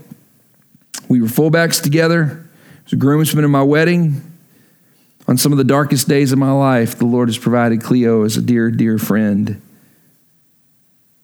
We 1.08 1.20
were 1.20 1.28
fullbacks 1.28 1.82
together. 1.82 2.26
He 2.26 2.82
was 2.84 2.92
a 2.92 2.96
groomsman 2.96 3.44
in 3.44 3.50
my 3.50 3.62
wedding. 3.62 4.25
On 5.28 5.36
some 5.36 5.52
of 5.52 5.58
the 5.58 5.64
darkest 5.64 6.08
days 6.08 6.32
of 6.32 6.38
my 6.38 6.52
life, 6.52 6.96
the 6.96 7.04
Lord 7.04 7.28
has 7.28 7.38
provided 7.38 7.82
Cleo 7.82 8.22
as 8.22 8.36
a 8.36 8.42
dear, 8.42 8.70
dear 8.70 8.98
friend. 8.98 9.60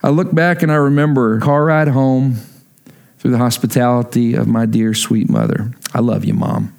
I 0.02 0.08
look 0.08 0.34
back 0.34 0.62
and 0.62 0.72
I 0.72 0.76
remember 0.76 1.38
car 1.40 1.64
ride 1.66 1.88
home 1.88 2.36
through 3.18 3.30
the 3.30 3.38
hospitality 3.38 4.34
of 4.34 4.48
my 4.48 4.66
dear, 4.66 4.94
sweet 4.94 5.30
mother. 5.30 5.72
I 5.94 6.00
love 6.00 6.24
you, 6.24 6.34
Mom. 6.34 6.74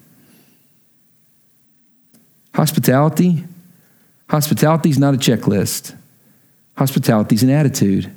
Hospitality? 2.54 3.46
Hospitality 4.30 4.90
is 4.90 5.00
not 5.00 5.14
a 5.14 5.18
checklist. 5.18 5.96
Hospitality 6.76 7.36
is 7.36 7.44
an 7.44 7.50
attitude. 7.50 8.12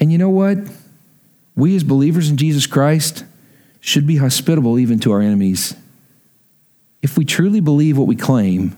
And 0.00 0.10
you 0.10 0.16
know 0.16 0.30
what? 0.30 0.58
We 1.54 1.76
as 1.76 1.84
believers 1.84 2.30
in 2.30 2.38
Jesus 2.38 2.66
Christ 2.66 3.24
should 3.80 4.06
be 4.06 4.16
hospitable 4.16 4.78
even 4.78 4.98
to 5.00 5.12
our 5.12 5.20
enemies. 5.20 5.76
If 7.04 7.18
we 7.18 7.26
truly 7.26 7.60
believe 7.60 7.98
what 7.98 8.06
we 8.06 8.16
claim, 8.16 8.74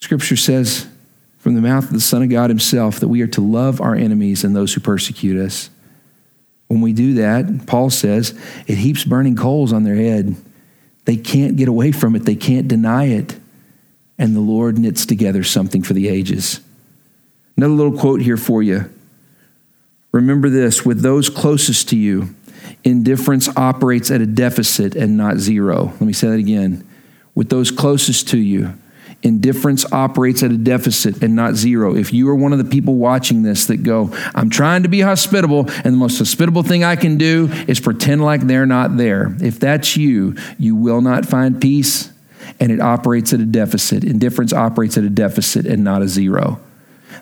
Scripture 0.00 0.36
says 0.36 0.86
from 1.38 1.54
the 1.54 1.62
mouth 1.62 1.84
of 1.84 1.94
the 1.94 2.00
Son 2.00 2.22
of 2.22 2.28
God 2.28 2.50
Himself 2.50 3.00
that 3.00 3.08
we 3.08 3.22
are 3.22 3.26
to 3.28 3.40
love 3.40 3.80
our 3.80 3.94
enemies 3.94 4.44
and 4.44 4.54
those 4.54 4.74
who 4.74 4.82
persecute 4.82 5.42
us. 5.42 5.70
When 6.68 6.82
we 6.82 6.92
do 6.92 7.14
that, 7.14 7.66
Paul 7.66 7.88
says, 7.88 8.38
it 8.66 8.76
heaps 8.76 9.04
burning 9.04 9.34
coals 9.34 9.72
on 9.72 9.84
their 9.84 9.94
head. 9.94 10.36
They 11.06 11.16
can't 11.16 11.56
get 11.56 11.68
away 11.68 11.90
from 11.90 12.14
it, 12.16 12.26
they 12.26 12.36
can't 12.36 12.68
deny 12.68 13.06
it. 13.06 13.34
And 14.18 14.36
the 14.36 14.40
Lord 14.40 14.78
knits 14.78 15.06
together 15.06 15.42
something 15.42 15.82
for 15.82 15.94
the 15.94 16.06
ages. 16.06 16.60
Another 17.56 17.72
little 17.72 17.98
quote 17.98 18.20
here 18.20 18.36
for 18.36 18.62
you. 18.62 18.92
Remember 20.12 20.50
this 20.50 20.84
with 20.84 21.00
those 21.00 21.30
closest 21.30 21.88
to 21.88 21.96
you, 21.96 22.34
Indifference 22.84 23.48
operates 23.56 24.10
at 24.10 24.20
a 24.20 24.26
deficit 24.26 24.94
and 24.94 25.16
not 25.16 25.38
zero. 25.38 25.86
Let 25.86 26.00
me 26.02 26.12
say 26.12 26.28
that 26.28 26.38
again. 26.38 26.86
With 27.34 27.48
those 27.48 27.70
closest 27.70 28.28
to 28.28 28.38
you, 28.38 28.74
indifference 29.22 29.90
operates 29.92 30.42
at 30.42 30.50
a 30.50 30.56
deficit 30.56 31.22
and 31.22 31.36
not 31.36 31.54
zero. 31.54 31.94
If 31.94 32.12
you 32.12 32.28
are 32.30 32.34
one 32.34 32.52
of 32.52 32.58
the 32.58 32.64
people 32.64 32.96
watching 32.96 33.42
this 33.42 33.66
that 33.66 33.82
go, 33.82 34.10
I'm 34.34 34.50
trying 34.50 34.82
to 34.82 34.88
be 34.88 35.00
hospitable, 35.00 35.70
and 35.70 35.84
the 35.84 35.98
most 35.98 36.18
hospitable 36.18 36.62
thing 36.62 36.84
I 36.84 36.96
can 36.96 37.18
do 37.18 37.48
is 37.68 37.80
pretend 37.80 38.24
like 38.24 38.42
they're 38.42 38.66
not 38.66 38.96
there. 38.96 39.36
If 39.40 39.60
that's 39.60 39.96
you, 39.96 40.36
you 40.58 40.74
will 40.74 41.00
not 41.00 41.26
find 41.26 41.60
peace, 41.60 42.12
and 42.58 42.72
it 42.72 42.80
operates 42.80 43.32
at 43.32 43.40
a 43.40 43.46
deficit. 43.46 44.04
Indifference 44.04 44.52
operates 44.52 44.96
at 44.98 45.04
a 45.04 45.10
deficit 45.10 45.66
and 45.66 45.84
not 45.84 46.02
a 46.02 46.08
zero. 46.08 46.60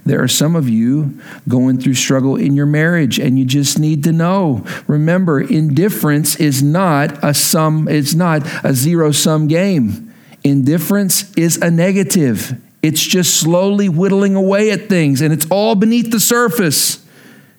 There 0.09 0.23
are 0.23 0.29
some 0.29 0.57
of 0.57 0.71
you 0.71 1.21
going 1.47 1.79
through 1.79 1.93
struggle 1.93 2.35
in 2.35 2.57
your 2.57 2.65
marriage 2.65 3.19
and 3.19 3.39
you 3.39 3.45
just 3.45 3.79
need 3.79 4.05
to 4.05 4.13
know. 4.13 4.65
Remember, 4.87 5.39
indifference 5.39 6.37
is 6.37 6.63
not 6.63 7.23
a 7.23 7.35
sum, 7.35 7.89
it's 7.89 8.15
not 8.15 8.41
a 8.65 8.73
zero 8.73 9.13
sum 9.13 9.49
game. 9.49 10.15
Indifference 10.43 11.31
is 11.35 11.59
a 11.59 11.71
negative. 11.71 12.59
It's 12.83 13.03
just 13.03 13.39
slowly 13.39 13.91
whittling 13.91 14.35
away 14.35 14.71
at 14.71 14.89
things 14.89 15.21
and 15.21 15.31
it's 15.31 15.47
all 15.51 15.75
beneath 15.75 16.11
the 16.11 16.21
surface. 16.21 17.05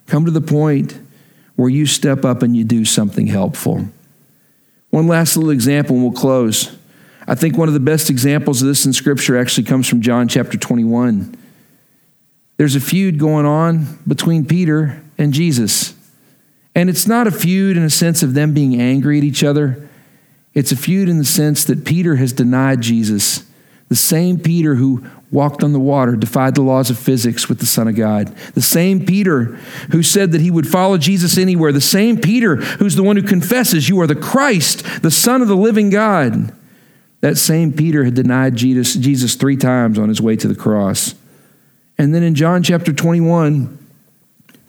Come 0.08 0.24
to 0.24 0.32
the 0.32 0.40
point 0.40 0.98
where 1.54 1.70
you 1.70 1.86
step 1.86 2.24
up 2.24 2.42
and 2.42 2.56
you 2.56 2.64
do 2.64 2.84
something 2.84 3.28
helpful. 3.28 3.86
One 4.90 5.06
last 5.06 5.36
little 5.36 5.52
example 5.52 5.94
and 5.94 6.04
we'll 6.04 6.20
close. 6.20 6.76
I 7.28 7.36
think 7.36 7.56
one 7.56 7.68
of 7.68 7.74
the 7.74 7.80
best 7.80 8.10
examples 8.10 8.60
of 8.60 8.66
this 8.66 8.84
in 8.84 8.92
Scripture 8.92 9.38
actually 9.38 9.68
comes 9.68 9.88
from 9.88 10.00
John 10.00 10.26
chapter 10.26 10.58
21. 10.58 11.36
There's 12.60 12.76
a 12.76 12.80
feud 12.80 13.18
going 13.18 13.46
on 13.46 13.86
between 14.06 14.44
Peter 14.44 15.02
and 15.16 15.32
Jesus. 15.32 15.94
And 16.74 16.90
it's 16.90 17.06
not 17.06 17.26
a 17.26 17.30
feud 17.30 17.78
in 17.78 17.82
a 17.82 17.88
sense 17.88 18.22
of 18.22 18.34
them 18.34 18.52
being 18.52 18.78
angry 18.78 19.16
at 19.16 19.24
each 19.24 19.42
other. 19.42 19.88
It's 20.52 20.70
a 20.70 20.76
feud 20.76 21.08
in 21.08 21.16
the 21.16 21.24
sense 21.24 21.64
that 21.64 21.86
Peter 21.86 22.16
has 22.16 22.34
denied 22.34 22.82
Jesus. 22.82 23.50
The 23.88 23.96
same 23.96 24.38
Peter 24.38 24.74
who 24.74 25.06
walked 25.30 25.64
on 25.64 25.72
the 25.72 25.80
water, 25.80 26.16
defied 26.16 26.54
the 26.54 26.60
laws 26.60 26.90
of 26.90 26.98
physics 26.98 27.48
with 27.48 27.60
the 27.60 27.64
Son 27.64 27.88
of 27.88 27.94
God. 27.94 28.26
The 28.52 28.60
same 28.60 29.06
Peter 29.06 29.44
who 29.92 30.02
said 30.02 30.32
that 30.32 30.42
he 30.42 30.50
would 30.50 30.68
follow 30.68 30.98
Jesus 30.98 31.38
anywhere. 31.38 31.72
The 31.72 31.80
same 31.80 32.20
Peter 32.20 32.56
who's 32.56 32.94
the 32.94 33.02
one 33.02 33.16
who 33.16 33.22
confesses, 33.22 33.88
You 33.88 33.98
are 34.02 34.06
the 34.06 34.14
Christ, 34.14 34.84
the 35.00 35.10
Son 35.10 35.40
of 35.40 35.48
the 35.48 35.56
living 35.56 35.88
God. 35.88 36.54
That 37.22 37.38
same 37.38 37.72
Peter 37.72 38.04
had 38.04 38.12
denied 38.12 38.56
Jesus, 38.56 38.96
Jesus 38.96 39.34
three 39.34 39.56
times 39.56 39.98
on 39.98 40.10
his 40.10 40.20
way 40.20 40.36
to 40.36 40.46
the 40.46 40.54
cross. 40.54 41.14
And 42.00 42.14
then 42.14 42.22
in 42.22 42.34
John 42.34 42.62
chapter 42.62 42.94
21, 42.94 43.78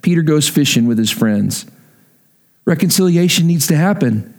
Peter 0.01 0.21
goes 0.21 0.49
fishing 0.49 0.85
with 0.85 0.97
his 0.97 1.09
friends. 1.09 1.65
Reconciliation 2.65 3.47
needs 3.47 3.67
to 3.67 3.77
happen. 3.77 4.37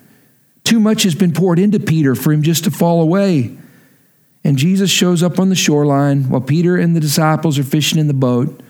Too 0.62 0.78
much 0.78 1.04
has 1.04 1.14
been 1.14 1.32
poured 1.32 1.58
into 1.58 1.80
Peter 1.80 2.14
for 2.14 2.34
him 2.34 2.42
just 2.42 2.64
to 2.64 2.70
fall 2.70 3.00
away. 3.00 3.56
And 4.44 4.58
Jesus 4.58 4.90
shows 4.90 5.22
up 5.22 5.38
on 5.38 5.48
the 5.48 5.54
shoreline 5.54 6.28
while 6.28 6.42
Peter 6.42 6.76
and 6.76 6.94
the 6.94 7.00
disciples 7.00 7.58
are 7.58 7.64
fishing 7.64 7.98
in 7.98 8.08
the 8.08 8.12
boat. 8.12 8.60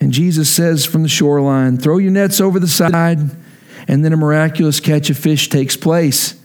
And 0.00 0.10
Jesus 0.10 0.50
says 0.50 0.84
from 0.84 1.04
the 1.04 1.08
shoreline, 1.08 1.78
Throw 1.78 1.98
your 1.98 2.10
nets 2.10 2.40
over 2.40 2.58
the 2.58 2.66
side. 2.66 3.20
And 3.86 4.04
then 4.04 4.12
a 4.12 4.16
miraculous 4.16 4.80
catch 4.80 5.10
of 5.10 5.16
fish 5.16 5.48
takes 5.48 5.76
place. 5.76 6.41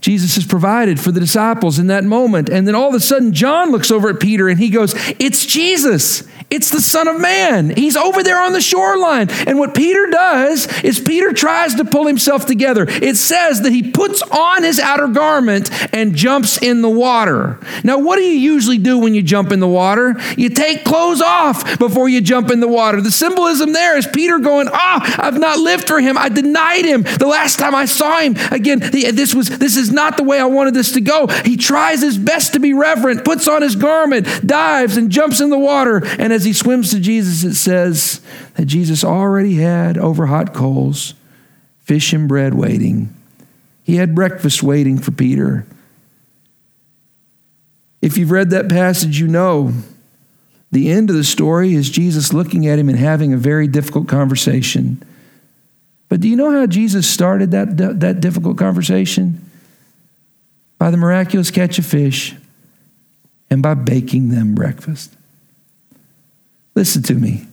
Jesus 0.00 0.34
has 0.34 0.46
provided 0.46 1.00
for 1.00 1.12
the 1.12 1.20
disciples 1.20 1.78
in 1.78 1.86
that 1.88 2.04
moment. 2.04 2.48
And 2.48 2.66
then 2.66 2.74
all 2.74 2.88
of 2.88 2.94
a 2.94 3.00
sudden, 3.00 3.32
John 3.32 3.70
looks 3.70 3.90
over 3.90 4.10
at 4.10 4.20
Peter 4.20 4.48
and 4.48 4.58
he 4.58 4.68
goes, 4.68 4.94
It's 5.18 5.46
Jesus. 5.46 6.28
It's 6.50 6.70
the 6.70 6.80
Son 6.80 7.08
of 7.08 7.20
Man. 7.20 7.70
He's 7.70 7.96
over 7.96 8.22
there 8.22 8.40
on 8.40 8.52
the 8.52 8.60
shoreline. 8.60 9.28
And 9.46 9.58
what 9.58 9.74
Peter 9.74 10.06
does 10.10 10.66
is 10.82 11.00
Peter 11.00 11.32
tries 11.32 11.74
to 11.76 11.84
pull 11.84 12.06
himself 12.06 12.46
together. 12.46 12.86
It 12.88 13.16
says 13.16 13.62
that 13.62 13.72
he 13.72 13.90
puts 13.90 14.22
on 14.22 14.62
his 14.62 14.78
outer 14.78 15.08
garment 15.08 15.70
and 15.92 16.14
jumps 16.14 16.62
in 16.62 16.82
the 16.82 16.88
water. 16.88 17.58
Now, 17.82 17.98
what 17.98 18.16
do 18.16 18.22
you 18.22 18.38
usually 18.38 18.78
do 18.78 18.98
when 18.98 19.14
you 19.14 19.22
jump 19.22 19.52
in 19.52 19.60
the 19.60 19.66
water? 19.66 20.14
You 20.36 20.50
take 20.50 20.84
clothes 20.84 21.22
off 21.22 21.78
before 21.78 22.08
you 22.08 22.20
jump 22.20 22.50
in 22.50 22.60
the 22.60 22.68
water. 22.68 23.00
The 23.00 23.10
symbolism 23.10 23.72
there 23.72 23.96
is 23.96 24.06
Peter 24.06 24.38
going, 24.38 24.68
Ah, 24.72 25.00
oh, 25.02 25.26
I've 25.26 25.38
not 25.38 25.58
lived 25.58 25.88
for 25.88 26.00
him. 26.00 26.18
I 26.18 26.28
denied 26.28 26.84
him 26.84 27.02
the 27.02 27.26
last 27.26 27.58
time 27.58 27.74
I 27.74 27.86
saw 27.86 28.20
him. 28.20 28.36
Again, 28.52 28.78
this 28.78 29.34
was 29.34 29.48
this 29.58 29.76
is 29.76 29.90
not 29.90 30.16
the 30.16 30.22
way 30.22 30.38
I 30.38 30.44
wanted 30.44 30.74
this 30.74 30.92
to 30.92 31.00
go. 31.00 31.26
He 31.26 31.56
tries 31.56 32.00
his 32.00 32.18
best 32.18 32.52
to 32.52 32.60
be 32.60 32.72
reverent, 32.72 33.24
puts 33.24 33.48
on 33.48 33.62
his 33.62 33.76
garment, 33.76 34.26
dives, 34.46 34.96
and 34.96 35.10
jumps 35.10 35.40
in 35.40 35.50
the 35.50 35.58
water. 35.58 36.04
And 36.18 36.32
as 36.32 36.44
he 36.44 36.52
swims 36.52 36.90
to 36.90 37.00
Jesus, 37.00 37.44
it 37.44 37.54
says 37.54 38.20
that 38.54 38.66
Jesus 38.66 39.04
already 39.04 39.56
had 39.56 39.98
over 39.98 40.26
hot 40.26 40.54
coals 40.54 41.14
fish 41.80 42.12
and 42.12 42.26
bread 42.26 42.54
waiting. 42.54 43.14
He 43.82 43.96
had 43.96 44.14
breakfast 44.14 44.62
waiting 44.62 44.98
for 44.98 45.10
Peter. 45.10 45.66
If 48.00 48.16
you've 48.16 48.30
read 48.30 48.50
that 48.50 48.68
passage, 48.68 49.18
you 49.20 49.28
know 49.28 49.72
the 50.74 50.90
end 50.90 51.08
of 51.08 51.16
the 51.16 51.24
story 51.24 51.74
is 51.74 51.88
Jesus 51.88 52.32
looking 52.32 52.66
at 52.66 52.78
him 52.78 52.88
and 52.88 52.98
having 52.98 53.32
a 53.32 53.36
very 53.36 53.68
difficult 53.68 54.08
conversation. 54.08 55.00
But 56.08 56.20
do 56.20 56.28
you 56.28 56.36
know 56.36 56.50
how 56.50 56.66
Jesus 56.66 57.08
started 57.08 57.52
that, 57.52 57.76
that, 57.76 58.20
difficult 58.20 58.58
conversation? 58.58 59.43
By 60.78 60.90
the 60.90 60.96
miraculous 60.96 61.50
catch 61.50 61.78
of 61.78 61.86
fish 61.86 62.34
and 63.50 63.62
by 63.62 63.74
baking 63.74 64.30
them 64.30 64.54
breakfast. 64.54 65.14
Listen 66.74 67.02
to 67.04 67.14
me. 67.14 67.46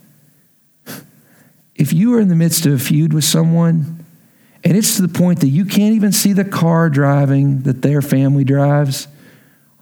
If 1.75 1.93
you 1.93 2.15
are 2.15 2.19
in 2.19 2.27
the 2.27 2.35
midst 2.35 2.65
of 2.65 2.73
a 2.73 2.79
feud 2.79 3.13
with 3.13 3.23
someone, 3.23 4.03
and 4.63 4.77
it's 4.77 4.97
to 4.97 5.01
the 5.01 5.07
point 5.07 5.39
that 5.39 5.47
you 5.47 5.65
can't 5.65 5.95
even 5.95 6.11
see 6.11 6.33
the 6.33 6.45
car 6.45 6.89
driving 6.89 7.61
that 7.61 7.81
their 7.81 8.01
family 8.01 8.43
drives, 8.43 9.07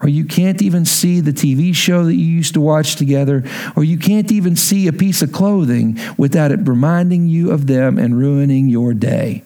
or 0.01 0.07
you 0.07 0.23
can't 0.23 0.61
even 0.61 0.85
see 0.85 1.19
the 1.19 1.33
TV 1.33 1.75
show 1.75 2.05
that 2.05 2.15
you 2.15 2.25
used 2.25 2.53
to 2.53 2.61
watch 2.61 2.95
together, 2.95 3.43
or 3.75 3.83
you 3.83 3.97
can't 3.97 4.31
even 4.31 4.55
see 4.55 4.87
a 4.87 4.93
piece 4.93 5.21
of 5.21 5.33
clothing 5.33 5.99
without 6.17 6.51
it 6.51 6.59
reminding 6.63 7.27
you 7.27 7.51
of 7.51 7.67
them 7.67 7.97
and 7.97 8.17
ruining 8.17 8.69
your 8.69 8.93
day. 8.93 9.43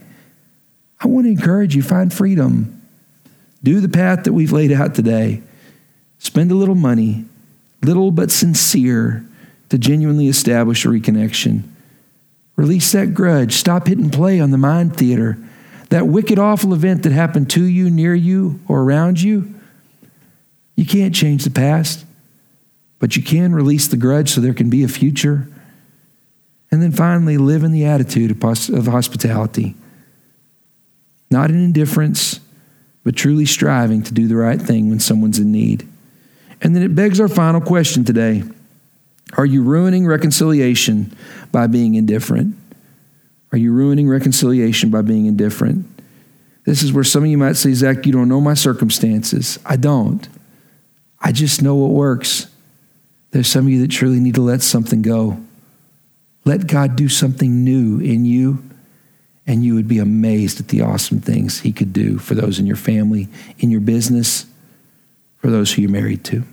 I 1.00 1.08
want 1.08 1.26
to 1.26 1.32
encourage 1.32 1.76
you 1.76 1.82
find 1.82 2.14
freedom. 2.14 2.83
Do 3.64 3.80
the 3.80 3.90
path 3.90 4.24
that 4.24 4.34
we've 4.34 4.52
laid 4.52 4.72
out 4.72 4.96
today. 4.96 5.42
Spend 6.20 6.52
a 6.52 6.56
little 6.56 6.76
money, 6.76 7.26
little 7.82 8.12
but 8.12 8.32
sincere, 8.32 9.26
to 9.70 9.78
genuinely 9.78 10.28
establish 10.28 10.86
a 10.86 10.90
reconnection. 10.90 11.64
Release 12.56 12.92
that 12.92 13.14
grudge. 13.14 13.54
Stop 13.54 13.88
hitting 13.88 14.10
play 14.10 14.40
on 14.40 14.52
the 14.52 14.58
mind 14.58 14.96
theater. 14.96 15.38
That 15.90 16.08
wicked, 16.08 16.38
awful 16.38 16.74
event 16.74 17.04
that 17.04 17.12
happened 17.12 17.50
to 17.52 17.64
you, 17.64 17.90
near 17.90 18.14
you, 18.14 18.60
or 18.68 18.82
around 18.82 19.22
you 19.22 19.54
you 20.76 20.86
can't 20.86 21.14
change 21.14 21.44
the 21.44 21.52
past, 21.52 22.06
but 23.00 23.16
you 23.16 23.24
can 23.24 23.54
release 23.54 23.88
the 23.88 23.98
grudge 23.98 24.30
so 24.30 24.42
there 24.42 24.54
can 24.54 24.70
be 24.70 24.84
a 24.84 24.88
future. 24.88 25.48
And 26.72 26.82
then 26.82 26.92
finally, 26.92 27.38
live 27.38 27.64
in 27.64 27.72
the 27.72 27.86
attitude 27.86 28.32
of 28.32 28.86
hospitality, 28.88 29.76
not 31.30 31.52
in 31.52 31.64
indifference, 31.64 32.40
but 33.04 33.16
truly 33.16 33.46
striving 33.46 34.02
to 34.04 34.14
do 34.14 34.28
the 34.28 34.36
right 34.36 34.62
thing 34.62 34.90
when 34.90 35.00
someone's 35.00 35.40
in 35.40 35.52
need. 35.52 35.88
And 36.62 36.76
then 36.76 36.84
it 36.84 36.96
begs 36.96 37.20
our 37.20 37.28
final 37.28 37.62
question 37.62 38.04
today 38.04 38.44
Are 39.38 39.46
you 39.46 39.64
ruining 39.64 40.08
reconciliation 40.08 41.16
by 41.52 41.68
being 41.68 41.96
indifferent? 41.96 42.56
Are 43.52 43.58
you 43.58 43.72
ruining 43.72 44.08
reconciliation 44.08 44.90
by 44.90 45.02
being 45.02 45.28
indifferent? 45.28 45.86
This 46.66 46.82
is 46.82 46.94
where 46.94 47.04
some 47.04 47.24
of 47.24 47.30
you 47.30 47.38
might 47.38 47.58
say, 47.58 47.74
Zack, 47.74 48.06
you 48.06 48.12
don't 48.12 48.30
know 48.30 48.42
my 48.42 48.54
circumstances. 48.54 49.60
I 49.66 49.76
don't. 49.76 50.28
I 51.20 51.32
just 51.32 51.62
know 51.62 51.76
what 51.76 51.92
works. 51.92 52.48
There's 53.32 53.48
some 53.48 53.66
of 53.66 53.72
you 53.72 53.82
that 53.82 53.92
truly 53.92 54.20
need 54.20 54.36
to 54.36 54.42
let 54.42 54.62
something 54.62 55.02
go. 55.02 55.38
Let 56.46 56.68
God 56.68 56.96
do 56.96 57.10
something 57.10 57.64
new 57.64 58.00
in 58.00 58.26
you, 58.26 58.64
and 59.46 59.64
you 59.64 59.76
would 59.76 59.88
be 59.88 60.00
amazed 60.00 60.60
at 60.60 60.70
the 60.70 60.82
awesome 60.82 61.20
things 61.20 61.62
He 61.62 61.72
could 61.72 61.94
do 61.94 62.18
for 62.18 62.36
those 62.36 62.60
in 62.60 62.66
your 62.66 62.76
family, 62.76 63.28
in 63.60 63.72
your 63.72 63.82
business, 63.82 64.46
for 65.38 65.50
those 65.50 65.74
who 65.74 65.82
you're 65.82 65.92
married 65.92 66.24
to. 66.26 66.44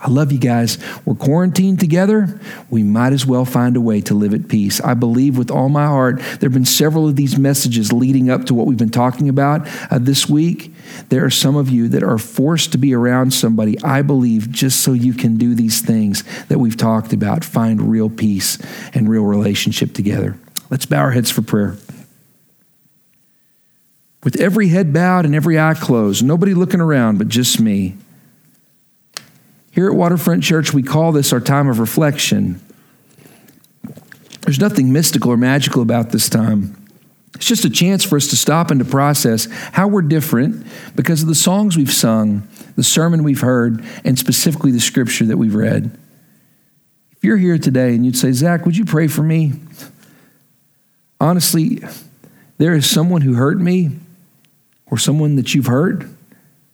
I 0.00 0.10
love 0.10 0.30
you 0.30 0.38
guys. 0.38 0.78
We're 1.04 1.16
quarantined 1.16 1.80
together. 1.80 2.40
We 2.70 2.84
might 2.84 3.12
as 3.12 3.26
well 3.26 3.44
find 3.44 3.76
a 3.76 3.80
way 3.80 4.00
to 4.02 4.14
live 4.14 4.32
at 4.32 4.46
peace. 4.46 4.80
I 4.80 4.94
believe 4.94 5.36
with 5.36 5.50
all 5.50 5.68
my 5.68 5.86
heart. 5.86 6.18
There 6.18 6.48
have 6.48 6.52
been 6.52 6.64
several 6.64 7.08
of 7.08 7.16
these 7.16 7.36
messages 7.36 7.92
leading 7.92 8.30
up 8.30 8.44
to 8.44 8.54
what 8.54 8.66
we've 8.66 8.78
been 8.78 8.90
talking 8.90 9.28
about 9.28 9.66
uh, 9.90 9.98
this 9.98 10.28
week. 10.28 10.72
There 11.08 11.24
are 11.24 11.30
some 11.30 11.56
of 11.56 11.68
you 11.68 11.88
that 11.88 12.04
are 12.04 12.18
forced 12.18 12.70
to 12.72 12.78
be 12.78 12.94
around 12.94 13.32
somebody, 13.34 13.76
I 13.82 14.02
believe, 14.02 14.52
just 14.52 14.84
so 14.84 14.92
you 14.92 15.14
can 15.14 15.36
do 15.36 15.56
these 15.56 15.80
things 15.80 16.22
that 16.46 16.58
we've 16.58 16.76
talked 16.76 17.12
about, 17.12 17.44
find 17.44 17.90
real 17.90 18.08
peace 18.08 18.56
and 18.94 19.08
real 19.08 19.24
relationship 19.24 19.94
together. 19.94 20.38
Let's 20.70 20.86
bow 20.86 20.98
our 20.98 21.10
heads 21.10 21.32
for 21.32 21.42
prayer. 21.42 21.76
With 24.28 24.42
every 24.42 24.68
head 24.68 24.92
bowed 24.92 25.24
and 25.24 25.34
every 25.34 25.58
eye 25.58 25.72
closed, 25.72 26.22
nobody 26.22 26.52
looking 26.52 26.82
around 26.82 27.16
but 27.16 27.28
just 27.28 27.58
me. 27.58 27.96
Here 29.70 29.88
at 29.88 29.96
Waterfront 29.96 30.42
Church, 30.42 30.74
we 30.74 30.82
call 30.82 31.12
this 31.12 31.32
our 31.32 31.40
time 31.40 31.66
of 31.66 31.78
reflection. 31.78 32.60
There's 34.42 34.60
nothing 34.60 34.92
mystical 34.92 35.32
or 35.32 35.38
magical 35.38 35.80
about 35.80 36.10
this 36.10 36.28
time. 36.28 36.76
It's 37.36 37.46
just 37.46 37.64
a 37.64 37.70
chance 37.70 38.04
for 38.04 38.16
us 38.16 38.26
to 38.26 38.36
stop 38.36 38.70
and 38.70 38.78
to 38.80 38.84
process 38.84 39.46
how 39.72 39.88
we're 39.88 40.02
different 40.02 40.66
because 40.94 41.22
of 41.22 41.28
the 41.28 41.34
songs 41.34 41.78
we've 41.78 41.90
sung, 41.90 42.46
the 42.76 42.84
sermon 42.84 43.24
we've 43.24 43.40
heard, 43.40 43.82
and 44.04 44.18
specifically 44.18 44.72
the 44.72 44.78
scripture 44.78 45.24
that 45.24 45.38
we've 45.38 45.54
read. 45.54 45.98
If 47.12 47.24
you're 47.24 47.38
here 47.38 47.56
today 47.56 47.94
and 47.94 48.04
you'd 48.04 48.18
say, 48.18 48.32
Zack, 48.32 48.66
would 48.66 48.76
you 48.76 48.84
pray 48.84 49.08
for 49.08 49.22
me? 49.22 49.54
Honestly, 51.18 51.82
there 52.58 52.74
is 52.74 52.90
someone 52.90 53.22
who 53.22 53.32
hurt 53.32 53.58
me 53.58 54.00
or 54.90 54.98
someone 54.98 55.36
that 55.36 55.54
you've 55.54 55.66
hurt, 55.66 56.02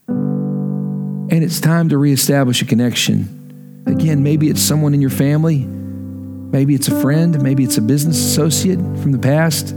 and 0.08 1.32
it's 1.32 1.60
time 1.60 1.88
to 1.88 1.98
reestablish 1.98 2.62
a 2.62 2.64
connection. 2.64 3.82
Again, 3.86 4.22
maybe 4.22 4.48
it's 4.48 4.62
someone 4.62 4.94
in 4.94 5.00
your 5.00 5.10
family, 5.10 5.58
maybe 5.58 6.74
it's 6.74 6.88
a 6.88 7.00
friend, 7.00 7.42
maybe 7.42 7.64
it's 7.64 7.76
a 7.78 7.82
business 7.82 8.18
associate 8.18 8.78
from 9.00 9.12
the 9.12 9.18
past. 9.18 9.74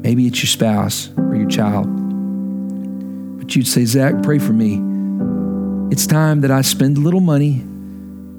Maybe 0.00 0.26
it's 0.26 0.40
your 0.40 0.48
spouse 0.48 1.10
or 1.16 1.34
your 1.34 1.48
child. 1.48 1.86
But 3.38 3.56
you'd 3.56 3.66
say, 3.66 3.84
Zack, 3.84 4.22
pray 4.22 4.38
for 4.38 4.52
me. 4.52 4.80
It's 5.92 6.06
time 6.06 6.42
that 6.42 6.50
I 6.50 6.62
spend 6.62 6.96
a 6.98 7.00
little 7.00 7.20
money. 7.20 7.64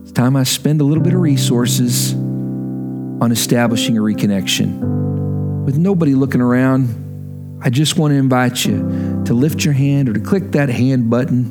It's 0.01 0.11
time 0.13 0.35
I 0.35 0.43
spend 0.43 0.79
a 0.79 0.83
little 0.83 1.03
bit 1.03 1.13
of 1.13 1.19
resources 1.19 2.13
on 2.13 3.31
establishing 3.31 3.97
a 3.97 4.01
reconnection. 4.01 5.65
With 5.65 5.77
nobody 5.77 6.15
looking 6.15 6.41
around, 6.41 6.87
I 7.61 7.69
just 7.69 7.97
want 7.97 8.11
to 8.13 8.15
invite 8.15 8.63
you 8.65 9.23
to 9.25 9.33
lift 9.33 9.65
your 9.65 9.73
hand 9.73 10.07
or 10.07 10.13
to 10.13 10.19
click 10.19 10.51
that 10.51 10.69
hand 10.69 11.09
button 11.09 11.47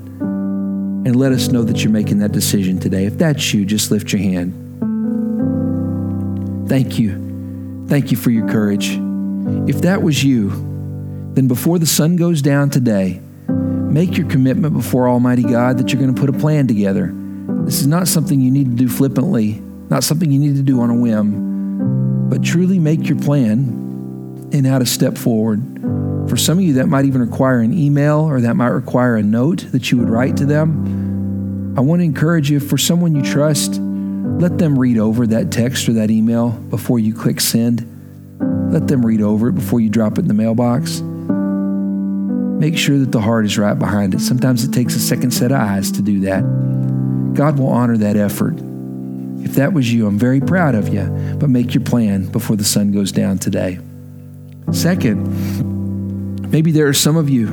and 1.06 1.14
let 1.14 1.32
us 1.32 1.48
know 1.48 1.62
that 1.64 1.84
you're 1.84 1.92
making 1.92 2.18
that 2.20 2.32
decision 2.32 2.80
today. 2.80 3.04
If 3.04 3.18
that's 3.18 3.52
you, 3.52 3.66
just 3.66 3.90
lift 3.90 4.12
your 4.12 4.22
hand. 4.22 4.64
Thank 6.68 6.98
you. 6.98 7.86
Thank 7.88 8.10
you 8.10 8.16
for 8.16 8.30
your 8.30 8.48
courage. 8.48 8.98
If 9.68 9.82
that 9.82 10.02
was 10.02 10.24
you, 10.24 10.50
then 11.34 11.46
before 11.46 11.78
the 11.78 11.86
sun 11.86 12.16
goes 12.16 12.40
down 12.42 12.70
today, 12.70 13.20
make 13.48 14.16
your 14.16 14.28
commitment 14.28 14.74
before 14.74 15.08
Almighty 15.08 15.42
God 15.42 15.78
that 15.78 15.92
you're 15.92 16.00
going 16.00 16.14
to 16.14 16.20
put 16.20 16.30
a 16.30 16.38
plan 16.38 16.66
together. 16.66 17.12
This 17.64 17.80
is 17.80 17.86
not 17.86 18.08
something 18.08 18.40
you 18.40 18.50
need 18.50 18.64
to 18.64 18.76
do 18.76 18.88
flippantly, 18.88 19.62
not 19.90 20.04
something 20.04 20.30
you 20.30 20.38
need 20.38 20.56
to 20.56 20.62
do 20.62 20.80
on 20.80 20.90
a 20.90 20.94
whim, 20.94 22.28
but 22.28 22.42
truly 22.42 22.78
make 22.78 23.08
your 23.08 23.18
plan 23.18 24.48
and 24.52 24.66
how 24.66 24.78
to 24.78 24.86
step 24.86 25.18
forward. 25.18 25.77
For 26.28 26.36
some 26.36 26.58
of 26.58 26.64
you, 26.64 26.74
that 26.74 26.88
might 26.88 27.06
even 27.06 27.22
require 27.22 27.60
an 27.60 27.72
email 27.76 28.20
or 28.20 28.40
that 28.42 28.54
might 28.54 28.68
require 28.68 29.16
a 29.16 29.22
note 29.22 29.66
that 29.72 29.90
you 29.90 29.98
would 29.98 30.10
write 30.10 30.36
to 30.36 30.44
them. 30.44 31.74
I 31.76 31.80
want 31.80 32.00
to 32.00 32.04
encourage 32.04 32.50
you, 32.50 32.60
for 32.60 32.76
someone 32.76 33.14
you 33.14 33.22
trust, 33.22 33.80
let 33.80 34.58
them 34.58 34.78
read 34.78 34.98
over 34.98 35.26
that 35.26 35.50
text 35.50 35.88
or 35.88 35.94
that 35.94 36.10
email 36.10 36.50
before 36.50 36.98
you 36.98 37.14
click 37.14 37.40
send. 37.40 37.86
Let 38.70 38.88
them 38.88 39.06
read 39.06 39.22
over 39.22 39.48
it 39.48 39.54
before 39.54 39.80
you 39.80 39.88
drop 39.88 40.18
it 40.18 40.20
in 40.20 40.28
the 40.28 40.34
mailbox. 40.34 41.00
Make 42.60 42.76
sure 42.76 42.98
that 42.98 43.12
the 43.12 43.20
heart 43.20 43.46
is 43.46 43.56
right 43.56 43.78
behind 43.78 44.14
it. 44.14 44.20
Sometimes 44.20 44.64
it 44.64 44.72
takes 44.72 44.94
a 44.96 45.00
second 45.00 45.30
set 45.30 45.50
of 45.50 45.58
eyes 45.58 45.90
to 45.92 46.02
do 46.02 46.20
that. 46.20 46.42
God 47.34 47.58
will 47.58 47.68
honor 47.68 47.96
that 47.96 48.16
effort. 48.16 48.54
If 49.44 49.54
that 49.54 49.72
was 49.72 49.92
you, 49.92 50.06
I'm 50.06 50.18
very 50.18 50.40
proud 50.40 50.74
of 50.74 50.88
you, 50.92 51.04
but 51.38 51.48
make 51.48 51.72
your 51.72 51.84
plan 51.84 52.26
before 52.26 52.56
the 52.56 52.64
sun 52.64 52.92
goes 52.92 53.12
down 53.12 53.38
today. 53.38 53.78
Second, 54.72 55.77
maybe 56.50 56.70
there 56.70 56.88
are 56.88 56.94
some 56.94 57.16
of 57.16 57.28
you 57.28 57.46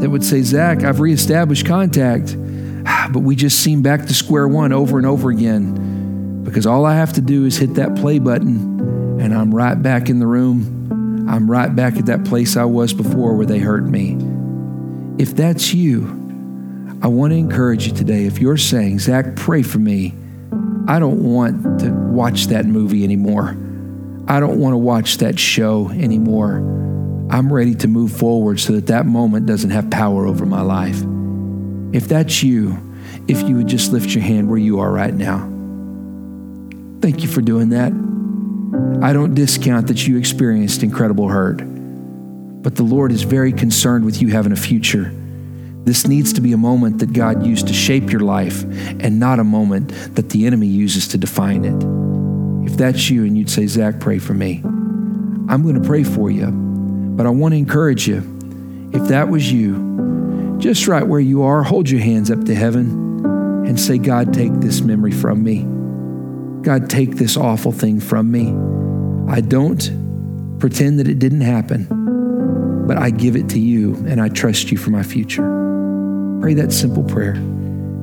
that 0.00 0.10
would 0.10 0.24
say, 0.24 0.42
Zack, 0.42 0.82
I've 0.82 1.00
reestablished 1.00 1.66
contact, 1.66 2.36
but 3.12 3.20
we 3.20 3.36
just 3.36 3.60
seem 3.60 3.82
back 3.82 4.06
to 4.06 4.14
square 4.14 4.48
one 4.48 4.72
over 4.72 4.98
and 4.98 5.06
over 5.06 5.30
again 5.30 6.42
because 6.44 6.66
all 6.66 6.84
I 6.84 6.96
have 6.96 7.12
to 7.14 7.20
do 7.20 7.46
is 7.46 7.56
hit 7.56 7.74
that 7.74 7.96
play 7.96 8.18
button 8.18 9.20
and 9.20 9.34
I'm 9.34 9.54
right 9.54 9.80
back 9.80 10.08
in 10.08 10.18
the 10.18 10.26
room. 10.26 11.26
I'm 11.28 11.50
right 11.50 11.74
back 11.74 11.96
at 11.96 12.06
that 12.06 12.24
place 12.24 12.56
I 12.56 12.64
was 12.64 12.92
before 12.92 13.34
where 13.34 13.46
they 13.46 13.58
hurt 13.58 13.84
me. 13.84 14.18
If 15.18 15.36
that's 15.36 15.72
you, 15.72 16.04
I 17.00 17.06
want 17.06 17.32
to 17.32 17.36
encourage 17.36 17.86
you 17.86 17.92
today. 17.92 18.26
If 18.26 18.40
you're 18.40 18.56
saying, 18.56 18.98
Zack, 18.98 19.36
pray 19.36 19.62
for 19.62 19.78
me, 19.78 20.14
I 20.88 20.98
don't 20.98 21.22
want 21.22 21.80
to 21.80 21.90
watch 21.90 22.46
that 22.46 22.66
movie 22.66 23.04
anymore. 23.04 23.56
I 24.26 24.40
don't 24.40 24.58
want 24.58 24.72
to 24.72 24.78
watch 24.78 25.18
that 25.18 25.38
show 25.38 25.90
anymore. 25.90 26.81
I'm 27.32 27.50
ready 27.50 27.74
to 27.76 27.88
move 27.88 28.12
forward 28.12 28.60
so 28.60 28.74
that 28.74 28.88
that 28.88 29.06
moment 29.06 29.46
doesn't 29.46 29.70
have 29.70 29.90
power 29.90 30.26
over 30.26 30.44
my 30.44 30.60
life. 30.60 31.02
If 31.94 32.06
that's 32.06 32.42
you, 32.42 32.76
if 33.26 33.40
you 33.48 33.56
would 33.56 33.68
just 33.68 33.90
lift 33.90 34.10
your 34.10 34.22
hand 34.22 34.50
where 34.50 34.58
you 34.58 34.80
are 34.80 34.92
right 34.92 35.14
now. 35.14 35.38
Thank 37.00 37.22
you 37.22 37.28
for 37.28 37.40
doing 37.40 37.70
that. 37.70 37.90
I 39.02 39.14
don't 39.14 39.34
discount 39.34 39.86
that 39.86 40.06
you 40.06 40.18
experienced 40.18 40.82
incredible 40.82 41.26
hurt, 41.26 41.62
but 42.62 42.76
the 42.76 42.82
Lord 42.82 43.10
is 43.10 43.22
very 43.22 43.54
concerned 43.54 44.04
with 44.04 44.20
you 44.20 44.28
having 44.28 44.52
a 44.52 44.56
future. 44.56 45.10
This 45.84 46.06
needs 46.06 46.34
to 46.34 46.42
be 46.42 46.52
a 46.52 46.58
moment 46.58 46.98
that 46.98 47.14
God 47.14 47.46
used 47.46 47.66
to 47.68 47.72
shape 47.72 48.12
your 48.12 48.20
life 48.20 48.62
and 49.00 49.18
not 49.18 49.40
a 49.40 49.44
moment 49.44 49.88
that 50.16 50.28
the 50.28 50.44
enemy 50.44 50.66
uses 50.66 51.08
to 51.08 51.16
define 51.16 51.64
it. 51.64 52.70
If 52.70 52.76
that's 52.76 53.08
you 53.08 53.24
and 53.24 53.38
you'd 53.38 53.48
say, 53.48 53.66
Zack, 53.66 54.00
pray 54.00 54.18
for 54.18 54.34
me, 54.34 54.60
I'm 55.48 55.62
going 55.62 55.80
to 55.80 55.88
pray 55.88 56.04
for 56.04 56.30
you. 56.30 56.71
But 57.16 57.26
I 57.26 57.30
want 57.30 57.52
to 57.52 57.58
encourage 57.58 58.08
you. 58.08 58.18
If 58.92 59.08
that 59.08 59.28
was 59.28 59.50
you, 59.50 60.56
just 60.58 60.86
right 60.86 61.06
where 61.06 61.20
you 61.20 61.42
are, 61.42 61.62
hold 61.62 61.90
your 61.90 62.00
hands 62.00 62.30
up 62.30 62.44
to 62.44 62.54
heaven 62.54 63.24
and 63.66 63.80
say, 63.80 63.98
God, 63.98 64.32
take 64.32 64.52
this 64.54 64.80
memory 64.80 65.12
from 65.12 65.42
me. 65.42 65.66
God, 66.62 66.88
take 66.88 67.16
this 67.16 67.36
awful 67.36 67.72
thing 67.72 68.00
from 68.00 68.30
me. 68.30 68.48
I 69.32 69.40
don't 69.40 70.58
pretend 70.58 71.00
that 71.00 71.08
it 71.08 71.18
didn't 71.18 71.40
happen, 71.40 72.86
but 72.86 72.96
I 72.96 73.10
give 73.10 73.34
it 73.34 73.48
to 73.50 73.58
you 73.58 73.94
and 74.06 74.20
I 74.20 74.28
trust 74.28 74.70
you 74.70 74.78
for 74.78 74.90
my 74.90 75.02
future. 75.02 75.42
Pray 76.40 76.54
that 76.54 76.72
simple 76.72 77.02
prayer. 77.02 77.34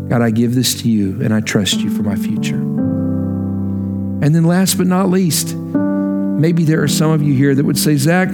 God, 0.10 0.22
I 0.22 0.32
give 0.32 0.55
this 0.55 0.82
to 0.82 0.89
you 0.89 1.22
and 1.22 1.34
I 1.34 1.41
trust 1.41 1.80
you 1.80 1.89
for 1.89 2.03
my 2.03 2.16
future. 2.16 2.55
And 2.55 4.36
then, 4.36 4.43
last 4.43 4.78
but 4.78 4.88
not 4.88 5.10
least, 5.10 5.55
maybe 5.55 6.64
there 6.64 6.82
are 6.84 6.88
some 6.88 7.12
of 7.12 7.22
you 7.22 7.34
here 7.34 7.55
that 7.55 7.64
would 7.64 7.78
say, 7.78 7.95
Zack, 7.95 8.30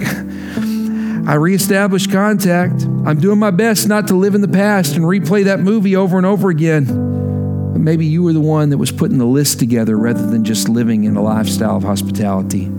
I 1.26 1.34
reestablished 1.34 2.12
contact. 2.12 2.84
I'm 3.04 3.18
doing 3.18 3.40
my 3.40 3.50
best 3.50 3.88
not 3.88 4.06
to 4.08 4.14
live 4.14 4.36
in 4.36 4.42
the 4.42 4.48
past 4.48 4.94
and 4.94 5.04
replay 5.04 5.44
that 5.44 5.58
movie 5.58 5.96
over 5.96 6.16
and 6.16 6.24
over 6.24 6.50
again. 6.50 6.84
But 6.84 7.80
maybe 7.80 8.06
you 8.06 8.22
were 8.22 8.32
the 8.32 8.40
one 8.40 8.70
that 8.70 8.78
was 8.78 8.92
putting 8.92 9.18
the 9.18 9.24
list 9.24 9.58
together 9.58 9.98
rather 9.98 10.24
than 10.24 10.44
just 10.44 10.68
living 10.68 11.02
in 11.02 11.16
a 11.16 11.22
lifestyle 11.22 11.76
of 11.76 11.82
hospitality. 11.82 12.70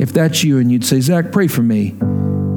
If 0.00 0.12
that's 0.12 0.42
you 0.42 0.58
and 0.58 0.72
you'd 0.72 0.84
say, 0.84 1.00
Zack, 1.00 1.30
pray 1.30 1.46
for 1.46 1.62
me. 1.62 1.94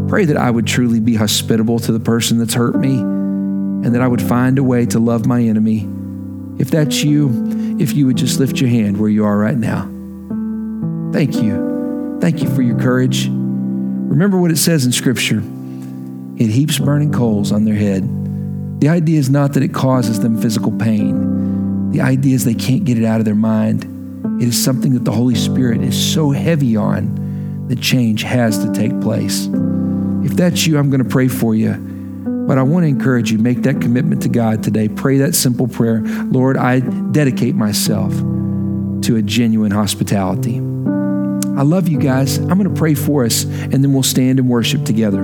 Pray 0.07 0.25
that 0.25 0.37
I 0.37 0.49
would 0.49 0.65
truly 0.65 0.99
be 0.99 1.15
hospitable 1.15 1.77
to 1.79 1.91
the 1.91 1.99
person 1.99 2.39
that's 2.39 2.55
hurt 2.55 2.75
me 2.75 2.97
and 2.97 3.93
that 3.93 4.01
I 4.01 4.07
would 4.07 4.23
find 4.23 4.57
a 4.57 4.63
way 4.63 4.87
to 4.87 4.97
love 4.97 5.27
my 5.27 5.41
enemy. 5.41 5.87
If 6.57 6.71
that's 6.71 7.03
you, 7.03 7.77
if 7.79 7.93
you 7.93 8.07
would 8.07 8.17
just 8.17 8.39
lift 8.39 8.59
your 8.59 8.71
hand 8.71 8.99
where 8.99 9.09
you 9.09 9.23
are 9.25 9.37
right 9.37 9.57
now. 9.57 9.83
Thank 11.13 11.35
you. 11.35 12.17
Thank 12.19 12.41
you 12.41 12.49
for 12.55 12.63
your 12.63 12.79
courage. 12.79 13.29
Remember 14.11 14.37
what 14.37 14.51
it 14.51 14.57
says 14.57 14.85
in 14.85 14.91
Scripture 14.91 15.41
it 16.35 16.49
heaps 16.49 16.77
burning 16.79 17.13
coals 17.13 17.53
on 17.53 17.63
their 17.63 17.75
head. 17.75 18.03
The 18.81 18.89
idea 18.89 19.17
is 19.17 19.29
not 19.29 19.53
that 19.53 19.63
it 19.63 19.73
causes 19.73 20.19
them 20.19 20.41
physical 20.41 20.71
pain. 20.71 21.91
The 21.91 22.01
idea 22.01 22.35
is 22.35 22.43
they 22.43 22.53
can't 22.53 22.83
get 22.83 22.97
it 22.97 23.05
out 23.05 23.19
of 23.19 23.25
their 23.25 23.35
mind. 23.35 23.85
It 24.41 24.49
is 24.49 24.61
something 24.61 24.93
that 24.95 25.05
the 25.05 25.13
Holy 25.13 25.35
Spirit 25.35 25.81
is 25.81 26.13
so 26.13 26.31
heavy 26.31 26.75
on 26.75 27.67
that 27.69 27.79
change 27.79 28.23
has 28.23 28.57
to 28.65 28.73
take 28.73 28.99
place. 28.99 29.47
If 30.25 30.35
that's 30.35 30.67
you, 30.67 30.77
I'm 30.77 30.89
going 30.89 31.03
to 31.03 31.09
pray 31.09 31.29
for 31.29 31.55
you. 31.55 31.73
But 32.47 32.57
I 32.57 32.63
want 32.63 32.83
to 32.83 32.87
encourage 32.89 33.31
you, 33.31 33.37
make 33.37 33.61
that 33.61 33.79
commitment 33.79 34.23
to 34.23 34.29
God 34.29 34.61
today. 34.61 34.89
Pray 34.89 35.19
that 35.19 35.35
simple 35.35 35.69
prayer 35.69 36.01
Lord, 36.01 36.57
I 36.57 36.81
dedicate 36.81 37.55
myself 37.55 38.11
to 39.03 39.15
a 39.15 39.21
genuine 39.21 39.71
hospitality. 39.71 40.70
I 41.57 41.63
love 41.63 41.87
you 41.87 41.99
guys. 41.99 42.37
I'm 42.37 42.57
going 42.57 42.73
to 42.73 42.79
pray 42.79 42.93
for 42.93 43.25
us, 43.25 43.43
and 43.43 43.73
then 43.73 43.93
we'll 43.93 44.03
stand 44.03 44.39
and 44.39 44.49
worship 44.49 44.85
together. 44.85 45.21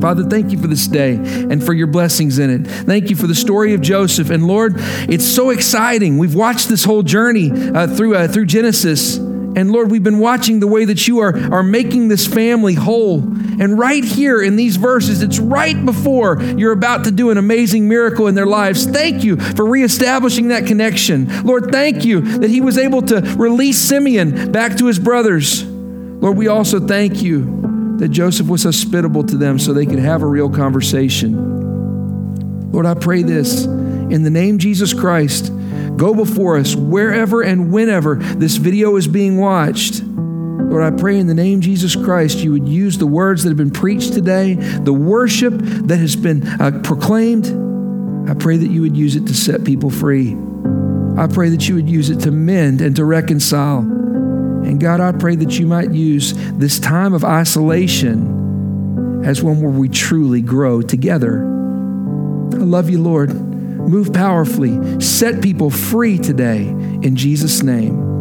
Father, 0.00 0.24
thank 0.24 0.50
you 0.50 0.58
for 0.58 0.66
this 0.66 0.88
day 0.88 1.14
and 1.14 1.62
for 1.64 1.72
your 1.72 1.86
blessings 1.86 2.40
in 2.40 2.50
it. 2.50 2.66
Thank 2.66 3.08
you 3.08 3.14
for 3.14 3.28
the 3.28 3.34
story 3.36 3.72
of 3.72 3.80
Joseph. 3.80 4.30
And 4.30 4.48
Lord, 4.48 4.74
it's 4.76 5.24
so 5.24 5.50
exciting. 5.50 6.18
We've 6.18 6.34
watched 6.34 6.68
this 6.68 6.82
whole 6.82 7.04
journey 7.04 7.52
uh, 7.52 7.86
through, 7.86 8.16
uh, 8.16 8.26
through 8.26 8.46
Genesis. 8.46 9.18
And 9.54 9.70
Lord, 9.70 9.90
we've 9.90 10.02
been 10.02 10.18
watching 10.18 10.60
the 10.60 10.66
way 10.66 10.84
that 10.84 11.06
you 11.06 11.18
are, 11.18 11.36
are 11.52 11.62
making 11.62 12.08
this 12.08 12.26
family 12.26 12.74
whole. 12.74 13.20
And 13.20 13.78
right 13.78 14.04
here 14.04 14.42
in 14.42 14.56
these 14.56 14.76
verses, 14.76 15.22
it's 15.22 15.38
right 15.38 15.84
before 15.84 16.42
you're 16.42 16.72
about 16.72 17.04
to 17.04 17.10
do 17.10 17.30
an 17.30 17.38
amazing 17.38 17.88
miracle 17.88 18.26
in 18.26 18.34
their 18.34 18.46
lives. 18.46 18.86
Thank 18.86 19.24
you 19.24 19.36
for 19.36 19.66
reestablishing 19.66 20.48
that 20.48 20.66
connection. 20.66 21.44
Lord, 21.44 21.70
thank 21.70 22.04
you 22.04 22.20
that 22.38 22.50
he 22.50 22.60
was 22.60 22.78
able 22.78 23.02
to 23.02 23.20
release 23.36 23.78
Simeon 23.78 24.52
back 24.52 24.76
to 24.78 24.86
his 24.86 24.98
brothers. 24.98 25.64
Lord, 25.64 26.36
we 26.36 26.48
also 26.48 26.80
thank 26.80 27.22
you 27.22 27.96
that 27.98 28.08
Joseph 28.08 28.48
was 28.48 28.64
hospitable 28.64 29.24
to 29.24 29.36
them 29.36 29.58
so 29.58 29.72
they 29.72 29.86
could 29.86 29.98
have 29.98 30.22
a 30.22 30.26
real 30.26 30.50
conversation. 30.50 32.72
Lord, 32.72 32.86
I 32.86 32.94
pray 32.94 33.22
this 33.22 33.64
in 33.64 34.22
the 34.22 34.30
name 34.30 34.58
Jesus 34.58 34.94
Christ. 34.94 35.52
Go 35.96 36.14
before 36.14 36.56
us 36.56 36.74
wherever 36.74 37.42
and 37.42 37.72
whenever 37.72 38.16
this 38.16 38.56
video 38.56 38.96
is 38.96 39.06
being 39.06 39.38
watched. 39.38 40.02
Lord, 40.02 40.82
I 40.82 40.96
pray 40.96 41.18
in 41.18 41.26
the 41.26 41.34
name 41.34 41.58
of 41.58 41.64
Jesus 41.64 41.94
Christ, 41.94 42.38
you 42.38 42.52
would 42.52 42.66
use 42.66 42.96
the 42.96 43.06
words 43.06 43.42
that 43.42 43.50
have 43.50 43.58
been 43.58 43.70
preached 43.70 44.14
today, 44.14 44.54
the 44.54 44.92
worship 44.92 45.52
that 45.58 45.98
has 45.98 46.16
been 46.16 46.46
uh, 46.46 46.80
proclaimed. 46.82 47.46
I 48.28 48.34
pray 48.34 48.56
that 48.56 48.70
you 48.70 48.80
would 48.80 48.96
use 48.96 49.16
it 49.16 49.26
to 49.26 49.34
set 49.34 49.64
people 49.64 49.90
free. 49.90 50.34
I 51.18 51.26
pray 51.26 51.50
that 51.50 51.68
you 51.68 51.74
would 51.74 51.90
use 51.90 52.08
it 52.08 52.20
to 52.20 52.30
mend 52.30 52.80
and 52.80 52.96
to 52.96 53.04
reconcile. 53.04 53.80
And 53.80 54.80
God, 54.80 55.00
I 55.00 55.12
pray 55.12 55.36
that 55.36 55.58
you 55.58 55.66
might 55.66 55.92
use 55.92 56.32
this 56.52 56.78
time 56.78 57.12
of 57.12 57.22
isolation 57.22 59.22
as 59.26 59.42
one 59.42 59.60
where 59.60 59.70
we 59.70 59.90
truly 59.90 60.40
grow 60.40 60.80
together. 60.80 61.42
I 61.42 62.64
love 62.64 62.88
you, 62.88 63.02
Lord. 63.02 63.51
Move 63.88 64.12
powerfully. 64.12 65.00
Set 65.00 65.42
people 65.42 65.70
free 65.70 66.18
today 66.18 66.68
in 66.68 67.16
Jesus' 67.16 67.62
name. 67.62 68.11